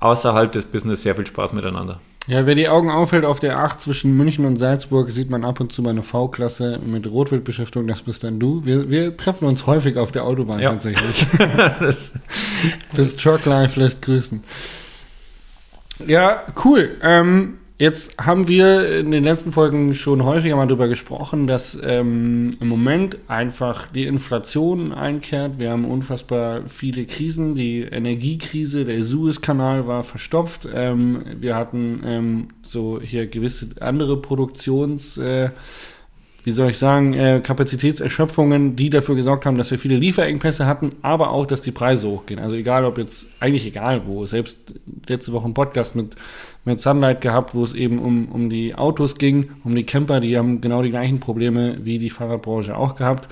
außerhalb 0.00 0.50
des 0.50 0.64
Business 0.64 1.02
sehr 1.02 1.14
viel 1.14 1.26
Spaß 1.26 1.52
miteinander. 1.52 2.00
Ja, 2.26 2.44
wer 2.44 2.54
die 2.54 2.68
Augen 2.68 2.90
aufhält 2.90 3.24
auf 3.24 3.40
der 3.40 3.58
8 3.58 3.80
zwischen 3.80 4.14
München 4.14 4.44
und 4.44 4.56
Salzburg, 4.56 5.10
sieht 5.10 5.30
man 5.30 5.44
ab 5.44 5.60
und 5.60 5.72
zu 5.72 5.80
mal 5.80 5.90
eine 5.90 6.02
V-Klasse 6.02 6.78
mit 6.84 7.06
Rotwildbeschriftung, 7.06 7.86
das 7.86 8.02
bist 8.02 8.22
dann 8.22 8.38
du. 8.38 8.66
Wir, 8.66 8.90
wir 8.90 9.16
treffen 9.16 9.46
uns 9.46 9.66
häufig 9.66 9.96
auf 9.96 10.12
der 10.12 10.24
Autobahn 10.24 10.60
ja. 10.60 10.70
tatsächlich. 10.70 11.26
das, 11.80 12.12
das 12.92 13.16
Truck 13.16 13.46
Life 13.46 13.80
lässt 13.80 14.02
grüßen. 14.02 14.42
Ja, 16.06 16.44
cool. 16.64 16.96
Ähm, 17.02 17.58
Jetzt 17.80 18.18
haben 18.18 18.48
wir 18.48 18.98
in 18.98 19.12
den 19.12 19.22
letzten 19.22 19.52
Folgen 19.52 19.94
schon 19.94 20.24
häufiger 20.24 20.56
mal 20.56 20.66
darüber 20.66 20.88
gesprochen, 20.88 21.46
dass 21.46 21.78
ähm, 21.80 22.50
im 22.58 22.66
Moment 22.66 23.18
einfach 23.28 23.86
die 23.86 24.04
Inflation 24.04 24.92
einkehrt. 24.92 25.60
Wir 25.60 25.70
haben 25.70 25.84
unfassbar 25.84 26.62
viele 26.66 27.04
Krisen. 27.04 27.54
Die 27.54 27.82
Energiekrise, 27.82 28.84
der 28.84 29.04
Suezkanal 29.04 29.86
war 29.86 30.02
verstopft. 30.02 30.66
Ähm, 30.74 31.22
wir 31.38 31.54
hatten 31.54 32.02
ähm, 32.04 32.48
so 32.62 33.00
hier 33.00 33.28
gewisse 33.28 33.68
andere 33.78 34.16
Produktions- 34.16 35.16
äh, 35.18 35.50
wie 36.48 36.52
soll 36.52 36.70
ich 36.70 36.78
sagen, 36.78 37.12
äh, 37.12 37.42
Kapazitätserschöpfungen, 37.44 38.74
die 38.74 38.88
dafür 38.88 39.16
gesorgt 39.16 39.44
haben, 39.44 39.58
dass 39.58 39.70
wir 39.70 39.78
viele 39.78 39.96
Lieferengpässe 39.96 40.64
hatten, 40.64 40.92
aber 41.02 41.30
auch, 41.30 41.44
dass 41.44 41.60
die 41.60 41.72
Preise 41.72 42.08
hochgehen. 42.08 42.40
Also 42.40 42.56
egal, 42.56 42.86
ob 42.86 42.96
jetzt, 42.96 43.26
eigentlich 43.38 43.66
egal 43.66 44.06
wo. 44.06 44.24
Selbst 44.24 44.56
letzte 45.06 45.34
Woche 45.34 45.46
ein 45.46 45.52
Podcast 45.52 45.94
mit, 45.94 46.16
mit 46.64 46.80
Sunlight 46.80 47.20
gehabt, 47.20 47.54
wo 47.54 47.62
es 47.62 47.74
eben 47.74 47.98
um, 47.98 48.28
um 48.28 48.48
die 48.48 48.74
Autos 48.74 49.16
ging, 49.16 49.50
um 49.62 49.74
die 49.74 49.84
Camper, 49.84 50.20
die 50.20 50.38
haben 50.38 50.62
genau 50.62 50.80
die 50.80 50.88
gleichen 50.88 51.20
Probleme 51.20 51.80
wie 51.82 51.98
die 51.98 52.08
Fahrradbranche 52.08 52.74
auch 52.74 52.94
gehabt. 52.94 53.28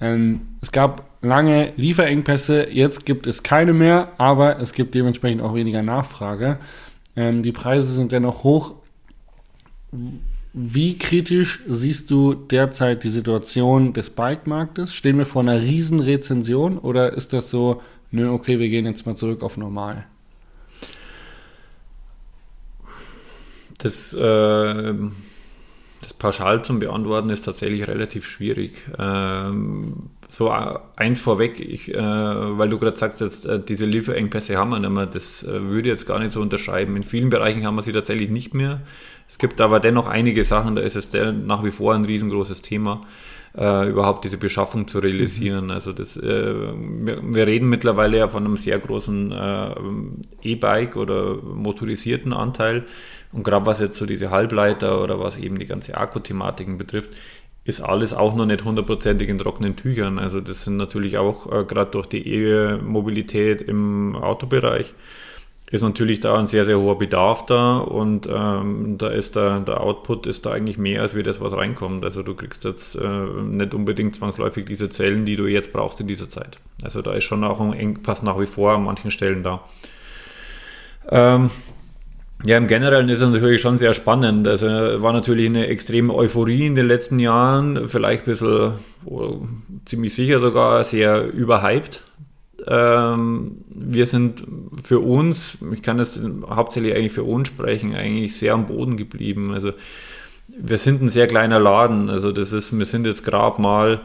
Ähm, 0.00 0.42
es 0.60 0.70
gab 0.70 1.08
lange 1.22 1.72
Lieferengpässe, 1.74 2.68
jetzt 2.70 3.04
gibt 3.04 3.26
es 3.26 3.42
keine 3.42 3.72
mehr, 3.72 4.12
aber 4.16 4.60
es 4.60 4.74
gibt 4.74 4.94
dementsprechend 4.94 5.42
auch 5.42 5.56
weniger 5.56 5.82
Nachfrage. 5.82 6.58
Ähm, 7.16 7.42
die 7.42 7.50
Preise 7.50 7.90
sind 7.90 8.12
dennoch 8.12 8.44
hoch 8.44 8.74
wie 10.52 10.98
kritisch 10.98 11.60
siehst 11.68 12.10
du 12.10 12.34
derzeit 12.34 13.04
die 13.04 13.08
Situation 13.08 13.92
des 13.92 14.10
Bike-Marktes? 14.10 14.92
Stehen 14.94 15.18
wir 15.18 15.26
vor 15.26 15.42
einer 15.42 15.60
Riesenrezension 15.60 16.78
oder 16.78 17.12
ist 17.12 17.32
das 17.32 17.50
so, 17.50 17.82
nö, 18.10 18.30
okay, 18.30 18.58
wir 18.58 18.68
gehen 18.68 18.86
jetzt 18.86 19.06
mal 19.06 19.16
zurück 19.16 19.42
auf 19.42 19.56
normal? 19.56 20.06
Das, 23.78 24.12
äh, 24.12 24.94
das 26.02 26.14
pauschal 26.18 26.62
zum 26.64 26.80
Beantworten 26.80 27.30
ist 27.30 27.42
tatsächlich 27.42 27.86
relativ 27.86 28.26
schwierig. 28.26 28.86
Ähm, 28.98 30.10
so 30.28 30.50
eins 30.96 31.20
vorweg, 31.20 31.60
ich, 31.60 31.94
äh, 31.94 31.98
weil 31.98 32.68
du 32.68 32.78
gerade 32.78 32.96
sagst, 32.96 33.20
jetzt, 33.20 33.46
äh, 33.46 33.60
diese 33.60 33.84
Lieferengpässe 33.84 34.56
haben 34.56 34.70
wir 34.70 34.78
nicht 34.78 34.90
mehr, 34.90 35.06
das 35.06 35.42
äh, 35.42 35.62
würde 35.62 35.88
ich 35.88 35.94
jetzt 35.94 36.06
gar 36.06 36.18
nicht 36.18 36.30
so 36.30 36.40
unterschreiben. 36.40 36.96
In 36.96 37.02
vielen 37.02 37.30
Bereichen 37.30 37.64
haben 37.66 37.74
wir 37.74 37.82
sie 37.82 37.92
tatsächlich 37.92 38.30
nicht 38.30 38.54
mehr. 38.54 38.80
Es 39.30 39.38
gibt 39.38 39.60
aber 39.60 39.78
dennoch 39.78 40.08
einige 40.08 40.42
Sachen, 40.42 40.74
da 40.74 40.82
ist 40.82 40.96
es 40.96 41.12
nach 41.12 41.62
wie 41.62 41.70
vor 41.70 41.94
ein 41.94 42.04
riesengroßes 42.04 42.62
Thema, 42.62 43.02
äh, 43.56 43.88
überhaupt 43.88 44.24
diese 44.24 44.38
Beschaffung 44.38 44.88
zu 44.88 44.98
realisieren. 44.98 45.66
Mhm. 45.66 45.70
Also 45.70 45.92
das, 45.92 46.16
äh, 46.16 46.54
wir, 46.54 47.20
wir, 47.22 47.46
reden 47.46 47.68
mittlerweile 47.68 48.18
ja 48.18 48.26
von 48.26 48.44
einem 48.44 48.56
sehr 48.56 48.80
großen 48.80 49.30
äh, 49.30 49.74
E-Bike 50.42 50.96
oder 50.96 51.36
motorisierten 51.36 52.32
Anteil. 52.32 52.86
Und 53.30 53.44
gerade 53.44 53.66
was 53.66 53.78
jetzt 53.78 53.98
so 53.98 54.04
diese 54.04 54.30
Halbleiter 54.30 55.00
oder 55.00 55.20
was 55.20 55.38
eben 55.38 55.60
die 55.60 55.66
ganze 55.66 55.96
Akku-Thematiken 55.96 56.76
betrifft, 56.76 57.10
ist 57.62 57.82
alles 57.82 58.12
auch 58.12 58.34
noch 58.34 58.46
nicht 58.46 58.64
hundertprozentig 58.64 59.28
in 59.28 59.38
trockenen 59.38 59.76
Tüchern. 59.76 60.18
Also 60.18 60.40
das 60.40 60.64
sind 60.64 60.76
natürlich 60.76 61.18
auch 61.18 61.46
äh, 61.52 61.64
gerade 61.64 61.92
durch 61.92 62.06
die 62.06 62.26
E-Mobilität 62.26 63.60
im 63.60 64.16
Autobereich 64.16 64.92
ist 65.70 65.82
natürlich 65.82 66.18
da 66.18 66.36
ein 66.36 66.48
sehr, 66.48 66.64
sehr 66.64 66.80
hoher 66.80 66.98
Bedarf 66.98 67.46
da 67.46 67.78
und 67.78 68.28
ähm, 68.30 68.98
da 68.98 69.08
ist 69.08 69.36
der, 69.36 69.60
der 69.60 69.80
Output 69.80 70.26
ist 70.26 70.44
da 70.44 70.50
eigentlich 70.50 70.78
mehr 70.78 71.00
als 71.00 71.14
wie 71.14 71.22
das, 71.22 71.40
was 71.40 71.52
reinkommt. 71.52 72.04
Also 72.04 72.24
du 72.24 72.34
kriegst 72.34 72.64
jetzt 72.64 72.96
äh, 72.96 73.08
nicht 73.08 73.72
unbedingt 73.72 74.16
zwangsläufig 74.16 74.66
diese 74.66 74.90
Zellen, 74.90 75.24
die 75.24 75.36
du 75.36 75.46
jetzt 75.46 75.72
brauchst 75.72 76.00
in 76.00 76.08
dieser 76.08 76.28
Zeit. 76.28 76.58
Also 76.82 77.02
da 77.02 77.12
ist 77.12 77.24
schon 77.24 77.44
auch 77.44 77.60
ein 77.60 77.72
Engpass 77.72 78.24
nach 78.24 78.38
wie 78.40 78.46
vor 78.46 78.72
an 78.72 78.84
manchen 78.84 79.12
Stellen 79.12 79.44
da. 79.44 79.60
Ähm, 81.08 81.50
ja, 82.44 82.56
im 82.56 82.66
Generellen 82.66 83.08
ist 83.08 83.20
es 83.20 83.30
natürlich 83.30 83.60
schon 83.60 83.78
sehr 83.78 83.94
spannend. 83.94 84.48
Also 84.48 84.66
war 84.66 85.12
natürlich 85.12 85.46
eine 85.46 85.68
extreme 85.68 86.12
Euphorie 86.12 86.66
in 86.66 86.74
den 86.74 86.88
letzten 86.88 87.20
Jahren, 87.20 87.88
vielleicht 87.88 88.22
ein 88.22 88.30
bisschen, 88.30 88.72
ziemlich 89.84 90.14
sicher 90.14 90.40
sogar 90.40 90.82
sehr 90.82 91.30
überhyped 91.32 92.02
wir 92.66 94.06
sind 94.06 94.44
für 94.82 95.00
uns, 95.00 95.58
ich 95.72 95.82
kann 95.82 95.98
das 95.98 96.20
hauptsächlich 96.48 96.94
eigentlich 96.94 97.12
für 97.12 97.24
uns 97.24 97.48
sprechen, 97.48 97.94
eigentlich 97.94 98.36
sehr 98.36 98.54
am 98.54 98.66
Boden 98.66 98.96
geblieben. 98.96 99.52
Also 99.52 99.72
wir 100.58 100.78
sind 100.78 101.02
ein 101.02 101.08
sehr 101.08 101.26
kleiner 101.26 101.58
Laden. 101.58 102.10
Also 102.10 102.32
das 102.32 102.52
ist, 102.52 102.76
wir 102.76 102.84
sind 102.84 103.06
jetzt 103.06 103.24
gerade 103.24 103.60
mal, 103.60 104.00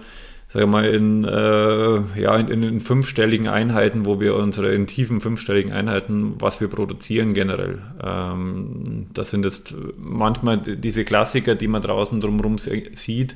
sage 0.50 0.68
mal, 0.68 0.86
in, 0.86 1.24
äh, 1.26 2.22
ja, 2.22 2.38
in, 2.38 2.64
in, 2.64 2.80
fünfstelligen 2.80 3.48
Einheiten, 3.48 4.06
wo 4.06 4.20
wir 4.20 4.36
unsere, 4.36 4.74
in 4.74 4.88
tiefen 4.88 5.22
fünfstelligen 5.22 5.72
Einheiten, 5.72 6.36
was 6.40 6.62
wir 6.62 6.68
produzieren 6.68 7.34
generell. 7.34 7.80
Ähm, 8.04 9.08
das 9.14 9.32
sind 9.32 9.44
jetzt 9.44 9.76
manchmal 9.98 10.58
diese 10.58 11.04
Klassiker, 11.04 11.56
die 11.56 11.68
man 11.68 11.82
draußen 11.82 12.20
drumherum 12.20 12.58
sieht, 12.58 13.36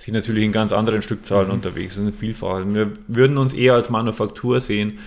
sind 0.00 0.14
natürlich 0.14 0.44
in 0.44 0.52
ganz 0.52 0.72
anderen 0.72 1.02
Stückzahlen 1.02 1.48
mhm. 1.48 1.54
unterwegs, 1.54 1.94
sind 1.94 2.14
vielfach. 2.14 2.64
Wir 2.66 2.90
würden 3.06 3.36
uns 3.36 3.52
eher 3.52 3.74
als 3.74 3.90
Manufaktur 3.90 4.58
sehen, 4.58 4.98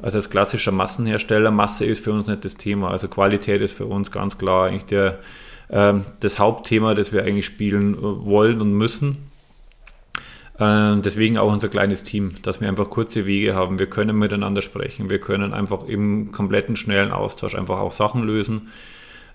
als 0.00 0.14
als 0.14 0.28
klassischer 0.28 0.72
Massenhersteller. 0.72 1.50
Masse 1.50 1.86
ist 1.86 2.04
für 2.04 2.12
uns 2.12 2.26
nicht 2.26 2.44
das 2.44 2.58
Thema. 2.58 2.90
Also 2.90 3.08
Qualität 3.08 3.62
ist 3.62 3.74
für 3.74 3.86
uns 3.86 4.10
ganz 4.10 4.36
klar 4.36 4.68
eigentlich 4.68 4.84
der, 4.84 5.20
äh, 5.68 5.94
das 6.20 6.38
Hauptthema, 6.38 6.94
das 6.94 7.14
wir 7.14 7.24
eigentlich 7.24 7.46
spielen 7.46 7.94
äh, 7.94 8.00
wollen 8.02 8.60
und 8.60 8.74
müssen. 8.74 9.30
Äh, 10.58 10.96
deswegen 11.02 11.38
auch 11.38 11.50
unser 11.50 11.68
kleines 11.68 12.02
Team, 12.02 12.34
dass 12.42 12.60
wir 12.60 12.68
einfach 12.68 12.90
kurze 12.90 13.24
Wege 13.24 13.54
haben. 13.54 13.78
Wir 13.78 13.86
können 13.86 14.18
miteinander 14.18 14.60
sprechen. 14.60 15.08
Wir 15.08 15.18
können 15.18 15.54
einfach 15.54 15.84
im 15.88 16.30
kompletten 16.30 16.76
schnellen 16.76 17.10
Austausch 17.10 17.54
einfach 17.54 17.78
auch 17.78 17.92
Sachen 17.92 18.22
lösen 18.24 18.68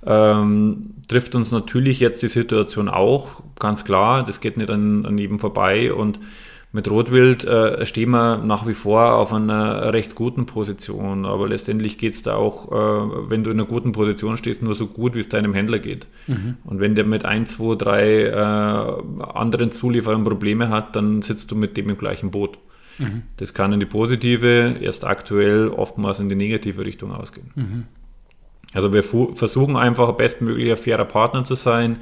ähm, 0.05 0.95
trifft 1.07 1.35
uns 1.35 1.51
natürlich 1.51 1.99
jetzt 1.99 2.21
die 2.23 2.27
Situation 2.27 2.89
auch, 2.89 3.43
ganz 3.59 3.85
klar, 3.85 4.23
das 4.23 4.39
geht 4.39 4.57
nicht 4.57 4.69
an, 4.69 5.05
an 5.05 5.17
jedem 5.17 5.39
vorbei 5.39 5.93
und 5.93 6.19
mit 6.73 6.91
Rotwild 6.91 7.45
äh, 7.45 7.85
stehen 7.85 8.09
wir 8.11 8.37
nach 8.37 8.67
wie 8.67 8.73
vor 8.73 9.15
auf 9.15 9.33
einer 9.33 9.93
recht 9.93 10.15
guten 10.15 10.45
Position, 10.45 11.25
aber 11.25 11.47
letztendlich 11.47 11.97
geht 11.97 12.13
es 12.13 12.23
da 12.23 12.35
auch, 12.35 12.71
äh, 12.71 13.29
wenn 13.29 13.43
du 13.43 13.51
in 13.51 13.59
einer 13.59 13.67
guten 13.67 13.93
Position 13.93 14.35
stehst, 14.35 14.61
nur 14.61 14.75
so 14.75 14.87
gut, 14.87 15.15
wie 15.15 15.19
es 15.19 15.29
deinem 15.29 15.53
Händler 15.53 15.79
geht. 15.79 16.07
Mhm. 16.27 16.57
Und 16.65 16.81
wenn 16.81 16.93
der 16.93 17.05
mit 17.05 17.23
ein, 17.23 17.45
zwei, 17.45 17.75
drei 17.75 18.23
äh, 18.23 19.23
anderen 19.33 19.71
Zulieferern 19.71 20.25
Probleme 20.25 20.69
hat, 20.69 20.95
dann 20.97 21.21
sitzt 21.21 21.51
du 21.51 21.55
mit 21.55 21.77
dem 21.77 21.89
im 21.89 21.97
gleichen 21.97 22.31
Boot. 22.31 22.59
Mhm. 22.99 23.23
Das 23.37 23.53
kann 23.53 23.71
in 23.71 23.79
die 23.79 23.85
positive, 23.85 24.75
erst 24.81 25.05
aktuell 25.05 25.69
oftmals 25.69 26.19
in 26.19 26.27
die 26.27 26.35
negative 26.35 26.83
Richtung 26.83 27.13
ausgehen. 27.13 27.51
Mhm. 27.55 27.83
Also 28.73 28.93
wir 28.93 29.03
versuchen 29.03 29.75
einfach 29.75 30.11
bestmöglicher 30.13 30.77
fairer 30.77 31.05
Partner 31.05 31.43
zu 31.43 31.55
sein, 31.55 31.97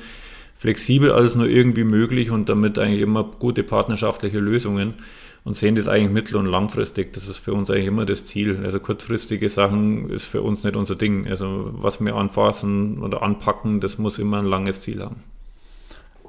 flexibel 0.55 1.11
alles 1.11 1.35
nur 1.35 1.47
irgendwie 1.47 1.83
möglich 1.83 2.31
und 2.31 2.49
damit 2.49 2.79
eigentlich 2.79 3.01
immer 3.01 3.23
gute 3.23 3.63
partnerschaftliche 3.63 4.39
Lösungen 4.39 4.95
und 5.43 5.55
sehen 5.55 5.75
das 5.75 5.87
eigentlich 5.87 6.11
mittel- 6.11 6.37
und 6.37 6.47
langfristig. 6.47 7.13
Das 7.13 7.27
ist 7.27 7.37
für 7.37 7.53
uns 7.53 7.69
eigentlich 7.69 7.85
immer 7.85 8.05
das 8.05 8.25
Ziel. 8.25 8.61
Also 8.63 8.79
kurzfristige 8.79 9.47
Sachen 9.47 10.09
ist 10.09 10.25
für 10.25 10.41
uns 10.41 10.63
nicht 10.63 10.75
unser 10.75 10.95
Ding. 10.95 11.27
Also 11.27 11.69
was 11.73 12.01
wir 12.01 12.15
anfassen 12.15 12.97
oder 12.97 13.21
anpacken, 13.21 13.79
das 13.79 13.99
muss 13.99 14.17
immer 14.17 14.39
ein 14.39 14.45
langes 14.45 14.81
Ziel 14.81 15.03
haben. 15.03 15.23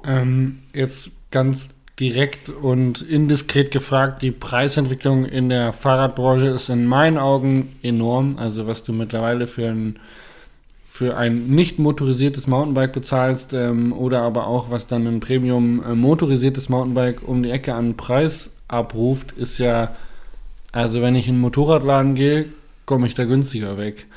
Ähm, 0.05 0.59
jetzt 0.71 1.09
ganz 1.31 1.69
direkt 1.99 2.49
und 2.49 3.01
indiskret 3.01 3.71
gefragt, 3.71 4.21
die 4.21 4.29
Preisentwicklung 4.29 5.25
in 5.25 5.49
der 5.49 5.73
Fahrradbranche 5.73 6.47
ist 6.47 6.69
in 6.69 6.85
meinen 6.85 7.17
Augen 7.17 7.75
enorm. 7.81 8.37
Also 8.37 8.67
was 8.67 8.83
du 8.83 8.93
mittlerweile 8.93 9.47
für 9.47 9.67
ein 9.67 9.99
für 10.97 11.15
ein 11.15 11.45
nicht 11.45 11.77
motorisiertes 11.77 12.47
Mountainbike 12.47 12.91
bezahlst 12.91 13.53
ähm, 13.53 13.93
oder 13.93 14.23
aber 14.23 14.47
auch 14.47 14.71
was 14.71 14.87
dann 14.87 15.05
ein 15.05 15.19
Premium 15.19 15.83
äh, 15.83 15.93
motorisiertes 15.93 16.69
Mountainbike 16.69 17.21
um 17.21 17.43
die 17.43 17.51
Ecke 17.51 17.75
an 17.75 17.95
Preis 17.95 18.49
abruft, 18.67 19.31
ist 19.33 19.59
ja, 19.59 19.95
also 20.71 21.03
wenn 21.03 21.13
ich 21.13 21.27
in 21.27 21.35
einen 21.35 21.41
Motorradladen 21.41 22.15
gehe, 22.15 22.45
komme 22.85 23.05
ich 23.05 23.13
da 23.13 23.25
günstiger 23.25 23.77
weg. 23.77 24.07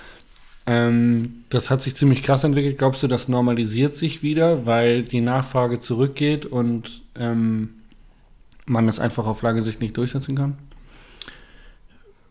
Ähm, 0.65 1.45
das 1.51 1.69
hat 1.69 1.83
sich 1.83 1.97
ziemlich 1.97 2.23
krass 2.23 2.45
entwickelt. 2.45 2.79
Glaubst 2.79 3.03
du, 3.03 3.09
das 3.09 3.29
normalisiert 3.29 3.95
sich 3.95 4.23
wieder, 4.23 4.65
weil 4.65 5.03
die 5.03 5.21
Nachfrage 5.21 5.81
zurückgeht 5.81 6.47
und 6.47 7.03
ähm, 7.15 7.75
man 8.65 8.89
es 8.89 9.01
einfach 9.01 9.27
auf 9.27 9.43
lange 9.43 9.61
Sicht 9.61 9.83
nicht 9.83 9.99
durchsetzen 9.99 10.35
kann? 10.35 10.57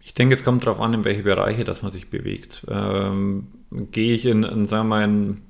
Ich 0.01 0.13
denke, 0.13 0.35
es 0.35 0.43
kommt 0.43 0.63
darauf 0.65 0.79
an, 0.79 0.93
in 0.93 1.05
welche 1.05 1.23
Bereiche 1.23 1.63
dass 1.63 1.81
man 1.81 1.91
sich 1.91 2.09
bewegt. 2.09 2.65
Ähm, 2.69 3.47
gehe 3.91 4.13
ich 4.13 4.25
in, 4.25 4.43
in, 4.43 4.65
sagen 4.65 4.88
wir 4.88 4.95
mal, 4.95 5.03
in, 5.03 5.41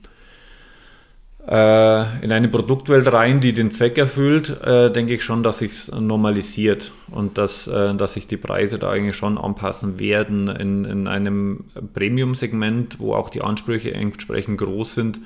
äh, 1.47 2.23
in 2.23 2.31
eine 2.31 2.49
Produktwelt 2.49 3.11
rein, 3.11 3.39
die 3.39 3.53
den 3.53 3.71
Zweck 3.71 3.97
erfüllt, 3.97 4.49
äh, 4.61 4.91
denke 4.91 5.13
ich 5.13 5.23
schon, 5.23 5.43
dass 5.43 5.59
sich 5.59 5.71
es 5.71 5.91
normalisiert 5.91 6.91
und 7.11 7.37
dass, 7.37 7.67
äh, 7.67 7.95
dass 7.95 8.13
sich 8.13 8.27
die 8.27 8.37
Preise 8.37 8.79
da 8.79 8.89
eigentlich 8.89 9.15
schon 9.15 9.37
anpassen 9.37 9.99
werden. 9.99 10.47
In, 10.47 10.85
in 10.85 11.07
einem 11.07 11.65
Premium-Segment, 11.93 12.99
wo 12.99 13.13
auch 13.13 13.29
die 13.29 13.41
Ansprüche 13.41 13.93
entsprechend 13.93 14.59
groß 14.59 14.95
sind, 14.95 15.19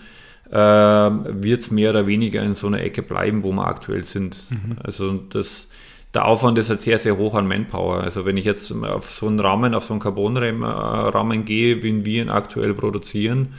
äh, 0.49 0.55
wird 0.55 1.61
es 1.61 1.71
mehr 1.71 1.89
oder 1.89 2.05
weniger 2.05 2.43
in 2.43 2.55
so 2.55 2.67
einer 2.67 2.81
Ecke 2.81 3.01
bleiben, 3.01 3.43
wo 3.43 3.51
wir 3.51 3.65
aktuell 3.65 4.03
sind. 4.03 4.37
Mhm. 4.49 4.77
Also 4.83 5.13
das 5.13 5.67
der 6.13 6.25
Aufwand 6.25 6.57
ist 6.57 6.69
halt 6.69 6.81
sehr, 6.81 6.99
sehr 6.99 7.17
hoch 7.17 7.33
an 7.33 7.47
Manpower. 7.47 8.01
Also 8.03 8.25
wenn 8.25 8.37
ich 8.37 8.45
jetzt 8.45 8.71
auf 8.71 9.11
so 9.11 9.27
einen 9.27 9.39
Rahmen, 9.39 9.73
auf 9.73 9.83
so 9.83 9.93
einen 9.93 9.99
Carbon-Rahmen 9.99 11.45
gehe, 11.45 11.81
wie 11.81 12.05
wir 12.05 12.21
ihn 12.21 12.29
aktuell 12.29 12.73
produzieren, 12.73 13.53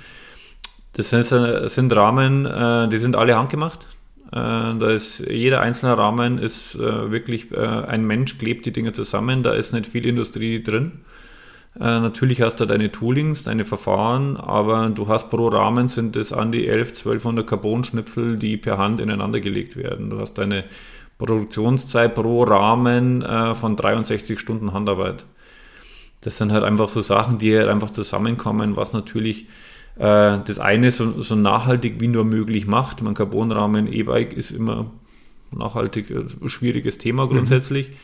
Das 0.92 1.10
sind, 1.10 1.24
sind 1.68 1.96
Rahmen, 1.96 2.46
äh, 2.46 2.88
die 2.88 2.98
sind 2.98 3.16
alle 3.16 3.36
handgemacht. 3.36 3.86
Äh, 4.30 4.36
da 4.36 4.90
ist 4.90 5.26
jeder 5.28 5.60
einzelne 5.60 5.98
Rahmen 5.98 6.38
ist 6.38 6.76
äh, 6.76 7.10
wirklich 7.10 7.50
äh, 7.50 7.58
ein 7.58 8.06
Mensch 8.06 8.38
klebt 8.38 8.66
die 8.66 8.72
Dinge 8.72 8.92
zusammen. 8.92 9.42
Da 9.42 9.52
ist 9.54 9.72
nicht 9.72 9.86
viel 9.86 10.06
Industrie 10.06 10.62
drin. 10.62 11.00
Äh, 11.76 11.98
natürlich 11.98 12.40
hast 12.42 12.60
du 12.60 12.66
deine 12.66 12.92
Toolings, 12.92 13.42
deine 13.42 13.64
Verfahren, 13.64 14.36
aber 14.36 14.90
du 14.90 15.08
hast 15.08 15.28
pro 15.30 15.48
Rahmen 15.48 15.88
sind 15.88 16.14
es 16.14 16.32
an 16.32 16.52
die 16.52 16.68
11, 16.68 16.90
1200 16.90 17.46
Carbon-Schnipsel, 17.46 18.36
die 18.36 18.56
per 18.56 18.78
Hand 18.78 19.00
ineinander 19.00 19.40
gelegt 19.40 19.76
werden. 19.76 20.10
Du 20.10 20.20
hast 20.20 20.34
deine 20.34 20.64
Produktionszeit 21.18 22.14
pro 22.14 22.42
Rahmen 22.42 23.22
äh, 23.22 23.54
von 23.54 23.76
63 23.76 24.38
Stunden 24.38 24.72
Handarbeit. 24.72 25.24
Das 26.20 26.38
sind 26.38 26.52
halt 26.52 26.64
einfach 26.64 26.88
so 26.88 27.00
Sachen, 27.02 27.38
die 27.38 27.56
halt 27.56 27.68
einfach 27.68 27.90
zusammenkommen, 27.90 28.76
was 28.76 28.92
natürlich 28.92 29.46
äh, 29.96 30.38
das 30.44 30.58
eine 30.58 30.90
so, 30.90 31.22
so, 31.22 31.34
nachhaltig 31.36 32.00
wie 32.00 32.08
nur 32.08 32.24
möglich 32.24 32.66
macht. 32.66 33.02
Mein 33.02 33.14
Carbonrahmen 33.14 33.92
E-Bike 33.92 34.32
ist 34.32 34.50
immer 34.50 34.86
nachhaltig 35.52 36.10
ein 36.10 36.26
äh, 36.26 36.48
schwieriges 36.48 36.98
Thema 36.98 37.28
grundsätzlich. 37.28 37.90
Mhm. 37.90 37.94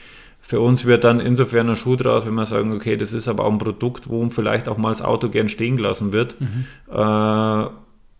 Für 0.42 0.60
uns 0.60 0.86
wird 0.86 1.04
dann 1.04 1.20
insofern 1.20 1.68
ein 1.68 1.76
Schuh 1.76 1.96
draus, 1.96 2.26
wenn 2.26 2.34
wir 2.34 2.46
sagen, 2.46 2.72
okay, 2.72 2.96
das 2.96 3.12
ist 3.12 3.28
aber 3.28 3.44
auch 3.44 3.52
ein 3.52 3.58
Produkt, 3.58 4.08
wo 4.08 4.26
vielleicht 4.30 4.68
auch 4.68 4.78
mal 4.78 4.88
das 4.88 5.02
Auto 5.02 5.28
gern 5.28 5.48
stehen 5.48 5.76
gelassen 5.76 6.12
wird. 6.12 6.40
Mhm. 6.40 6.64
Äh, 6.90 7.66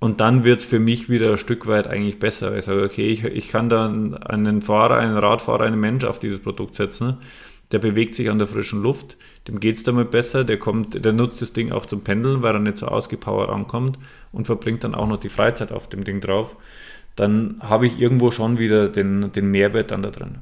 und 0.01 0.20
dann 0.20 0.44
wird 0.44 0.61
es 0.61 0.64
für 0.64 0.80
mich 0.80 1.11
wieder 1.11 1.32
ein 1.32 1.36
Stück 1.36 1.66
weit 1.66 1.86
eigentlich 1.86 2.18
besser. 2.18 2.57
Ich 2.57 2.64
sage, 2.64 2.82
okay, 2.82 3.09
ich, 3.09 3.22
ich 3.22 3.48
kann 3.48 3.68
dann 3.68 4.14
einen 4.14 4.62
Fahrer, 4.62 4.96
einen 4.96 5.18
Radfahrer, 5.18 5.64
einen 5.64 5.78
Mensch 5.78 6.05
auf 6.05 6.18
dieses 6.18 6.40
Produkt 6.40 6.74
setzen. 6.74 7.18
Der 7.70 7.78
bewegt 7.78 8.14
sich 8.14 8.30
an 8.30 8.38
der 8.38 8.48
frischen 8.48 8.82
Luft, 8.82 9.16
dem 9.46 9.61
geht 9.61 9.76
es 9.76 9.84
damit 9.84 10.11
besser, 10.11 10.42
der 10.42 10.59
kommt, 10.59 11.05
der 11.05 11.12
nutzt 11.12 11.40
das 11.40 11.53
Ding 11.53 11.70
auch 11.70 11.86
zum 11.86 12.03
Pendeln, 12.03 12.42
weil 12.42 12.55
er 12.55 12.59
nicht 12.59 12.78
so 12.78 12.86
ausgepowert 12.86 13.48
ankommt 13.48 13.96
und 14.32 14.46
verbringt 14.46 14.82
dann 14.82 14.96
auch 14.96 15.07
noch 15.07 15.18
die 15.18 15.28
Freizeit 15.28 15.70
auf 15.70 15.88
dem 15.88 16.03
Ding 16.03 16.20
drauf. 16.20 16.57
Dann 17.14 17.59
habe 17.61 17.86
ich 17.86 18.01
irgendwo 18.01 18.32
schon 18.32 18.59
wieder 18.59 18.88
den, 18.88 19.30
den 19.32 19.51
Mehrwert 19.51 19.92
dann 19.92 20.03
da 20.03 20.11
drin. 20.11 20.38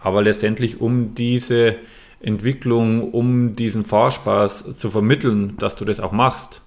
Aber 0.00 0.22
letztendlich, 0.22 0.80
um 0.80 1.14
diese 1.14 1.76
Entwicklung, 2.20 3.10
um 3.12 3.56
diesen 3.56 3.84
Fahrspaß 3.84 4.76
zu 4.76 4.90
vermitteln, 4.90 5.56
dass 5.58 5.74
du 5.74 5.84
das 5.84 5.98
auch 5.98 6.12
machst, 6.12 6.62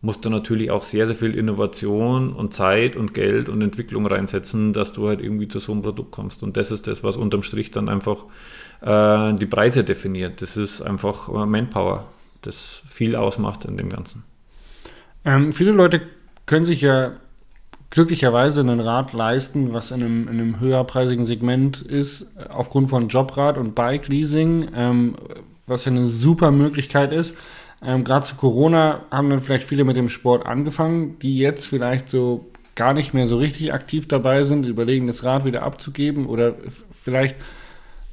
musst 0.00 0.24
du 0.24 0.30
natürlich 0.30 0.70
auch 0.70 0.84
sehr, 0.84 1.06
sehr 1.06 1.16
viel 1.16 1.34
Innovation 1.34 2.32
und 2.32 2.54
Zeit 2.54 2.94
und 2.94 3.14
Geld 3.14 3.48
und 3.48 3.62
Entwicklung 3.62 4.06
reinsetzen, 4.06 4.72
dass 4.72 4.92
du 4.92 5.08
halt 5.08 5.20
irgendwie 5.20 5.48
zu 5.48 5.58
so 5.58 5.72
einem 5.72 5.82
Produkt 5.82 6.12
kommst. 6.12 6.42
Und 6.42 6.56
das 6.56 6.70
ist 6.70 6.86
das, 6.86 7.02
was 7.02 7.16
unterm 7.16 7.42
Strich 7.42 7.72
dann 7.72 7.88
einfach 7.88 8.24
äh, 8.80 9.34
die 9.34 9.46
Preise 9.46 9.82
definiert. 9.82 10.40
Das 10.40 10.56
ist 10.56 10.82
einfach 10.82 11.28
Manpower, 11.46 12.04
das 12.42 12.82
viel 12.88 13.16
ausmacht 13.16 13.64
in 13.64 13.76
dem 13.76 13.88
Ganzen. 13.88 14.22
Ähm, 15.24 15.52
viele 15.52 15.72
Leute 15.72 16.00
können 16.46 16.64
sich 16.64 16.80
ja 16.80 17.12
glücklicherweise 17.90 18.60
einen 18.60 18.80
Rad 18.80 19.12
leisten, 19.12 19.72
was 19.72 19.90
in 19.90 20.02
einem, 20.02 20.22
in 20.28 20.40
einem 20.40 20.60
höherpreisigen 20.60 21.26
Segment 21.26 21.80
ist, 21.80 22.26
aufgrund 22.50 22.90
von 22.90 23.08
Jobrad 23.08 23.58
und 23.58 23.74
Bike-Leasing, 23.74 24.68
ähm, 24.74 25.16
was 25.66 25.86
ja 25.86 25.92
eine 25.92 26.06
super 26.06 26.50
Möglichkeit 26.50 27.12
ist. 27.12 27.34
Ähm, 27.82 28.04
Gerade 28.04 28.26
zu 28.26 28.34
Corona 28.34 29.02
haben 29.10 29.30
dann 29.30 29.40
vielleicht 29.40 29.68
viele 29.68 29.84
mit 29.84 29.96
dem 29.96 30.08
Sport 30.08 30.46
angefangen, 30.46 31.18
die 31.20 31.38
jetzt 31.38 31.66
vielleicht 31.66 32.10
so 32.10 32.50
gar 32.74 32.94
nicht 32.94 33.12
mehr 33.14 33.26
so 33.26 33.36
richtig 33.36 33.72
aktiv 33.72 34.06
dabei 34.06 34.44
sind, 34.44 34.64
überlegen, 34.64 35.06
das 35.06 35.24
Rad 35.24 35.44
wieder 35.44 35.62
abzugeben 35.62 36.26
oder 36.26 36.54
vielleicht 36.92 37.36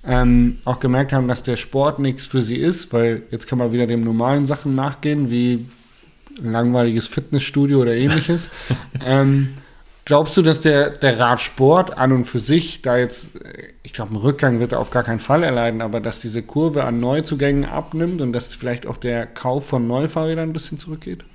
ähm, 0.03 0.57
auch 0.65 0.79
gemerkt 0.79 1.13
haben, 1.13 1.27
dass 1.27 1.43
der 1.43 1.57
Sport 1.57 1.99
nichts 1.99 2.25
für 2.25 2.41
sie 2.41 2.57
ist, 2.57 2.93
weil 2.93 3.23
jetzt 3.31 3.47
kann 3.47 3.59
man 3.59 3.71
wieder 3.71 3.87
dem 3.87 4.01
normalen 4.01 4.45
Sachen 4.45 4.75
nachgehen, 4.75 5.29
wie 5.29 5.65
ein 6.39 6.51
langweiliges 6.51 7.07
Fitnessstudio 7.07 7.81
oder 7.81 7.97
ähnliches. 7.97 8.49
ähm, 9.05 9.49
Glaubst 10.05 10.37
du, 10.37 10.43
dass 10.43 10.61
der, 10.61 10.91
der 10.91 11.19
Radsport 11.19 11.97
an 11.97 12.11
und 12.11 12.25
für 12.25 12.37
sich 12.37 12.83
da 12.83 12.95
jetzt, 12.95 13.31
ich 13.81 13.91
glaube, 13.91 14.13
ein 14.13 14.17
Rückgang 14.17 14.59
wird 14.59 14.71
er 14.71 14.79
auf 14.79 14.91
gar 14.91 15.01
keinen 15.01 15.19
Fall 15.19 15.41
erleiden, 15.41 15.81
aber 15.81 15.99
dass 15.99 16.19
diese 16.19 16.43
Kurve 16.43 16.83
an 16.83 16.99
Neuzugängen 16.99 17.65
abnimmt 17.65 18.21
und 18.21 18.31
dass 18.31 18.53
vielleicht 18.53 18.85
auch 18.85 18.97
der 18.97 19.25
Kauf 19.25 19.67
von 19.67 19.87
Neufahrrädern 19.87 20.49
ein 20.49 20.53
bisschen 20.53 20.77
zurückgeht? 20.77 21.25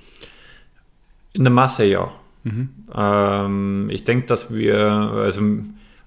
In 1.33 1.43
der 1.43 1.51
Masse 1.51 1.83
ja. 1.83 2.11
Mhm. 2.43 2.69
Ähm, 2.95 3.89
ich 3.91 4.05
denke, 4.05 4.27
dass 4.27 4.53
wir, 4.53 4.79
also 4.79 5.41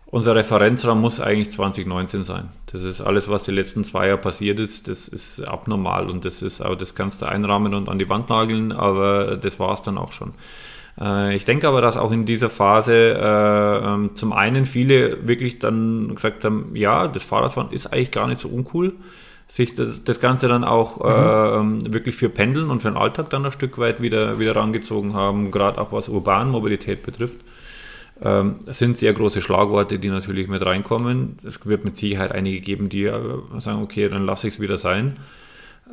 unser 0.07 0.35
Referenzraum 0.35 1.03
muss 1.03 1.21
eigentlich 1.21 1.51
2019 1.51 2.25
sein. 2.25 2.49
Das 2.73 2.83
ist 2.83 3.03
alles, 3.03 3.29
was 3.29 3.45
die 3.45 3.51
letzten 3.51 3.85
zwei 3.85 4.07
Jahre 4.07 4.21
passiert 4.21 4.59
ist, 4.59 4.89
das 4.89 5.09
ist 5.09 5.43
abnormal 5.43 6.09
und 6.09 6.25
das 6.25 6.41
ist, 6.41 6.63
aber 6.63 6.77
das 6.77 6.95
kannst 6.95 7.21
du 7.21 7.27
einrahmen 7.27 7.75
und 7.75 7.91
an 7.91 7.99
die 7.99 8.09
Wand 8.09 8.31
nageln, 8.31 8.73
aber 8.73 9.37
das 9.37 9.61
war 9.61 9.75
es 9.75 9.83
dann 9.83 9.99
auch 9.99 10.13
schon. 10.13 10.33
Äh, 11.01 11.37
ich 11.37 11.45
denke 11.45 11.69
aber, 11.69 11.81
dass 11.81 11.97
auch 11.97 12.13
in 12.13 12.25
dieser 12.25 12.51
Phase 12.51 12.93
äh, 12.93 13.87
ähm, 13.87 14.11
zum 14.15 14.33
einen 14.33 14.67
viele 14.67 15.27
wirklich 15.27 15.59
dann 15.59 16.15
gesagt 16.15 16.45
haben, 16.45 16.75
ja, 16.75 17.09
das 17.09 17.25
Fahrradfahren 17.25 17.73
ist 17.73 17.87
eigentlich 17.87 18.11
gar 18.11 18.27
nicht 18.27 18.39
so 18.39 18.49
uncool 18.49 18.93
sich 19.55 19.75
das, 19.75 20.03
das 20.03 20.21
Ganze 20.21 20.49
dann 20.49 20.65
auch 20.65 20.99
mhm. 20.99 21.79
äh, 21.87 21.93
wirklich 21.93 22.17
für 22.17 22.29
Pendeln 22.29 22.71
und 22.71 22.83
für 22.83 22.89
den 22.89 22.97
Alltag 22.97 23.31
dann 23.31 23.47
ein 23.47 23.53
Stück 23.53 23.79
weit 23.79 24.03
wieder, 24.03 24.39
wieder 24.39 24.57
rangezogen 24.57 25.15
haben, 25.15 25.51
gerade 25.51 25.81
auch 25.81 25.93
was 25.93 26.09
Urbanmobilität 26.09 27.03
betrifft. 27.03 27.39
Ähm, 28.23 28.57
sind 28.67 28.99
sehr 28.99 29.13
große 29.13 29.41
Schlagworte, 29.41 29.99
die 29.99 30.09
natürlich 30.09 30.49
mit 30.49 30.65
reinkommen. 30.65 31.39
Es 31.45 31.65
wird 31.67 31.85
mit 31.85 31.97
Sicherheit 31.97 32.33
einige 32.33 32.61
geben, 32.61 32.89
die 32.89 33.05
äh, 33.05 33.21
sagen, 33.59 33.83
okay, 33.83 34.09
dann 34.09 34.25
lasse 34.27 34.49
ich 34.49 34.55
es 34.55 34.61
wieder 34.61 34.79
sein. 34.79 35.19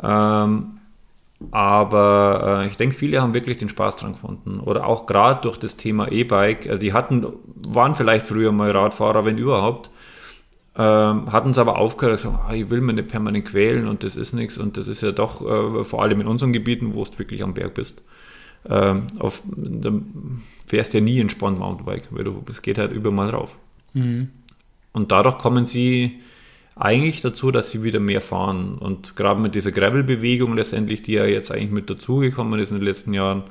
Ähm, 0.02 0.80
aber 1.50 2.62
äh, 2.64 2.68
ich 2.68 2.78
denke, 2.78 2.96
viele 2.96 3.22
haben 3.22 3.34
wirklich 3.34 3.58
den 3.58 3.70
Spaß 3.70 3.96
dran 3.96 4.14
gefunden. 4.14 4.60
Oder 4.60 4.86
auch 4.86 5.06
gerade 5.06 5.42
durch 5.42 5.58
das 5.58 5.78
Thema 5.78 6.12
E-Bike. 6.12 6.68
Also 6.68 6.82
die 6.82 6.94
hatten, 6.94 7.26
waren 7.68 7.96
vielleicht 7.96 8.26
früher 8.26 8.52
mal 8.52 8.72
Radfahrer, 8.72 9.26
wenn 9.26 9.38
überhaupt. 9.38 9.90
Ähm, 10.76 11.32
hatten 11.32 11.50
es 11.50 11.58
aber 11.58 11.78
aufgehört, 11.78 12.18
gesagt, 12.18 12.38
oh, 12.50 12.54
ich 12.54 12.70
will 12.70 12.82
mir 12.82 12.94
nicht 12.94 13.10
permanent 13.10 13.46
quälen 13.46 13.88
und 13.88 14.04
das 14.04 14.16
ist 14.16 14.34
nichts. 14.34 14.58
Und 14.58 14.78
das 14.78 14.88
ist 14.88 15.02
ja 15.02 15.12
doch, 15.12 15.42
äh, 15.42 15.84
vor 15.84 16.04
allem 16.04 16.22
in 16.22 16.28
unseren 16.28 16.54
Gebieten, 16.54 16.94
wo 16.94 17.04
du 17.04 17.20
wirklich 17.20 17.44
am 17.44 17.54
Berg 17.54 17.74
bist, 17.74 18.04
ähm, 18.70 19.08
auf, 19.20 19.42
da 19.48 19.92
fährst 20.68 20.94
ja 20.94 21.02
nie 21.02 21.20
entspannt 21.20 21.60
Mountainbike, 21.60 22.08
weil 22.12 22.24
du, 22.24 22.44
es 22.50 22.62
geht 22.62 22.78
halt 22.78 22.92
überall 22.92 23.32
rauf. 23.32 23.58
Mhm. 23.94 24.30
Und 24.94 25.12
dadurch 25.12 25.38
kommen 25.38 25.66
sie 25.66 26.22
eigentlich 26.76 27.22
dazu, 27.22 27.52
dass 27.52 27.72
sie 27.72 27.84
wieder 27.84 28.00
mehr 28.00 28.22
fahren. 28.22 28.78
Und 28.80 29.16
gerade 29.16 29.40
mit 29.42 29.56
dieser 29.56 29.72
Gravel-Bewegung 29.72 30.56
letztendlich, 30.56 31.04
die 31.04 31.14
ja 31.14 31.26
jetzt 31.26 31.52
eigentlich 31.52 31.72
mit 31.72 31.90
dazugekommen 31.90 32.60
ist 32.60 32.72
in 32.72 32.78
den 32.78 32.86
letzten 32.86 33.14
Jahren, 33.14 33.44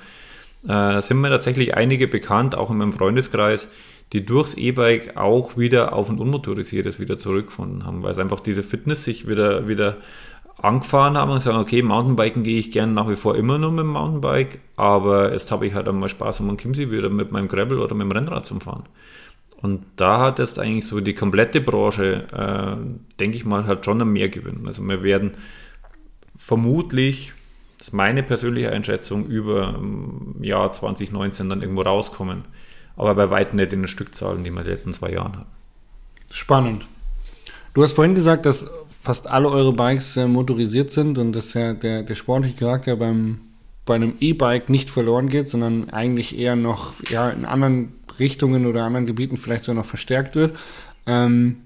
äh, 0.66 1.00
sind 1.00 1.20
mir 1.20 1.30
tatsächlich 1.30 1.74
einige 1.74 2.08
bekannt, 2.08 2.54
auch 2.54 2.70
in 2.70 2.78
meinem 2.78 2.92
Freundeskreis, 2.92 3.68
die 4.12 4.26
durchs 4.26 4.54
E-Bike 4.54 5.16
auch 5.16 5.56
wieder 5.56 5.92
auf 5.92 6.10
ein 6.10 6.18
unmotorisiertes 6.18 6.98
wieder 6.98 7.16
zurückgefunden 7.16 7.84
haben, 7.84 8.02
weil 8.02 8.12
es 8.12 8.18
einfach 8.18 8.40
diese 8.40 8.62
Fitness 8.62 9.04
sich 9.04 9.28
wieder, 9.28 9.68
wieder 9.68 9.98
angefahren 10.62 11.16
haben 11.16 11.30
und 11.30 11.40
sagen, 11.40 11.58
okay, 11.58 11.82
Mountainbiken 11.82 12.42
gehe 12.42 12.58
ich 12.58 12.72
gerne 12.72 12.92
nach 12.92 13.08
wie 13.08 13.16
vor 13.16 13.36
immer 13.36 13.58
nur 13.58 13.70
mit 13.70 13.80
dem 13.80 13.92
Mountainbike, 13.92 14.58
aber 14.76 15.32
jetzt 15.32 15.50
habe 15.50 15.66
ich 15.66 15.74
halt 15.74 15.88
einmal 15.88 16.08
Spaß 16.08 16.40
am 16.40 16.56
Kimsey 16.56 16.90
wieder 16.90 17.08
mit 17.08 17.32
meinem 17.32 17.48
Gravel 17.48 17.78
oder 17.78 17.94
mit 17.94 18.02
dem 18.02 18.12
Rennrad 18.12 18.44
zum 18.44 18.60
Fahren. 18.60 18.84
Und 19.62 19.84
da 19.96 20.20
hat 20.20 20.38
jetzt 20.38 20.58
eigentlich 20.58 20.86
so 20.86 21.00
die 21.00 21.14
komplette 21.14 21.60
Branche, 21.60 22.26
äh, 22.32 23.18
denke 23.18 23.36
ich 23.36 23.44
mal, 23.44 23.66
hat 23.66 23.84
schon 23.84 24.10
mehr 24.10 24.28
gewinnen. 24.28 24.66
Also 24.66 24.82
wir 24.82 25.02
werden 25.02 25.32
vermutlich, 26.34 27.32
das 27.78 27.88
ist 27.88 27.94
meine 27.94 28.22
persönliche 28.22 28.72
Einschätzung, 28.72 29.26
über 29.26 29.74
im 29.78 30.42
Jahr 30.42 30.72
2019 30.72 31.48
dann 31.48 31.62
irgendwo 31.62 31.82
rauskommen. 31.82 32.44
Aber 32.96 33.14
bei 33.14 33.30
weitem 33.30 33.56
nicht 33.56 33.72
in 33.72 33.82
den 33.82 33.88
Stückzahlen, 33.88 34.44
die 34.44 34.50
wir 34.50 34.60
in 34.60 34.64
den 34.64 34.74
letzten 34.74 34.92
zwei 34.92 35.12
Jahren 35.12 35.32
hatten. 35.32 35.50
Spannend. 36.32 36.86
Du 37.74 37.82
hast 37.82 37.92
vorhin 37.92 38.14
gesagt, 38.14 38.46
dass 38.46 38.66
fast 38.88 39.26
alle 39.26 39.48
eure 39.48 39.72
Bikes 39.72 40.16
äh, 40.16 40.26
motorisiert 40.26 40.90
sind 40.90 41.18
und 41.18 41.32
dass 41.32 41.54
ja 41.54 41.72
der, 41.72 42.02
der 42.02 42.14
sportliche 42.14 42.56
Charakter 42.56 42.96
beim, 42.96 43.40
bei 43.86 43.94
einem 43.94 44.14
E-Bike 44.20 44.68
nicht 44.68 44.90
verloren 44.90 45.28
geht, 45.28 45.48
sondern 45.48 45.90
eigentlich 45.90 46.38
eher 46.38 46.56
noch 46.56 46.94
ja, 47.10 47.30
in 47.30 47.44
anderen 47.44 47.92
Richtungen 48.18 48.66
oder 48.66 48.84
anderen 48.84 49.06
Gebieten 49.06 49.36
vielleicht 49.36 49.64
sogar 49.64 49.82
noch 49.82 49.88
verstärkt 49.88 50.34
wird. 50.34 50.58
Ähm, 51.06 51.56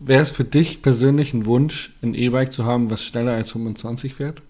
Wäre 0.00 0.22
es 0.22 0.30
für 0.30 0.44
dich 0.44 0.80
persönlich 0.80 1.34
ein 1.34 1.44
Wunsch, 1.44 1.92
ein 2.02 2.14
E-Bike 2.14 2.52
zu 2.52 2.64
haben, 2.64 2.90
was 2.90 3.04
schneller 3.04 3.32
als 3.32 3.50
25 3.52 4.14
fährt? 4.14 4.42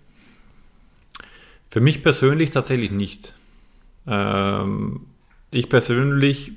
Für 1.70 1.80
mich 1.80 2.02
persönlich 2.02 2.50
tatsächlich 2.50 2.90
nicht. 2.90 3.34
Ähm, 4.06 5.00
ich 5.50 5.70
persönlich 5.70 6.52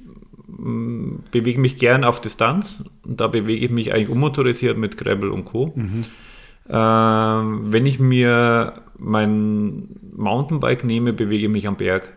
mm, 0.48 1.16
bewege 1.32 1.60
mich 1.60 1.78
gern 1.78 2.04
auf 2.04 2.20
Distanz 2.20 2.84
und 3.04 3.22
da 3.22 3.28
bewege 3.28 3.66
ich 3.66 3.72
mich 3.72 3.94
eigentlich 3.94 4.10
unmotorisiert 4.10 4.78
mit 4.78 4.98
Gravel 4.98 5.30
und 5.30 5.46
Co. 5.46 5.72
Mhm. 5.74 6.06
Ähm, 6.70 7.74
wenn 7.74 7.86
ich 7.86 8.00
mir 8.00 8.81
mein 9.02 9.90
Mountainbike 10.16 10.84
nehme, 10.84 11.12
bewege 11.14 11.46
ich 11.46 11.52
mich 11.52 11.68
am 11.68 11.76
Berg. 11.76 12.14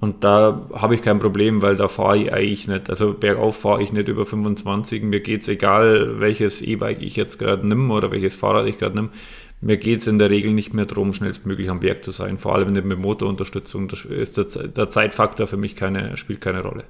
Und 0.00 0.22
da 0.22 0.68
habe 0.74 0.94
ich 0.94 1.02
kein 1.02 1.18
Problem, 1.18 1.60
weil 1.60 1.76
da 1.76 1.88
fahre 1.88 2.18
ich 2.18 2.32
eigentlich 2.32 2.68
nicht. 2.68 2.88
Also 2.88 3.14
bergauf 3.14 3.56
fahre 3.56 3.82
ich 3.82 3.92
nicht 3.92 4.06
über 4.06 4.24
25. 4.24 5.02
Mir 5.02 5.20
geht 5.20 5.42
es 5.42 5.48
egal, 5.48 6.20
welches 6.20 6.62
E-Bike 6.62 7.02
ich 7.02 7.16
jetzt 7.16 7.38
gerade 7.38 7.66
nimm 7.66 7.90
oder 7.90 8.12
welches 8.12 8.36
Fahrrad 8.36 8.68
ich 8.68 8.78
gerade 8.78 8.94
nimm. 8.94 9.10
mir 9.60 9.76
geht 9.76 9.98
es 9.98 10.06
in 10.06 10.20
der 10.20 10.30
Regel 10.30 10.52
nicht 10.52 10.72
mehr 10.72 10.86
darum, 10.86 11.12
schnellstmöglich 11.12 11.68
am 11.68 11.80
Berg 11.80 12.04
zu 12.04 12.12
sein. 12.12 12.38
Vor 12.38 12.54
allem 12.54 12.72
mit 12.72 12.98
Motorunterstützung 12.98 13.90
ist 13.90 14.36
der, 14.36 14.68
der, 14.68 14.88
Zeitfaktor 14.88 15.48
für 15.48 15.56
mich 15.56 15.74
keine, 15.74 16.16
spielt 16.16 16.40
keine 16.40 16.62
Rolle. 16.62 16.84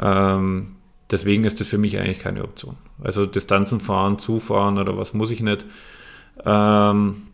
Ähm, 0.00 0.74
deswegen 1.12 1.44
ist 1.44 1.60
das 1.60 1.68
für 1.68 1.78
mich 1.78 1.98
eigentlich 2.00 2.18
keine 2.18 2.42
Option. 2.42 2.76
Also 3.00 3.26
Distanzen 3.26 3.78
fahren, 3.78 4.18
zufahren 4.18 4.78
oder 4.78 4.96
was 4.96 5.14
muss 5.14 5.30
ich 5.30 5.40
nicht. 5.40 5.64
Ähm, 6.44 7.27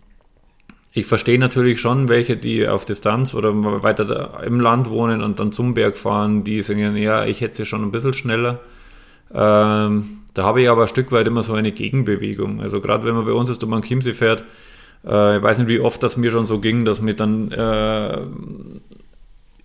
ich 0.97 1.07
verstehe 1.07 1.41
natürlich 1.41 1.81
schon 1.81 2.09
welche, 2.09 2.37
die 2.37 2.69
auf 2.69 2.85
Distanz 2.85 3.35
oder 3.35 3.83
weiter 3.83 4.41
im 4.47 4.61
Land 4.61 4.89
wohnen 4.89 5.23
und 5.23 5.41
dann 5.41 5.51
zum 5.51 5.75
Berg 5.75 5.99
fahren, 5.99 6.45
die 6.45 6.63
sagen, 6.63 6.97
ja, 6.97 7.25
ich 7.25 7.41
hätte 7.41 7.57
sie 7.57 7.67
schon 7.67 7.83
ein 7.83 7.91
bisschen 7.91 8.15
schneller. 8.15 8.61
Ähm, 9.33 10.19
da 10.35 10.45
habe 10.45 10.63
ich 10.63 10.71
aber 10.71 10.83
ein 10.83 10.89
Stück 10.89 11.11
weit 11.11 11.27
immer 11.27 11.43
so 11.43 11.53
eine 11.55 11.73
Gegenbewegung. 11.73 12.61
Also 12.61 12.81
gerade 12.81 13.05
wenn 13.05 13.17
man 13.17 13.25
bei 13.25 13.33
uns 13.33 13.51
ist 13.51 13.63
und 13.65 13.71
man 13.71 13.83
Chiemsee 13.83 14.15
fährt, 14.15 14.45
äh, 15.05 15.39
ich 15.39 15.43
weiß 15.43 15.59
nicht, 15.59 15.67
wie 15.67 15.81
oft 15.81 16.01
das 16.01 16.17
mir 16.17 16.31
schon 16.31 16.47
so 16.47 16.61
ging, 16.61 16.85
dass 16.85 17.01
mir 17.01 17.15
dann 17.15 17.51
äh, 17.51 18.21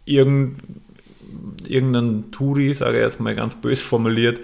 irgend, 0.06 0.58
irgendein 1.68 2.32
Touri, 2.32 2.74
sage 2.74 2.98
ich 2.98 3.04
jetzt 3.04 3.20
mal 3.20 3.36
ganz 3.36 3.54
bös 3.54 3.84
formuliert, 3.84 4.42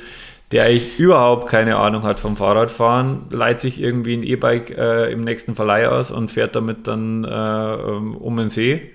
der 0.52 0.66
eigentlich 0.66 1.00
überhaupt 1.00 1.48
keine 1.50 1.78
Ahnung 1.78 2.04
hat 2.04 2.20
vom 2.20 2.38
Fahrradfahren, 2.38 3.26
leiht 3.30 3.60
sich 3.60 3.82
irgendwie 3.82 4.16
ein 4.16 4.24
E-Bike 4.24 4.78
äh, 4.78 5.12
im 5.12 5.22
nächsten 5.22 5.56
Verleih 5.56 5.90
aus 5.90 6.12
und 6.12 6.30
fährt 6.30 6.56
damit 6.56 6.88
dann 6.88 7.24
äh, 7.24 7.28
um 7.28 8.38
den 8.38 8.50
See. 8.50 8.92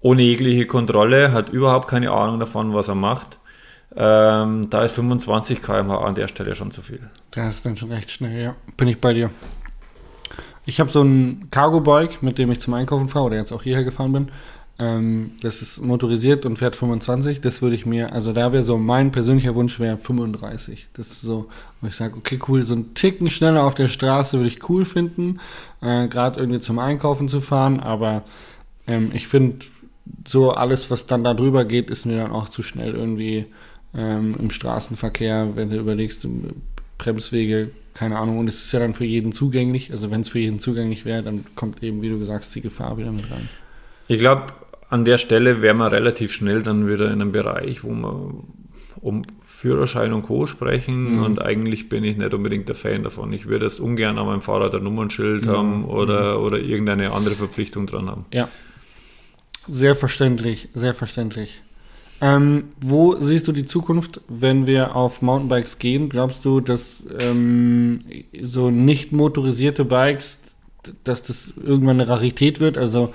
Ohne 0.00 0.22
jegliche 0.22 0.66
Kontrolle, 0.66 1.32
hat 1.32 1.48
überhaupt 1.48 1.88
keine 1.88 2.10
Ahnung 2.10 2.38
davon, 2.38 2.74
was 2.74 2.88
er 2.88 2.94
macht. 2.94 3.38
Ähm, 3.96 4.68
da 4.68 4.82
ist 4.82 4.96
25 4.96 5.62
km/h 5.62 5.98
an 5.98 6.14
der 6.14 6.28
Stelle 6.28 6.54
schon 6.54 6.70
zu 6.72 6.82
viel. 6.82 7.08
Das 7.30 7.56
ist 7.56 7.66
dann 7.66 7.76
schon 7.76 7.90
recht 7.90 8.10
schnell, 8.10 8.42
ja. 8.42 8.56
Bin 8.76 8.88
ich 8.88 9.00
bei 9.00 9.14
dir. 9.14 9.30
Ich 10.66 10.80
habe 10.80 10.90
so 10.90 11.02
ein 11.02 11.48
Cargo-Bike, 11.50 12.22
mit 12.22 12.38
dem 12.38 12.50
ich 12.50 12.60
zum 12.60 12.74
Einkaufen 12.74 13.08
fahre 13.08 13.26
oder 13.26 13.36
jetzt 13.36 13.52
auch 13.52 13.62
hierher 13.62 13.84
gefahren 13.84 14.12
bin. 14.12 14.28
Ähm, 14.78 15.32
das 15.40 15.62
ist 15.62 15.80
motorisiert 15.80 16.44
und 16.46 16.58
fährt 16.58 16.74
25. 16.74 17.40
Das 17.40 17.62
würde 17.62 17.76
ich 17.76 17.86
mir, 17.86 18.12
also 18.12 18.32
da 18.32 18.52
wäre 18.52 18.62
so 18.62 18.76
mein 18.76 19.12
persönlicher 19.12 19.54
Wunsch 19.54 19.78
wäre 19.78 19.98
35. 19.98 20.88
Das 20.94 21.12
ist 21.12 21.20
so, 21.20 21.46
wo 21.80 21.86
ich 21.86 21.94
sage, 21.94 22.16
okay, 22.16 22.38
cool, 22.48 22.64
so 22.64 22.74
ein 22.74 22.94
Ticken 22.94 23.30
schneller 23.30 23.64
auf 23.64 23.74
der 23.74 23.88
Straße 23.88 24.36
würde 24.36 24.48
ich 24.48 24.68
cool 24.68 24.84
finden, 24.84 25.38
äh, 25.80 26.08
gerade 26.08 26.40
irgendwie 26.40 26.60
zum 26.60 26.78
Einkaufen 26.80 27.28
zu 27.28 27.40
fahren. 27.40 27.78
Aber 27.78 28.24
ähm, 28.86 29.10
ich 29.14 29.28
finde, 29.28 29.58
so 30.26 30.50
alles, 30.50 30.90
was 30.90 31.06
dann 31.06 31.24
da 31.24 31.34
drüber 31.34 31.64
geht, 31.64 31.90
ist 31.90 32.04
mir 32.04 32.16
dann 32.16 32.32
auch 32.32 32.48
zu 32.48 32.62
schnell 32.62 32.94
irgendwie 32.94 33.46
ähm, 33.94 34.34
im 34.38 34.50
Straßenverkehr, 34.50 35.50
wenn 35.54 35.70
du 35.70 35.76
überlegst, 35.76 36.26
Bremswege, 36.98 37.70
keine 37.94 38.18
Ahnung, 38.18 38.38
und 38.38 38.48
es 38.48 38.64
ist 38.64 38.72
ja 38.72 38.80
dann 38.80 38.94
für 38.94 39.04
jeden 39.04 39.32
zugänglich. 39.32 39.92
Also 39.92 40.10
wenn 40.10 40.22
es 40.22 40.30
für 40.30 40.40
jeden 40.40 40.58
zugänglich 40.58 41.04
wäre, 41.04 41.22
dann 41.22 41.44
kommt 41.54 41.82
eben, 41.82 42.02
wie 42.02 42.08
du 42.08 42.18
gesagt 42.18 42.44
hast, 42.44 42.54
die 42.54 42.60
Gefahr 42.60 42.98
wieder 42.98 43.12
mit 43.12 43.30
rein. 43.30 43.48
Ich 44.08 44.18
glaube, 44.18 44.46
an 44.94 45.04
der 45.04 45.18
Stelle 45.18 45.60
wäre 45.60 45.74
man 45.74 45.90
relativ 45.90 46.32
schnell 46.32 46.62
dann 46.62 46.88
wieder 46.88 47.06
in 47.06 47.20
einem 47.20 47.32
Bereich, 47.32 47.82
wo 47.82 47.90
man 47.90 48.44
um 49.00 49.22
Führerschein 49.40 50.12
und 50.12 50.22
Co. 50.22 50.46
sprechen 50.46 51.16
mhm. 51.16 51.22
und 51.24 51.42
eigentlich 51.42 51.88
bin 51.88 52.04
ich 52.04 52.16
nicht 52.16 52.32
unbedingt 52.32 52.68
der 52.68 52.76
Fan 52.76 53.02
davon. 53.02 53.32
Ich 53.32 53.46
würde 53.46 53.64
jetzt 53.66 53.80
ungern 53.80 54.18
an 54.18 54.26
meinem 54.26 54.40
Fahrrad 54.40 54.72
ein 54.72 54.84
Nummernschild 54.84 55.46
mhm. 55.46 55.50
haben 55.50 55.84
oder, 55.86 56.38
mhm. 56.38 56.44
oder 56.44 56.58
irgendeine 56.60 57.10
andere 57.10 57.34
Verpflichtung 57.34 57.88
dran 57.88 58.08
haben. 58.08 58.24
Ja. 58.32 58.48
Sehr 59.66 59.96
verständlich, 59.96 60.68
sehr 60.74 60.94
verständlich. 60.94 61.62
Ähm, 62.20 62.66
wo 62.80 63.16
siehst 63.18 63.48
du 63.48 63.52
die 63.52 63.66
Zukunft, 63.66 64.20
wenn 64.28 64.66
wir 64.66 64.94
auf 64.94 65.22
Mountainbikes 65.22 65.80
gehen? 65.80 66.08
Glaubst 66.08 66.44
du, 66.44 66.60
dass 66.60 67.04
ähm, 67.18 68.04
so 68.40 68.70
nicht 68.70 69.10
motorisierte 69.10 69.84
Bikes, 69.84 70.38
dass 71.02 71.24
das 71.24 71.54
irgendwann 71.56 72.00
eine 72.00 72.08
Rarität 72.08 72.60
wird? 72.60 72.78
Also 72.78 73.12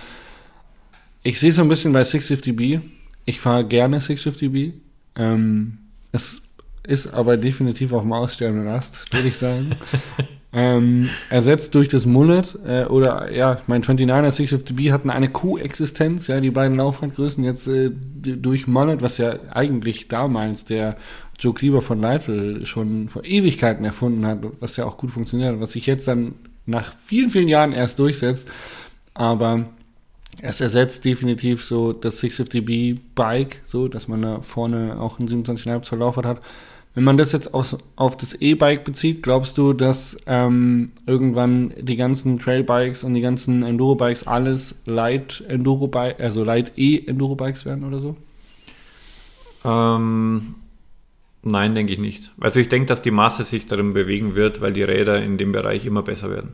ich 1.23 1.39
sehe 1.39 1.49
es 1.49 1.55
so 1.55 1.61
ein 1.61 1.69
bisschen 1.69 1.93
bei 1.93 2.01
650B. 2.01 2.81
Ich 3.25 3.39
fahre 3.39 3.65
gerne 3.65 3.99
650B. 3.99 4.73
Ähm, 5.15 5.77
es 6.11 6.41
ist 6.87 7.13
aber 7.13 7.37
definitiv 7.37 7.93
auf 7.93 8.03
dem 8.03 8.13
aussterbenden 8.13 8.67
Ast, 8.67 9.13
würde 9.13 9.27
ich 9.27 9.37
sagen. 9.37 9.71
ähm, 10.53 11.09
ersetzt 11.29 11.75
durch 11.75 11.89
das 11.89 12.05
Mullet 12.05 12.57
äh, 12.65 12.85
oder 12.85 13.31
ja, 13.31 13.61
mein 13.67 13.83
29er 13.83 14.29
650B 14.31 14.91
hatten 14.91 15.09
eine 15.09 15.29
Koexistenz, 15.29 16.27
ja, 16.27 16.41
die 16.41 16.49
beiden 16.49 16.77
Laufradgrößen 16.77 17.43
jetzt 17.43 17.67
äh, 17.67 17.91
durch 17.91 18.65
Mullet, 18.65 19.01
was 19.01 19.17
ja 19.19 19.35
eigentlich 19.51 20.07
damals 20.07 20.65
der 20.65 20.95
Joe 21.37 21.53
Kleber 21.53 21.81
von 21.81 22.01
Leitl 22.01 22.65
schon 22.65 23.09
vor 23.09 23.23
Ewigkeiten 23.23 23.85
erfunden 23.85 24.25
hat, 24.25 24.39
was 24.59 24.75
ja 24.77 24.85
auch 24.85 24.97
gut 24.97 25.11
funktioniert, 25.11 25.59
was 25.59 25.73
sich 25.73 25.85
jetzt 25.85 26.07
dann 26.07 26.33
nach 26.65 26.93
vielen, 27.05 27.29
vielen 27.29 27.47
Jahren 27.47 27.71
erst 27.71 27.99
durchsetzt. 27.99 28.49
Aber 29.13 29.65
es 30.41 30.61
ersetzt 30.61 31.05
definitiv 31.05 31.63
so 31.63 31.93
das 31.93 32.21
650B 32.23 32.99
Bike, 33.15 33.61
so 33.65 33.87
dass 33.87 34.07
man 34.07 34.21
da 34.21 34.41
vorne 34.41 34.97
auch 34.99 35.19
einen 35.19 35.27
27,5 35.27 35.83
Zoll 35.83 35.99
Laufrad 35.99 36.25
hat. 36.25 36.41
Wenn 36.95 37.03
man 37.03 37.17
das 37.17 37.31
jetzt 37.31 37.53
aus, 37.53 37.77
auf 37.95 38.17
das 38.17 38.33
E-Bike 38.33 38.83
bezieht, 38.83 39.21
glaubst 39.21 39.57
du, 39.57 39.73
dass 39.73 40.17
ähm, 40.25 40.91
irgendwann 41.05 41.73
die 41.79 41.95
ganzen 41.95 42.39
Trailbikes 42.39 43.03
und 43.03 43.13
die 43.13 43.21
ganzen 43.21 43.63
Enduro-Bikes 43.63 44.25
alles 44.25 44.75
Light 44.85 45.43
Enduro 45.47 45.87
Bike, 45.87 46.19
also 46.19 46.43
Light 46.43 46.73
E 46.77 47.05
Enduro 47.05 47.35
Bikes 47.35 47.65
werden 47.65 47.83
oder 47.83 47.99
so? 47.99 48.17
Ähm, 49.63 50.55
nein, 51.43 51.75
denke 51.75 51.93
ich 51.93 51.99
nicht. 51.99 52.31
Also 52.39 52.59
ich 52.59 52.69
denke, 52.69 52.87
dass 52.87 53.01
die 53.01 53.11
Masse 53.11 53.43
sich 53.43 53.67
darin 53.67 53.93
bewegen 53.93 54.35
wird, 54.35 54.59
weil 54.59 54.73
die 54.73 54.83
Räder 54.83 55.23
in 55.23 55.37
dem 55.37 55.51
Bereich 55.51 55.85
immer 55.85 56.01
besser 56.01 56.31
werden. 56.31 56.53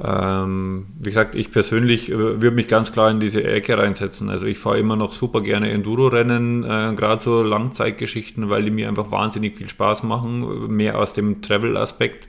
Ähm, 0.00 0.86
wie 0.98 1.10
gesagt, 1.10 1.34
ich 1.34 1.50
persönlich 1.50 2.10
äh, 2.10 2.16
würde 2.16 2.52
mich 2.52 2.66
ganz 2.66 2.92
klar 2.92 3.10
in 3.10 3.20
diese 3.20 3.44
Ecke 3.44 3.76
reinsetzen. 3.76 4.30
Also 4.30 4.46
ich 4.46 4.58
fahre 4.58 4.78
immer 4.78 4.96
noch 4.96 5.12
super 5.12 5.42
gerne 5.42 5.70
Enduro-Rennen, 5.70 6.64
äh, 6.64 6.94
gerade 6.96 7.22
so 7.22 7.42
Langzeitgeschichten, 7.42 8.48
weil 8.48 8.64
die 8.64 8.70
mir 8.70 8.88
einfach 8.88 9.10
wahnsinnig 9.10 9.56
viel 9.56 9.68
Spaß 9.68 10.02
machen, 10.04 10.74
mehr 10.74 10.98
aus 10.98 11.12
dem 11.12 11.42
Travel-Aspekt. 11.42 12.28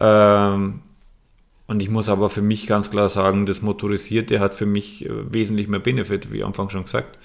Ähm, 0.00 0.80
und 1.66 1.80
ich 1.80 1.88
muss 1.88 2.08
aber 2.08 2.28
für 2.28 2.42
mich 2.42 2.66
ganz 2.66 2.90
klar 2.90 3.08
sagen, 3.08 3.46
das 3.46 3.62
Motorisierte 3.62 4.40
hat 4.40 4.54
für 4.54 4.66
mich 4.66 5.06
äh, 5.06 5.32
wesentlich 5.32 5.68
mehr 5.68 5.80
Benefit, 5.80 6.30
wie 6.30 6.44
Anfang 6.44 6.68
schon 6.68 6.84
gesagt. 6.84 7.18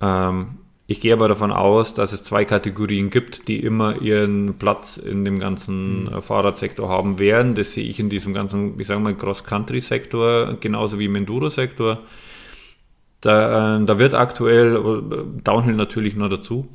Ähm, 0.00 0.58
ich 0.92 1.00
gehe 1.00 1.14
aber 1.14 1.26
davon 1.26 1.52
aus, 1.52 1.94
dass 1.94 2.12
es 2.12 2.22
zwei 2.22 2.44
Kategorien 2.44 3.08
gibt, 3.08 3.48
die 3.48 3.60
immer 3.60 4.00
ihren 4.02 4.58
Platz 4.58 4.98
in 4.98 5.24
dem 5.24 5.38
ganzen 5.38 6.04
mhm. 6.04 6.22
Fahrradsektor 6.22 6.88
haben 6.88 7.18
werden. 7.18 7.54
Das 7.54 7.72
sehe 7.72 7.84
ich 7.84 7.98
in 7.98 8.10
diesem 8.10 8.34
ganzen, 8.34 8.78
ich 8.78 8.86
sage 8.86 9.00
mal, 9.00 9.14
Cross-Country-Sektor, 9.14 10.58
genauso 10.60 10.98
wie 10.98 11.06
im 11.06 11.16
Enduro-Sektor. 11.16 12.00
Da, 13.22 13.78
äh, 13.78 13.84
da, 13.86 13.98
wird 13.98 14.12
aktuell, 14.12 14.76
äh, 14.76 15.42
Downhill 15.42 15.74
natürlich 15.74 16.14
nur 16.14 16.28
dazu, 16.28 16.68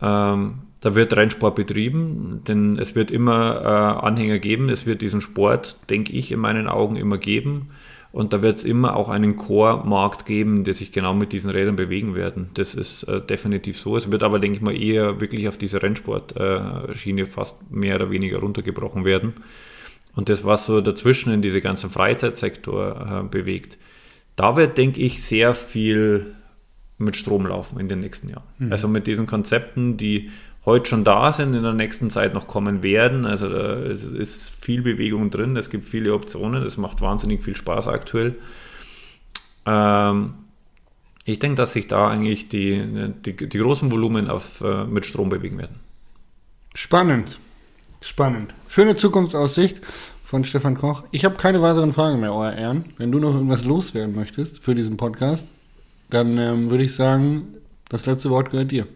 ähm, 0.00 0.60
da 0.80 0.94
wird 0.94 1.16
Rennsport 1.16 1.56
betrieben, 1.56 2.42
denn 2.46 2.78
es 2.78 2.94
wird 2.94 3.10
immer 3.10 3.60
äh, 3.62 4.06
Anhänger 4.06 4.38
geben, 4.38 4.68
es 4.68 4.86
wird 4.86 5.02
diesen 5.02 5.20
Sport, 5.20 5.76
denke 5.90 6.12
ich, 6.12 6.30
in 6.30 6.38
meinen 6.38 6.68
Augen 6.68 6.94
immer 6.94 7.18
geben. 7.18 7.70
Und 8.12 8.32
da 8.32 8.42
wird 8.42 8.56
es 8.56 8.64
immer 8.64 8.96
auch 8.96 9.08
einen 9.08 9.36
Core-Markt 9.36 10.26
geben, 10.26 10.64
der 10.64 10.74
sich 10.74 10.90
genau 10.90 11.14
mit 11.14 11.32
diesen 11.32 11.50
Rädern 11.50 11.76
bewegen 11.76 12.16
werden. 12.16 12.50
Das 12.54 12.74
ist 12.74 13.04
äh, 13.04 13.20
definitiv 13.20 13.78
so. 13.78 13.96
Es 13.96 14.10
wird 14.10 14.24
aber, 14.24 14.40
denke 14.40 14.56
ich 14.56 14.62
mal, 14.62 14.74
eher 14.74 15.20
wirklich 15.20 15.46
auf 15.46 15.56
diese 15.56 15.80
Rennsport-Schiene 15.82 17.22
äh, 17.22 17.26
fast 17.26 17.70
mehr 17.70 17.96
oder 17.96 18.10
weniger 18.10 18.38
runtergebrochen 18.38 19.04
werden. 19.04 19.34
Und 20.16 20.28
das, 20.28 20.44
was 20.44 20.66
so 20.66 20.80
dazwischen 20.80 21.32
in 21.32 21.40
diese 21.40 21.60
ganzen 21.60 21.88
Freizeitsektor 21.88 23.22
äh, 23.22 23.28
bewegt, 23.28 23.78
da 24.34 24.56
wird, 24.56 24.76
denke 24.76 25.00
ich, 25.00 25.22
sehr 25.22 25.54
viel 25.54 26.34
mit 26.98 27.16
Strom 27.16 27.46
laufen 27.46 27.78
in 27.78 27.88
den 27.88 28.00
nächsten 28.00 28.28
Jahren. 28.28 28.44
Mhm. 28.58 28.72
Also 28.72 28.88
mit 28.88 29.06
diesen 29.06 29.26
Konzepten, 29.26 29.96
die 29.96 30.30
heute 30.66 30.88
schon 30.88 31.04
da 31.04 31.32
sind, 31.32 31.54
in 31.54 31.62
der 31.62 31.72
nächsten 31.72 32.10
Zeit 32.10 32.34
noch 32.34 32.46
kommen 32.46 32.82
werden. 32.82 33.24
Also 33.24 33.48
da 33.48 33.74
ist 33.74 34.64
viel 34.64 34.82
Bewegung 34.82 35.30
drin, 35.30 35.56
es 35.56 35.70
gibt 35.70 35.84
viele 35.84 36.14
Optionen, 36.14 36.62
es 36.62 36.76
macht 36.76 37.00
wahnsinnig 37.00 37.42
viel 37.42 37.56
Spaß 37.56 37.88
aktuell. 37.88 38.36
Ähm, 39.66 40.34
ich 41.24 41.38
denke, 41.38 41.56
dass 41.56 41.72
sich 41.72 41.86
da 41.86 42.08
eigentlich 42.08 42.48
die, 42.48 43.12
die, 43.24 43.36
die 43.36 43.58
großen 43.58 43.90
Volumen 43.90 44.28
auf, 44.28 44.60
äh, 44.60 44.84
mit 44.84 45.06
Strom 45.06 45.28
bewegen 45.28 45.58
werden. 45.58 45.80
Spannend. 46.74 47.38
Spannend. 48.00 48.54
Schöne 48.68 48.96
Zukunftsaussicht 48.96 49.80
von 50.24 50.44
Stefan 50.44 50.76
Koch. 50.76 51.02
Ich 51.10 51.24
habe 51.24 51.36
keine 51.36 51.60
weiteren 51.60 51.92
Fragen 51.92 52.20
mehr, 52.20 52.32
euer 52.32 52.52
Ehren. 52.52 52.84
Wenn 52.96 53.12
du 53.12 53.18
noch 53.18 53.34
irgendwas 53.34 53.64
loswerden 53.64 54.14
möchtest 54.14 54.62
für 54.62 54.74
diesen 54.74 54.96
Podcast, 54.96 55.48
dann 56.08 56.38
ähm, 56.38 56.70
würde 56.70 56.84
ich 56.84 56.94
sagen, 56.94 57.48
das 57.88 58.06
letzte 58.06 58.30
Wort 58.30 58.50
gehört 58.50 58.70
dir. 58.70 58.86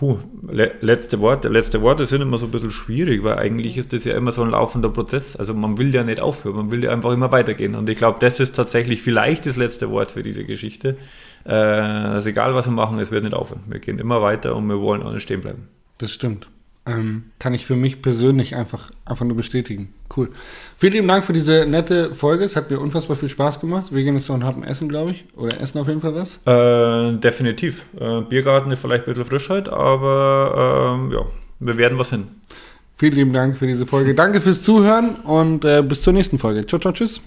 Puh, 0.00 0.18
le 0.50 0.76
letzte 0.80 1.20
Worte. 1.20 1.48
Letzte 1.48 1.82
Worte 1.82 2.06
sind 2.06 2.22
immer 2.22 2.38
so 2.38 2.46
ein 2.46 2.50
bisschen 2.50 2.70
schwierig, 2.70 3.22
weil 3.22 3.36
eigentlich 3.36 3.76
ist 3.76 3.92
das 3.92 4.04
ja 4.04 4.16
immer 4.16 4.32
so 4.32 4.40
ein 4.40 4.48
laufender 4.48 4.88
Prozess. 4.88 5.36
Also 5.36 5.52
man 5.52 5.76
will 5.76 5.94
ja 5.94 6.02
nicht 6.02 6.22
aufhören, 6.22 6.56
man 6.56 6.72
will 6.72 6.82
ja 6.82 6.90
einfach 6.90 7.12
immer 7.12 7.30
weitergehen. 7.32 7.74
Und 7.74 7.86
ich 7.90 7.98
glaube, 7.98 8.18
das 8.18 8.40
ist 8.40 8.56
tatsächlich 8.56 9.02
vielleicht 9.02 9.44
das 9.44 9.56
letzte 9.56 9.90
Wort 9.90 10.12
für 10.12 10.22
diese 10.22 10.46
Geschichte. 10.46 10.96
Äh, 11.44 11.52
also 11.52 12.30
egal, 12.30 12.54
was 12.54 12.66
wir 12.66 12.72
machen, 12.72 12.98
es 12.98 13.10
wird 13.10 13.24
nicht 13.24 13.34
aufhören. 13.34 13.60
Wir 13.66 13.78
gehen 13.78 13.98
immer 13.98 14.22
weiter 14.22 14.56
und 14.56 14.66
wir 14.68 14.80
wollen 14.80 15.02
auch 15.02 15.12
nicht 15.12 15.24
stehen 15.24 15.42
bleiben. 15.42 15.68
Das 15.98 16.12
stimmt. 16.12 16.48
Ähm, 16.86 17.24
kann 17.38 17.52
ich 17.52 17.66
für 17.66 17.76
mich 17.76 18.00
persönlich 18.00 18.56
einfach, 18.56 18.90
einfach 19.04 19.26
nur 19.26 19.36
bestätigen. 19.36 19.92
Cool. 20.16 20.30
Vielen 20.76 20.94
lieben 20.94 21.08
Dank 21.08 21.24
für 21.24 21.34
diese 21.34 21.66
nette 21.66 22.14
Folge. 22.14 22.44
Es 22.44 22.56
hat 22.56 22.70
mir 22.70 22.80
unfassbar 22.80 23.16
viel 23.16 23.28
Spaß 23.28 23.60
gemacht. 23.60 23.94
Wir 23.94 24.02
gehen 24.02 24.16
jetzt 24.16 24.28
noch 24.28 24.36
und 24.36 24.44
haben 24.44 24.64
Essen, 24.64 24.88
glaube 24.88 25.10
ich. 25.12 25.24
Oder 25.36 25.60
essen 25.60 25.78
auf 25.78 25.88
jeden 25.88 26.00
Fall 26.00 26.14
was. 26.14 26.40
Äh, 26.46 27.18
definitiv. 27.18 27.84
Äh, 27.98 28.22
Biergarten 28.22 28.70
ist 28.70 28.80
vielleicht 28.80 29.04
ein 29.04 29.14
bisschen 29.14 29.26
Frischheit, 29.26 29.68
aber 29.68 30.96
ähm, 30.98 31.12
ja, 31.12 31.26
wir 31.60 31.76
werden 31.76 31.98
was 31.98 32.10
hin. 32.10 32.28
Vielen 32.96 33.14
lieben 33.14 33.32
Dank 33.32 33.56
für 33.56 33.66
diese 33.66 33.86
Folge. 33.86 34.14
Danke 34.14 34.40
fürs 34.40 34.62
Zuhören 34.62 35.16
und 35.16 35.64
äh, 35.64 35.82
bis 35.82 36.02
zur 36.02 36.12
nächsten 36.12 36.38
Folge. 36.38 36.66
Ciao, 36.66 36.80
ciao, 36.80 36.92
tschüss. 36.92 37.20